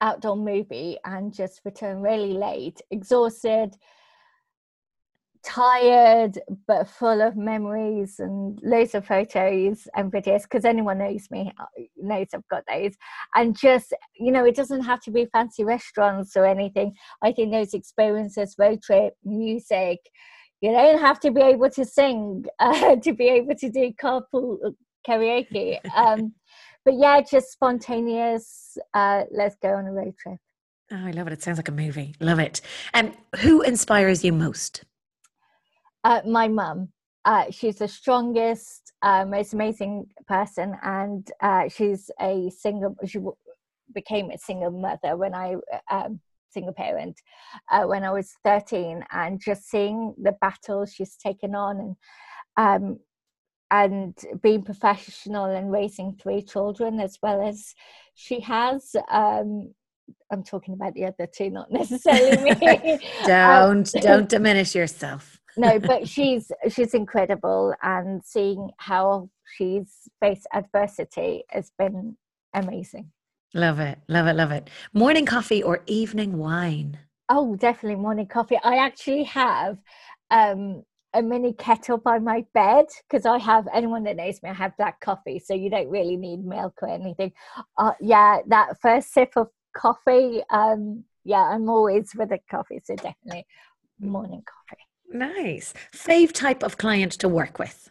outdoor 0.01 0.37
movie 0.37 0.97
and 1.03 1.33
just 1.33 1.61
return 1.65 2.01
really 2.01 2.33
late, 2.33 2.81
exhausted, 2.89 3.75
tired 5.43 6.39
but 6.67 6.89
full 6.89 7.21
of 7.21 7.37
memories 7.37 8.15
and 8.19 8.59
loads 8.61 8.93
of 8.93 9.05
photos 9.05 9.87
and 9.95 10.11
videos 10.11 10.43
because 10.43 10.65
anyone 10.65 10.97
knows 10.97 11.27
me 11.31 11.51
uh, 11.59 11.65
knows 11.97 12.27
I've 12.33 12.47
got 12.49 12.63
those. 12.67 12.93
And 13.35 13.57
just 13.57 13.93
you 14.17 14.31
know 14.31 14.45
it 14.45 14.55
doesn't 14.55 14.83
have 14.83 15.01
to 15.01 15.11
be 15.11 15.27
fancy 15.31 15.63
restaurants 15.63 16.35
or 16.35 16.45
anything. 16.45 16.93
I 17.21 17.31
think 17.31 17.51
those 17.51 17.73
experiences 17.73 18.55
road 18.57 18.81
trip 18.81 19.13
music 19.23 19.99
you 20.61 20.71
don't 20.71 20.99
have 20.99 21.21
to 21.21 21.31
be 21.31 21.41
able 21.41 21.69
to 21.69 21.85
sing 21.85 22.45
uh, 22.59 22.97
to 22.97 23.13
be 23.13 23.29
able 23.29 23.55
to 23.55 23.69
do 23.69 23.93
carpool 24.01 24.57
uh, 24.65 24.71
karaoke. 25.07 25.79
Um, 25.95 26.33
but 26.85 26.95
yeah 26.97 27.21
just 27.21 27.51
spontaneous 27.51 28.77
uh, 28.93 29.23
let's 29.31 29.55
go 29.61 29.69
on 29.69 29.85
a 29.85 29.91
road 29.91 30.15
trip. 30.17 30.37
Oh 30.91 31.05
I 31.05 31.11
love 31.11 31.27
it. 31.27 31.33
It 31.33 31.43
sounds 31.43 31.57
like 31.59 31.67
a 31.67 31.71
movie. 31.71 32.15
Love 32.19 32.39
it. 32.39 32.61
And 32.93 33.09
um, 33.09 33.39
who 33.41 33.61
inspires 33.61 34.23
you 34.23 34.33
most 34.33 34.83
uh, 36.03 36.21
my 36.25 36.47
mum. 36.47 36.89
Uh, 37.25 37.45
she's 37.51 37.77
the 37.77 37.87
strongest, 37.87 38.93
uh, 39.01 39.25
most 39.25 39.53
amazing 39.53 40.07
person, 40.27 40.75
and 40.83 41.29
uh, 41.41 41.67
she's 41.67 42.09
a 42.21 42.49
single. 42.49 42.95
She 43.05 43.17
w- 43.17 43.35
became 43.93 44.31
a 44.31 44.37
single 44.37 44.71
mother 44.71 45.17
when 45.17 45.35
I 45.35 45.55
um, 45.91 46.21
single 46.51 46.73
parent 46.73 47.19
uh, 47.71 47.83
when 47.83 48.03
I 48.03 48.11
was 48.11 48.31
thirteen, 48.43 49.03
and 49.11 49.39
just 49.39 49.69
seeing 49.69 50.15
the 50.21 50.33
battles 50.41 50.93
she's 50.93 51.15
taken 51.15 51.55
on 51.55 51.79
and. 51.79 51.95
Um, 52.57 52.99
and 53.71 54.17
being 54.41 54.63
professional 54.63 55.45
and 55.45 55.71
raising 55.71 56.15
three 56.15 56.41
children 56.41 56.99
as 56.99 57.19
well 57.21 57.47
as 57.47 57.75
she 58.15 58.39
has 58.39 58.95
um, 59.11 59.71
I'm 60.31 60.43
talking 60.43 60.73
about 60.73 60.93
the 60.95 61.05
other 61.05 61.27
two, 61.31 61.49
not 61.49 61.71
necessarily 61.71 62.37
me. 62.37 62.99
don't 63.25 63.93
um, 63.95 64.01
don't 64.01 64.27
diminish 64.29 64.75
yourself 64.75 65.38
no, 65.59 65.79
but 65.79 66.07
she's 66.07 66.51
she's 66.69 66.93
incredible, 66.93 67.75
and 67.81 68.23
seeing 68.23 68.71
how 68.77 69.29
she's 69.57 70.07
faced 70.19 70.47
adversity 70.53 71.43
has 71.49 71.71
been 71.77 72.17
amazing. 72.53 73.11
Love 73.53 73.79
it, 73.79 73.99
love 74.07 74.27
it, 74.27 74.35
love 74.35 74.51
it. 74.51 74.69
Morning 74.93 75.25
coffee 75.25 75.61
or 75.61 75.81
evening 75.87 76.37
wine? 76.37 76.99
Oh, 77.29 77.55
definitely 77.55 77.99
morning 78.01 78.27
coffee. 78.27 78.57
I 78.63 78.77
actually 78.77 79.23
have 79.23 79.77
um, 80.31 80.83
a 81.13 81.21
mini 81.21 81.53
kettle 81.53 81.97
by 81.97 82.19
my 82.19 82.45
bed 82.53 82.85
because 83.09 83.25
I 83.25 83.37
have 83.39 83.67
anyone 83.73 84.03
that 84.03 84.15
knows 84.15 84.41
me, 84.41 84.49
I 84.49 84.53
have 84.53 84.77
black 84.77 84.99
coffee, 85.01 85.39
so 85.39 85.53
you 85.53 85.69
don't 85.69 85.89
really 85.89 86.15
need 86.15 86.45
milk 86.45 86.75
or 86.81 86.89
anything. 86.89 87.33
Uh, 87.77 87.93
yeah, 87.99 88.39
that 88.47 88.79
first 88.81 89.13
sip 89.13 89.33
of 89.35 89.47
coffee, 89.75 90.41
um, 90.51 91.03
yeah, 91.25 91.43
I'm 91.43 91.69
always 91.69 92.11
with 92.15 92.31
a 92.31 92.39
coffee, 92.49 92.81
so 92.83 92.95
definitely 92.95 93.45
morning 93.99 94.43
coffee. 94.45 94.81
Nice. 95.11 95.73
Fave 95.93 96.31
type 96.31 96.63
of 96.63 96.77
client 96.77 97.13
to 97.13 97.29
work 97.29 97.59
with? 97.59 97.89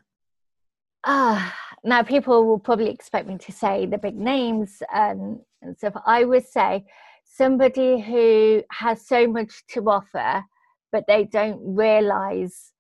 Ah, 1.04 1.54
now 1.84 2.02
people 2.02 2.46
will 2.46 2.58
probably 2.58 2.90
expect 2.90 3.26
me 3.26 3.38
to 3.38 3.52
say 3.52 3.86
the 3.86 3.98
big 3.98 4.16
names 4.16 4.82
and, 4.92 5.40
and 5.62 5.76
stuff. 5.76 5.94
I 6.06 6.24
would 6.24 6.46
say 6.46 6.84
somebody 7.24 8.00
who 8.00 8.62
has 8.70 9.06
so 9.06 9.26
much 9.26 9.64
to 9.68 9.80
offer, 9.88 10.44
but 10.92 11.04
they 11.06 11.24
don't 11.24 11.76
realize 11.76 12.72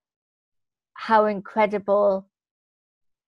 how 0.94 1.26
incredible 1.26 2.28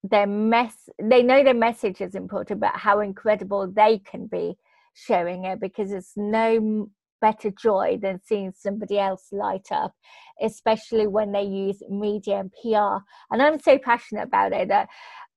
their 0.03 0.27
mess 0.27 0.89
they 1.01 1.21
know 1.21 1.43
their 1.43 1.53
message 1.53 2.01
is 2.01 2.15
important 2.15 2.59
but 2.59 2.71
how 2.75 3.01
incredible 3.01 3.67
they 3.67 3.99
can 3.99 4.25
be 4.25 4.57
sharing 4.93 5.45
it 5.45 5.59
because 5.59 5.91
it's 5.91 6.13
no 6.17 6.89
better 7.21 7.51
joy 7.51 7.99
than 8.01 8.19
seeing 8.25 8.51
somebody 8.55 8.99
else 8.99 9.27
light 9.31 9.67
up, 9.71 9.93
especially 10.41 11.07
when 11.07 11.31
they 11.31 11.43
use 11.43 11.81
media 11.89 12.39
and 12.39 12.51
PR. 12.51 13.03
And 13.31 13.41
I'm 13.41 13.59
so 13.59 13.77
passionate 13.77 14.23
about 14.23 14.53
it 14.53 14.67
that 14.69 14.89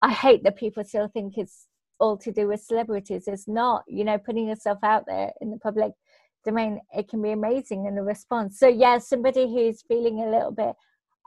I 0.03 0.11
hate 0.11 0.43
that 0.45 0.57
people 0.57 0.85
still 0.85 1.09
think 1.09 1.35
it's 1.37 1.67
all 2.01 2.17
to 2.19 2.33
do 2.33 2.49
with 2.49 2.63
celebrities. 2.63 3.25
It's 3.27 3.47
not, 3.47 3.85
you 3.87 4.05
know, 4.05 4.19
putting 4.19 4.49
yourself 4.49 4.79
out 4.83 5.05
there 5.07 5.31
in 5.41 5.51
the 5.51 5.59
public 5.59 5.93
domain, 6.45 6.81
it 6.93 7.09
can 7.09 7.23
be 7.23 7.31
amazing 7.31 7.87
in 7.87 7.95
the 7.95 8.03
response. 8.03 8.59
So, 8.59 8.69
yeah, 8.69 8.99
somebody 8.99 9.43
who's 9.43 9.83
feeling 9.83 10.21
a 10.21 10.31
little 10.31 10.53
bit, 10.53 10.75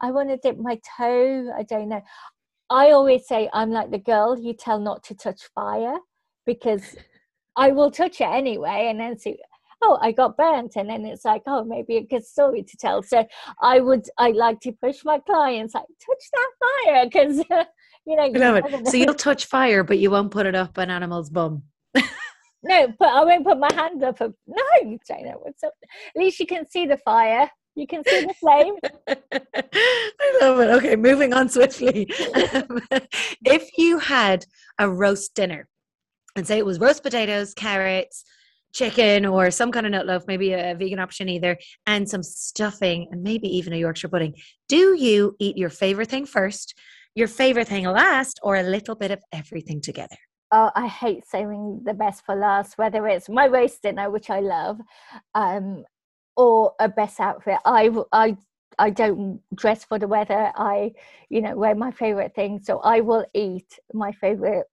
I 0.02 0.12
want 0.12 0.30
to 0.30 0.38
dip 0.38 0.58
my 0.58 0.80
toe, 0.98 1.52
I 1.58 1.64
don't 1.64 1.90
know. 1.90 2.02
I 2.70 2.92
always 2.92 3.28
say 3.28 3.50
I'm 3.54 3.72
like 3.72 3.92
the 3.92 3.98
girl 3.98 4.38
you 4.38 4.54
tell 4.54 4.80
not 4.80 5.04
to 5.04 5.16
touch 5.16 5.42
fire 5.56 5.98
because 6.46 6.96
I 7.56 7.72
will 7.72 7.90
touch 7.90 8.22
it 8.22 8.26
anyway 8.26 8.88
and 8.90 9.00
then 9.00 9.18
see 9.18 9.38
oh 9.82 9.98
i 10.02 10.12
got 10.12 10.38
burnt 10.38 10.76
and 10.76 10.90
then 10.90 11.06
it's 11.06 11.26
like 11.26 11.42
oh 11.48 11.64
maybe 11.64 11.98
a 11.98 12.06
good 12.06 12.26
story 12.26 12.64
to 12.64 12.78
tell 12.78 13.02
so 13.04 13.26
i 13.62 13.80
would 13.80 14.06
i 14.18 14.32
like 14.32 14.60
to 14.60 14.72
push 14.72 15.04
my 15.06 15.20
clients 15.20 15.74
like 15.74 15.86
touch 16.06 16.24
that 16.34 16.52
fire 16.86 17.06
because 17.06 17.38
you 18.06 18.16
know 18.16 18.24
I 18.24 18.30
love 18.30 18.64
it. 18.64 18.88
so 18.88 18.98
you'll 18.98 19.14
touch 19.30 19.46
fire 19.46 19.84
but 19.84 20.00
you 20.00 20.12
won't 20.12 20.32
put 20.32 20.46
it 20.46 20.56
up 20.56 20.78
an 20.78 20.90
animal's 20.90 21.30
bum 21.30 21.64
no 22.64 22.88
but 23.00 23.10
i 23.10 23.24
won't 23.24 23.46
put 23.46 23.60
my 23.60 23.72
hand 23.74 24.04
up 24.04 24.20
a, 24.22 24.34
no 24.48 24.98
Jana, 25.08 25.34
what's 25.40 25.64
up 25.64 25.74
at 25.84 26.20
least 26.20 26.40
you 26.40 26.48
can 26.48 26.68
see 26.70 26.86
the 26.86 26.98
fire 26.98 27.50
You 27.78 27.86
can 27.86 28.04
see 28.04 28.26
the 28.26 28.34
flame. 28.34 28.74
I 29.08 30.40
love 30.42 30.60
it. 30.62 30.70
Okay, 30.78 30.96
moving 30.96 31.32
on 31.32 31.48
swiftly. 31.48 32.10
Um, 32.54 32.82
if 33.46 33.70
you 33.78 34.00
had 34.00 34.48
a 34.80 34.90
roast 34.90 35.36
dinner, 35.36 35.70
and 36.36 36.48
say 36.48 36.58
it 36.58 36.66
was 36.66 36.80
roast 36.80 37.04
potatoes, 37.04 37.54
carrots, 37.54 38.24
chicken, 38.74 39.26
or 39.26 39.52
some 39.52 39.72
kind 39.72 39.86
of 39.86 39.92
nut 39.92 40.06
loaf, 40.06 40.24
maybe 40.28 40.54
a 40.54 40.76
vegan 40.76 41.00
option 41.00 41.30
either, 41.30 41.58
and 41.86 42.10
some 42.10 42.24
stuffing, 42.24 43.08
and 43.12 43.24
maybe 43.24 43.48
even 43.48 43.74
a 43.74 43.78
Yorkshire 43.78 44.10
pudding, 44.10 44.36
do 44.68 44.96
you 44.96 45.36
eat 45.40 45.58
your 45.58 45.70
favorite 45.70 46.10
thing 46.10 46.26
first, 46.26 46.78
your 47.16 47.28
favorite 47.28 47.68
thing 47.68 47.86
last, 47.86 48.40
or 48.44 48.56
a 48.56 48.64
little 48.64 48.96
bit 48.96 49.12
of 49.12 49.22
everything 49.32 49.82
together? 49.82 50.18
oh, 50.52 50.72
I 50.76 50.88
hate 50.88 51.26
saving 51.28 51.82
the 51.84 51.94
best 51.94 52.26
for 52.26 52.36
last, 52.36 52.78
whether 52.78 53.08
it's 53.08 53.30
my 53.30 53.48
roast 53.48 53.82
dinner, 53.82 54.10
which 54.10 54.30
I 54.30 54.40
love, 54.40 54.80
um, 55.36 55.84
or 56.36 56.74
a 56.80 56.88
best 56.88 57.20
outfit. 57.20 57.58
I, 57.66 57.92
I, 58.12 58.38
I 58.80 58.90
don't 58.92 59.42
dress 59.56 59.84
for 59.84 60.00
the 60.00 60.08
weather. 60.08 60.52
I, 60.56 60.94
you 61.30 61.42
know, 61.42 61.56
wear 61.56 61.76
my 61.76 61.92
favorite 61.92 62.36
thing. 62.36 62.62
So 62.64 62.80
I 62.80 63.02
will 63.02 63.26
eat 63.34 63.80
my 63.94 64.12
favorite 64.12 64.68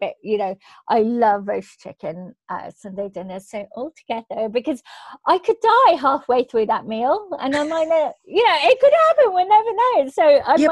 but 0.00 0.14
you 0.22 0.38
know 0.38 0.54
i 0.88 1.00
love 1.00 1.48
roast 1.48 1.80
chicken 1.80 2.34
uh, 2.48 2.70
sunday 2.76 3.08
dinner 3.08 3.40
so 3.40 3.66
all 3.76 3.92
together 3.96 4.48
because 4.48 4.82
i 5.26 5.38
could 5.38 5.56
die 5.62 5.92
halfway 5.94 6.44
through 6.44 6.66
that 6.66 6.86
meal 6.86 7.28
and 7.40 7.54
i 7.54 7.64
might 7.64 7.88
not 7.88 8.12
you 8.24 8.44
know 8.44 8.56
it 8.62 8.80
could 8.80 8.92
happen 9.08 9.34
we 9.34 9.44
never 9.44 9.72
know 9.72 10.10
so 10.10 10.22
I 10.22 10.56
yeah, 10.56 10.68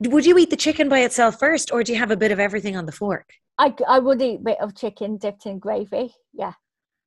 but 0.00 0.10
would 0.12 0.26
you 0.26 0.38
eat 0.38 0.50
the 0.50 0.56
chicken 0.56 0.88
by 0.88 1.00
itself 1.00 1.38
first 1.38 1.72
or 1.72 1.82
do 1.82 1.92
you 1.92 1.98
have 1.98 2.10
a 2.10 2.16
bit 2.16 2.32
of 2.32 2.40
everything 2.40 2.76
on 2.76 2.86
the 2.86 2.92
fork? 2.92 3.28
I, 3.58 3.74
I 3.88 3.98
would 3.98 4.20
eat 4.20 4.40
a 4.40 4.42
bit 4.42 4.60
of 4.60 4.74
chicken 4.74 5.16
dipped 5.16 5.46
in 5.46 5.58
gravy 5.58 6.14
yeah 6.32 6.52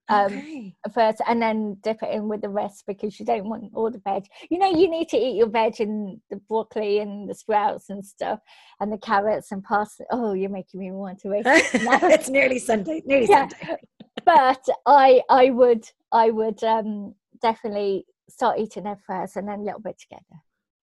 um, 0.10 0.26
okay. 0.38 0.76
first 0.94 1.22
and 1.28 1.42
then 1.42 1.78
dip 1.82 2.02
it 2.02 2.14
in 2.14 2.28
with 2.28 2.42
the 2.42 2.50
rest 2.50 2.86
because 2.88 3.20
you 3.20 3.26
don't 3.26 3.48
want 3.48 3.72
all 3.74 3.92
the 3.92 4.00
veg. 4.00 4.26
You 4.50 4.60
know, 4.60 4.70
you 4.70 4.90
need 4.90 5.10
to 5.10 5.18
eat 5.18 5.38
your 5.38 5.50
veg 5.50 5.80
and 5.80 6.20
the 6.30 6.38
broccoli 6.38 7.00
and 7.00 7.30
the 7.30 7.36
sprouts 7.36 7.90
and 7.90 8.06
stuff 8.06 8.40
and 8.80 8.92
the 8.92 8.98
carrots 8.98 9.52
and 9.52 9.64
parsley. 9.64 10.06
Oh, 10.12 10.34
you're 10.34 10.50
making 10.50 10.80
me 10.80 10.92
want 10.92 11.20
to 11.22 11.34
eat. 11.36 11.44
it's 11.46 12.30
nearly 12.30 12.60
Sunday. 12.60 13.02
Nearly 13.06 13.28
yeah. 13.30 13.48
Sunday. 13.48 13.78
but 14.26 14.68
I 14.86 15.22
I 15.30 15.52
would 15.52 15.86
I 16.12 16.32
would 16.32 16.64
um 16.64 17.16
definitely 17.42 18.06
start 18.30 18.60
eating 18.60 18.86
it 18.86 18.98
first 19.06 19.36
and 19.36 19.48
then 19.48 19.60
a 19.60 19.64
little 19.64 19.80
bit 19.80 20.00
together. 20.00 20.42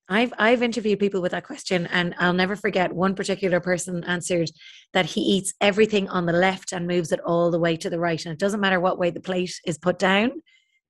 I've 0.08 0.32
I've 0.38 0.62
interviewed 0.62 1.00
people 1.00 1.20
with 1.20 1.32
that 1.32 1.44
question, 1.44 1.86
and 1.86 2.14
I'll 2.18 2.32
never 2.32 2.54
forget 2.54 2.92
one 2.92 3.14
particular 3.14 3.60
person 3.60 4.04
answered 4.04 4.50
that 4.92 5.06
he 5.06 5.20
eats 5.20 5.52
everything 5.60 6.08
on 6.08 6.26
the 6.26 6.32
left 6.32 6.72
and 6.72 6.86
moves 6.86 7.12
it 7.12 7.20
all 7.20 7.50
the 7.50 7.58
way 7.58 7.76
to 7.76 7.90
the 7.90 7.98
right, 7.98 8.24
and 8.24 8.32
it 8.32 8.38
doesn't 8.38 8.60
matter 8.60 8.78
what 8.78 8.98
way 8.98 9.10
the 9.10 9.20
plate 9.20 9.54
is 9.66 9.78
put 9.78 9.98
down. 9.98 10.30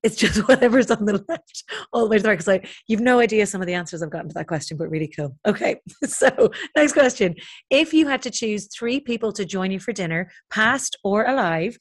It's 0.03 0.15
just 0.23 0.47
whatever's 0.47 0.91
on 0.91 1.05
the 1.05 1.23
left 1.27 1.63
all 1.91 2.03
the 2.03 2.09
way 2.09 2.17
to 2.17 2.23
the 2.23 2.29
right. 2.29 2.47
Like, 2.47 2.69
you've 2.87 3.01
no 3.01 3.19
idea 3.19 3.47
some 3.47 3.61
of 3.61 3.67
the 3.67 3.73
answers 3.73 4.03
I've 4.03 4.11
gotten 4.11 4.29
to 4.29 4.35
that 4.35 4.47
question, 4.47 4.77
but 4.77 4.89
really 4.89 5.07
cool. 5.07 5.35
Okay, 5.47 5.77
so 6.03 6.51
next 6.75 6.93
question: 6.93 7.35
If 7.71 7.93
you 7.93 8.07
had 8.07 8.21
to 8.23 8.31
choose 8.31 8.67
three 8.67 8.99
people 8.99 9.31
to 9.33 9.45
join 9.45 9.71
you 9.71 9.79
for 9.79 9.93
dinner, 9.93 10.29
past 10.51 10.95
or 11.03 11.25
alive, 11.25 11.77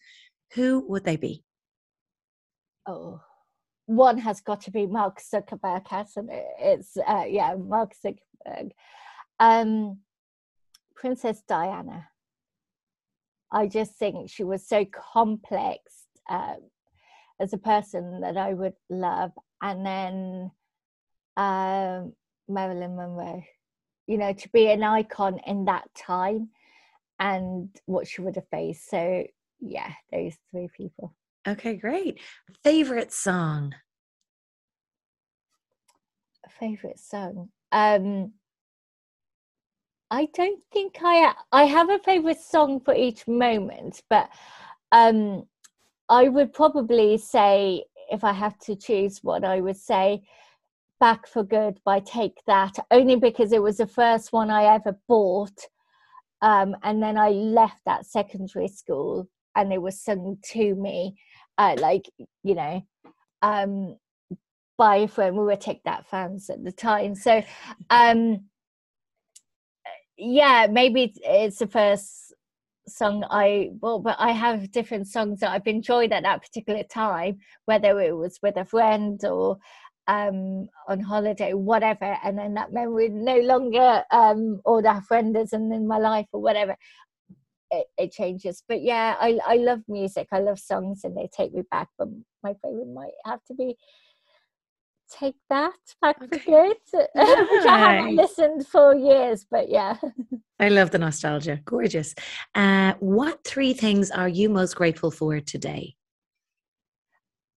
who 0.55 0.87
would 0.89 1.05
they 1.05 1.17
be? 1.17 1.43
Oh, 2.89 3.21
one 3.87 4.19
has 4.19 4.41
got 4.41 4.61
to 4.63 4.71
be 4.71 4.87
Mark 4.87 5.21
Zuckerberg, 5.21 5.87
hasn't 5.89 6.31
it? 6.31 6.45
It's 6.61 6.97
uh, 6.97 7.25
yeah, 7.29 7.55
Mark 7.55 7.93
Zuckerberg. 8.05 8.73
Um, 9.41 9.99
Princess 10.95 11.43
Diana. 11.47 12.09
I 13.53 13.69
just 13.69 13.95
think 13.95 14.29
she 14.29 14.45
was 14.45 14.67
so 14.67 14.85
complex 14.85 15.81
uh, 16.29 16.55
as 17.41 17.53
a 17.53 17.59
person 17.59 18.21
that 18.23 18.37
I 18.37 18.55
would 18.55 18.75
love, 18.91 19.33
and 19.63 19.87
then 19.87 20.51
um, 21.37 22.13
Marilyn 22.49 22.97
Monroe. 22.97 23.43
You 24.09 24.19
know, 24.19 24.33
to 24.33 24.49
be 24.51 24.69
an 24.69 24.85
icon 24.85 25.41
in 25.47 25.65
that 25.65 25.89
time 25.97 26.51
and 27.19 27.69
what 27.87 28.07
she 28.07 28.21
would 28.21 28.37
have 28.37 28.49
faced. 28.51 28.89
So 28.89 29.25
yeah, 29.61 29.93
those 30.13 30.35
three 30.51 30.69
people. 30.77 31.15
Okay, 31.47 31.77
great. 31.77 32.19
Favorite 32.65 33.13
song? 33.13 33.75
Favorite 36.59 36.99
song? 36.99 37.51
Um 37.73 38.33
I 40.11 40.29
don't 40.35 40.63
think 40.73 40.99
I 41.03 41.35
I 41.53 41.65
have 41.65 41.91
a 41.91 41.99
favorite 42.01 42.41
song 42.41 42.81
for 42.81 42.95
each 42.95 43.29
moment, 43.29 44.03
but 44.09 44.29
um 44.91 45.47
I 46.09 46.29
would 46.29 46.53
probably 46.53 47.19
say 47.19 47.85
if 48.11 48.25
I 48.25 48.33
had 48.33 48.59
to 48.63 48.77
choose 48.77 49.23
one, 49.23 49.45
I 49.45 49.61
would 49.61 49.77
say 49.77 50.23
Back 51.01 51.27
for 51.27 51.45
Good 51.45 51.81
by 51.85 52.01
Take 52.01 52.41
That, 52.47 52.77
only 52.91 53.17
because 53.17 53.53
it 53.53 53.63
was 53.63 53.79
the 53.79 53.87
first 53.87 54.33
one 54.33 54.51
I 54.51 54.65
ever 54.75 54.99
bought. 55.09 55.59
Um, 56.43 56.77
and 56.83 57.03
then 57.03 57.19
I 57.19 57.31
left 57.31 57.81
that 57.87 58.07
secondary 58.07 58.69
school 58.69 59.29
and 59.57 59.73
it 59.73 59.83
was 59.83 60.01
sung 60.01 60.39
to 60.53 60.75
me 60.77 61.17
uh, 61.59 61.77
like 61.79 62.09
you 62.43 62.55
know 62.55 62.83
um 63.43 63.97
by 64.79 65.07
friend 65.07 65.37
we 65.37 65.45
were 65.45 65.57
take 65.57 65.83
that 65.85 66.07
fans 66.07 66.51
at 66.51 66.63
the 66.63 66.73
time. 66.73 67.15
So 67.15 67.43
um 67.91 68.47
yeah 70.19 70.67
maybe 70.71 71.05
it's, 71.05 71.19
it's 71.23 71.59
the 71.59 71.67
first 71.67 72.35
song 72.89 73.25
i 73.31 73.71
well 73.81 73.99
but 73.99 74.17
i 74.19 74.31
have 74.31 74.71
different 74.71 75.07
songs 75.07 75.41
that 75.41 75.51
i've 75.51 75.67
enjoyed 75.67 76.13
at 76.13 76.23
that 76.23 76.41
particular 76.41 76.83
time 76.85 77.37
whether 77.65 78.01
it 78.01 78.17
was 78.17 78.39
with 78.43 78.57
a 78.57 78.65
friend 78.65 79.23
or 79.25 79.59
um 80.09 80.69
on 80.89 81.01
holiday 81.01 81.53
whatever. 81.53 82.17
And 82.23 82.39
then 82.39 82.55
that 82.55 82.73
memory 82.73 83.09
no 83.09 83.39
longer 83.41 84.05
um 84.11 84.61
or 84.65 84.83
that 84.83 85.05
friend 85.05 85.37
isn't 85.37 85.73
in 85.73 85.87
my 85.87 85.99
life 85.99 86.27
or 86.33 86.41
whatever 86.41 86.77
it, 87.81 87.87
it, 87.99 88.13
changes. 88.13 88.63
But 88.69 88.83
yeah, 88.83 89.17
I 89.21 89.39
I 89.47 89.57
love 89.57 89.81
music. 89.89 90.29
I 90.33 90.41
love 90.41 90.59
songs, 90.59 91.03
and 91.05 91.17
they 91.17 91.29
take 91.35 91.53
me 91.53 91.63
back. 91.71 91.89
But 91.99 92.09
my 92.43 92.55
favorite 92.63 92.89
might 92.89 93.13
have 93.25 93.45
to 93.45 93.55
be 93.55 93.77
"Take 95.11 95.37
That" 95.51 95.73
back 96.03 96.23
okay. 96.23 96.39
for 96.39 96.45
good, 96.45 96.77
which 96.93 97.67
I 97.67 97.79
haven't 97.79 98.17
listened 98.17 98.67
for 98.67 98.95
years. 98.95 99.47
But 99.51 99.69
yeah, 99.69 99.97
I 100.61 100.69
love 100.69 100.91
the 100.91 100.99
nostalgia. 100.99 101.61
Gorgeous. 101.65 102.15
Uh, 102.55 102.95
what 103.01 103.45
three 103.45 103.73
things 103.73 104.11
are 104.11 104.29
you 104.29 104.49
most 104.49 104.75
grateful 104.77 105.11
for 105.11 105.41
today? 105.41 105.95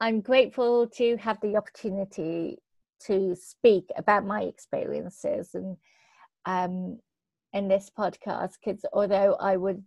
I'm 0.02 0.22
grateful 0.22 0.88
to 0.96 1.18
have 1.18 1.42
the 1.42 1.58
opportunity 1.58 2.58
to 3.02 3.36
speak 3.36 3.90
about 3.98 4.26
my 4.26 4.44
experiences 4.44 5.50
and 5.54 5.78
um, 6.46 7.00
in 7.54 7.68
this 7.68 7.90
podcast 7.98 8.54
because 8.64 8.86
although 8.94 9.36
I 9.40 9.58
would 9.58 9.84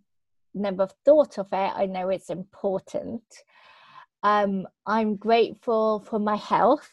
never 0.53 0.87
thought 1.05 1.37
of 1.37 1.47
it. 1.51 1.71
I 1.75 1.85
know 1.85 2.09
it's 2.09 2.29
important. 2.29 3.23
Um, 4.23 4.67
I'm 4.85 5.15
grateful 5.15 5.99
for 6.07 6.19
my 6.19 6.35
health. 6.35 6.89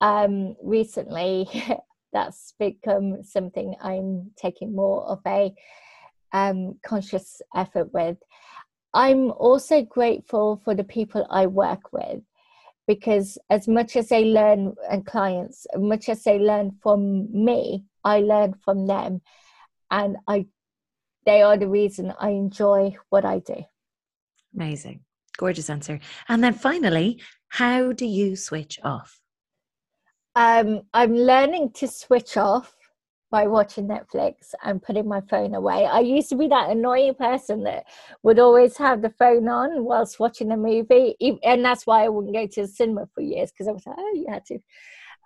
Um, 0.00 0.56
recently, 0.62 1.48
that's 2.12 2.54
become 2.58 3.22
something 3.22 3.74
I'm 3.82 4.30
taking 4.36 4.74
more 4.74 5.04
of 5.04 5.20
a 5.26 5.52
um, 6.32 6.78
conscious 6.84 7.40
effort 7.54 7.92
with. 7.92 8.16
I'm 8.92 9.30
also 9.32 9.82
grateful 9.82 10.60
for 10.64 10.74
the 10.74 10.84
people 10.84 11.26
I 11.30 11.46
work 11.46 11.92
with 11.92 12.20
because 12.86 13.38
as 13.50 13.68
much 13.68 13.94
as 13.94 14.08
they 14.08 14.24
learn 14.24 14.74
and 14.90 15.06
clients, 15.06 15.66
as 15.74 15.80
much 15.80 16.08
as 16.08 16.24
they 16.24 16.38
learn 16.38 16.72
from 16.82 17.28
me, 17.32 17.84
I 18.04 18.20
learn 18.20 18.54
from 18.64 18.86
them. 18.86 19.20
And 19.92 20.16
I 20.26 20.46
they 21.26 21.42
are 21.42 21.56
the 21.56 21.68
reason 21.68 22.12
I 22.18 22.30
enjoy 22.30 22.96
what 23.08 23.24
I 23.24 23.40
do. 23.40 23.64
Amazing. 24.54 25.00
Gorgeous 25.36 25.70
answer. 25.70 26.00
And 26.28 26.42
then 26.42 26.54
finally, 26.54 27.20
how 27.48 27.92
do 27.92 28.06
you 28.06 28.36
switch 28.36 28.78
off? 28.82 29.20
Um, 30.34 30.82
I'm 30.92 31.14
learning 31.14 31.72
to 31.74 31.88
switch 31.88 32.36
off 32.36 32.74
by 33.30 33.46
watching 33.46 33.86
Netflix 33.86 34.54
and 34.64 34.82
putting 34.82 35.06
my 35.06 35.20
phone 35.22 35.54
away. 35.54 35.86
I 35.86 36.00
used 36.00 36.28
to 36.30 36.36
be 36.36 36.48
that 36.48 36.70
annoying 36.70 37.14
person 37.14 37.62
that 37.62 37.84
would 38.22 38.38
always 38.38 38.76
have 38.76 39.02
the 39.02 39.10
phone 39.10 39.48
on 39.48 39.84
whilst 39.84 40.18
watching 40.18 40.50
a 40.50 40.56
movie, 40.56 41.14
and 41.44 41.64
that's 41.64 41.86
why 41.86 42.04
I 42.04 42.08
wouldn't 42.08 42.34
go 42.34 42.46
to 42.46 42.62
the 42.62 42.68
cinema 42.68 43.06
for 43.14 43.20
years 43.20 43.52
because 43.52 43.68
I 43.68 43.72
was 43.72 43.86
like, 43.86 43.96
oh, 43.98 44.12
you 44.14 44.26
had 44.28 44.44
to 44.46 44.58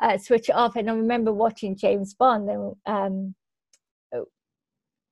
uh, 0.02 0.18
switch 0.18 0.48
it 0.50 0.54
off. 0.54 0.76
And 0.76 0.90
I 0.90 0.94
remember 0.94 1.32
watching 1.32 1.76
James 1.76 2.14
Bond, 2.14 2.50
and 2.50 2.74
um, 2.84 3.34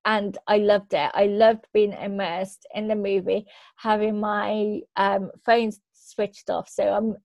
and 0.04 0.36
I 0.46 0.58
loved 0.58 0.94
it. 0.94 1.10
I 1.14 1.26
loved 1.26 1.66
being 1.72 1.92
immersed 1.92 2.66
in 2.74 2.88
the 2.88 2.96
movie, 2.96 3.46
having 3.76 4.18
my 4.18 4.80
um, 4.96 5.30
phone 5.44 5.70
switched 5.92 6.50
off. 6.50 6.68
So 6.68 6.84
I'm 6.92 7.16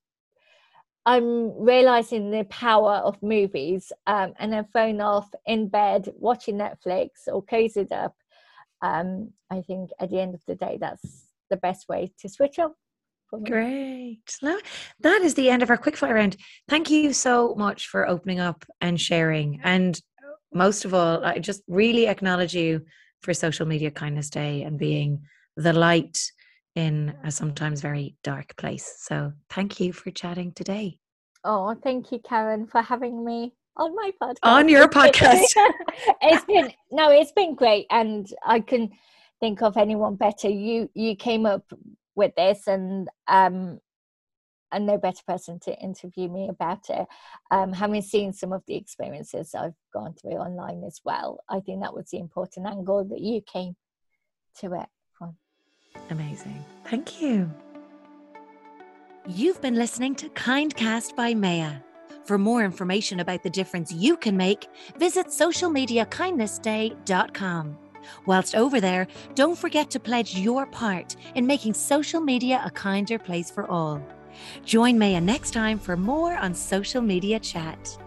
I'm 1.05 1.57
realizing 1.57 2.31
the 2.31 2.43
power 2.45 2.95
of 2.95 3.23
movies 3.23 3.93
um, 4.07 4.33
and 4.39 4.51
then 4.51 4.65
phone 4.73 4.99
off 4.99 5.29
in 5.45 5.69
bed, 5.69 6.09
watching 6.17 6.57
Netflix 6.57 7.09
or 7.27 7.41
cozied 7.45 7.93
up. 7.93 8.13
Um, 8.81 9.31
I 9.49 9.61
think 9.61 9.91
at 10.01 10.09
the 10.09 10.19
end 10.19 10.35
of 10.35 10.43
the 10.45 10.55
day, 10.55 10.77
that's 10.81 11.29
the 11.49 11.55
best 11.55 11.87
way 11.87 12.11
to 12.19 12.27
switch 12.27 12.59
off. 12.59 12.73
Great. 13.45 14.37
that 14.41 15.21
is 15.21 15.33
the 15.35 15.49
end 15.49 15.63
of 15.63 15.69
our 15.69 15.77
quickfire 15.77 16.13
round. 16.13 16.35
Thank 16.67 16.89
you 16.89 17.13
so 17.13 17.55
much 17.55 17.87
for 17.87 18.07
opening 18.07 18.41
up 18.41 18.65
and 18.81 18.99
sharing. 18.99 19.61
And 19.63 19.99
most 20.53 20.85
of 20.85 20.93
all, 20.93 21.23
I 21.23 21.39
just 21.39 21.61
really 21.67 22.07
acknowledge 22.07 22.55
you 22.55 22.85
for 23.21 23.33
Social 23.33 23.65
Media 23.65 23.91
Kindness 23.91 24.29
Day 24.29 24.63
and 24.63 24.77
being 24.77 25.21
the 25.55 25.73
light 25.73 26.19
in 26.75 27.15
a 27.23 27.31
sometimes 27.31 27.81
very 27.81 28.15
dark 28.23 28.55
place. 28.55 28.97
So 28.99 29.33
thank 29.49 29.79
you 29.79 29.91
for 29.91 30.11
chatting 30.11 30.53
today. 30.53 30.99
Oh, 31.43 31.75
thank 31.83 32.11
you, 32.11 32.19
Karen, 32.19 32.67
for 32.67 32.81
having 32.81 33.25
me 33.25 33.53
on 33.77 33.95
my 33.95 34.11
podcast. 34.21 34.37
On 34.43 34.69
your 34.69 34.87
podcast. 34.87 35.45
it's 36.21 36.45
been 36.45 36.71
no, 36.91 37.11
it's 37.11 37.31
been 37.31 37.55
great, 37.55 37.87
and 37.89 38.27
I 38.45 38.59
can 38.59 38.91
think 39.39 39.61
of 39.61 39.77
anyone 39.77 40.15
better. 40.15 40.49
You 40.49 40.89
you 40.93 41.15
came 41.15 41.45
up 41.45 41.63
with 42.15 42.35
this, 42.35 42.67
and 42.67 43.07
um, 43.27 43.79
and 44.71 44.85
no 44.85 44.97
better 44.97 45.21
person 45.27 45.59
to 45.61 45.77
interview 45.79 46.29
me 46.29 46.49
about 46.49 46.89
it. 46.89 47.07
Um, 47.51 47.73
having 47.73 48.01
seen 48.01 48.33
some 48.33 48.53
of 48.53 48.63
the 48.67 48.75
experiences 48.75 49.55
I've 49.55 49.75
gone 49.93 50.13
through 50.13 50.37
online 50.37 50.83
as 50.83 51.01
well, 51.03 51.43
I 51.49 51.59
think 51.59 51.81
that 51.81 51.93
was 51.93 52.09
the 52.09 52.19
important 52.19 52.67
angle 52.67 53.03
that 53.05 53.21
you 53.21 53.41
came 53.41 53.75
to 54.59 54.73
it 54.73 54.87
from. 55.17 55.37
Amazing. 56.09 56.63
Thank 56.85 57.21
you. 57.21 57.51
You've 59.27 59.61
been 59.61 59.75
listening 59.75 60.15
to 60.15 60.29
Kindcast 60.29 61.15
by 61.15 61.33
Mayah. 61.33 61.83
For 62.23 62.37
more 62.37 62.63
information 62.63 63.19
about 63.21 63.43
the 63.43 63.49
difference 63.49 63.91
you 63.91 64.15
can 64.17 64.37
make, 64.37 64.67
visit 64.97 65.27
socialmediakindnessday.com. 65.27 67.77
Whilst 68.25 68.55
over 68.55 68.79
there, 68.79 69.07
don't 69.35 69.57
forget 69.57 69.91
to 69.91 69.99
pledge 69.99 70.37
your 70.37 70.65
part 70.65 71.17
in 71.35 71.45
making 71.45 71.73
social 71.73 72.21
media 72.21 72.61
a 72.65 72.71
kinder 72.71 73.19
place 73.19 73.51
for 73.51 73.69
all. 73.69 74.01
Join 74.65 74.97
Mayah 74.97 75.21
next 75.21 75.51
time 75.51 75.79
for 75.79 75.97
more 75.97 76.37
on 76.37 76.53
social 76.53 77.01
media 77.01 77.39
chat. 77.39 77.97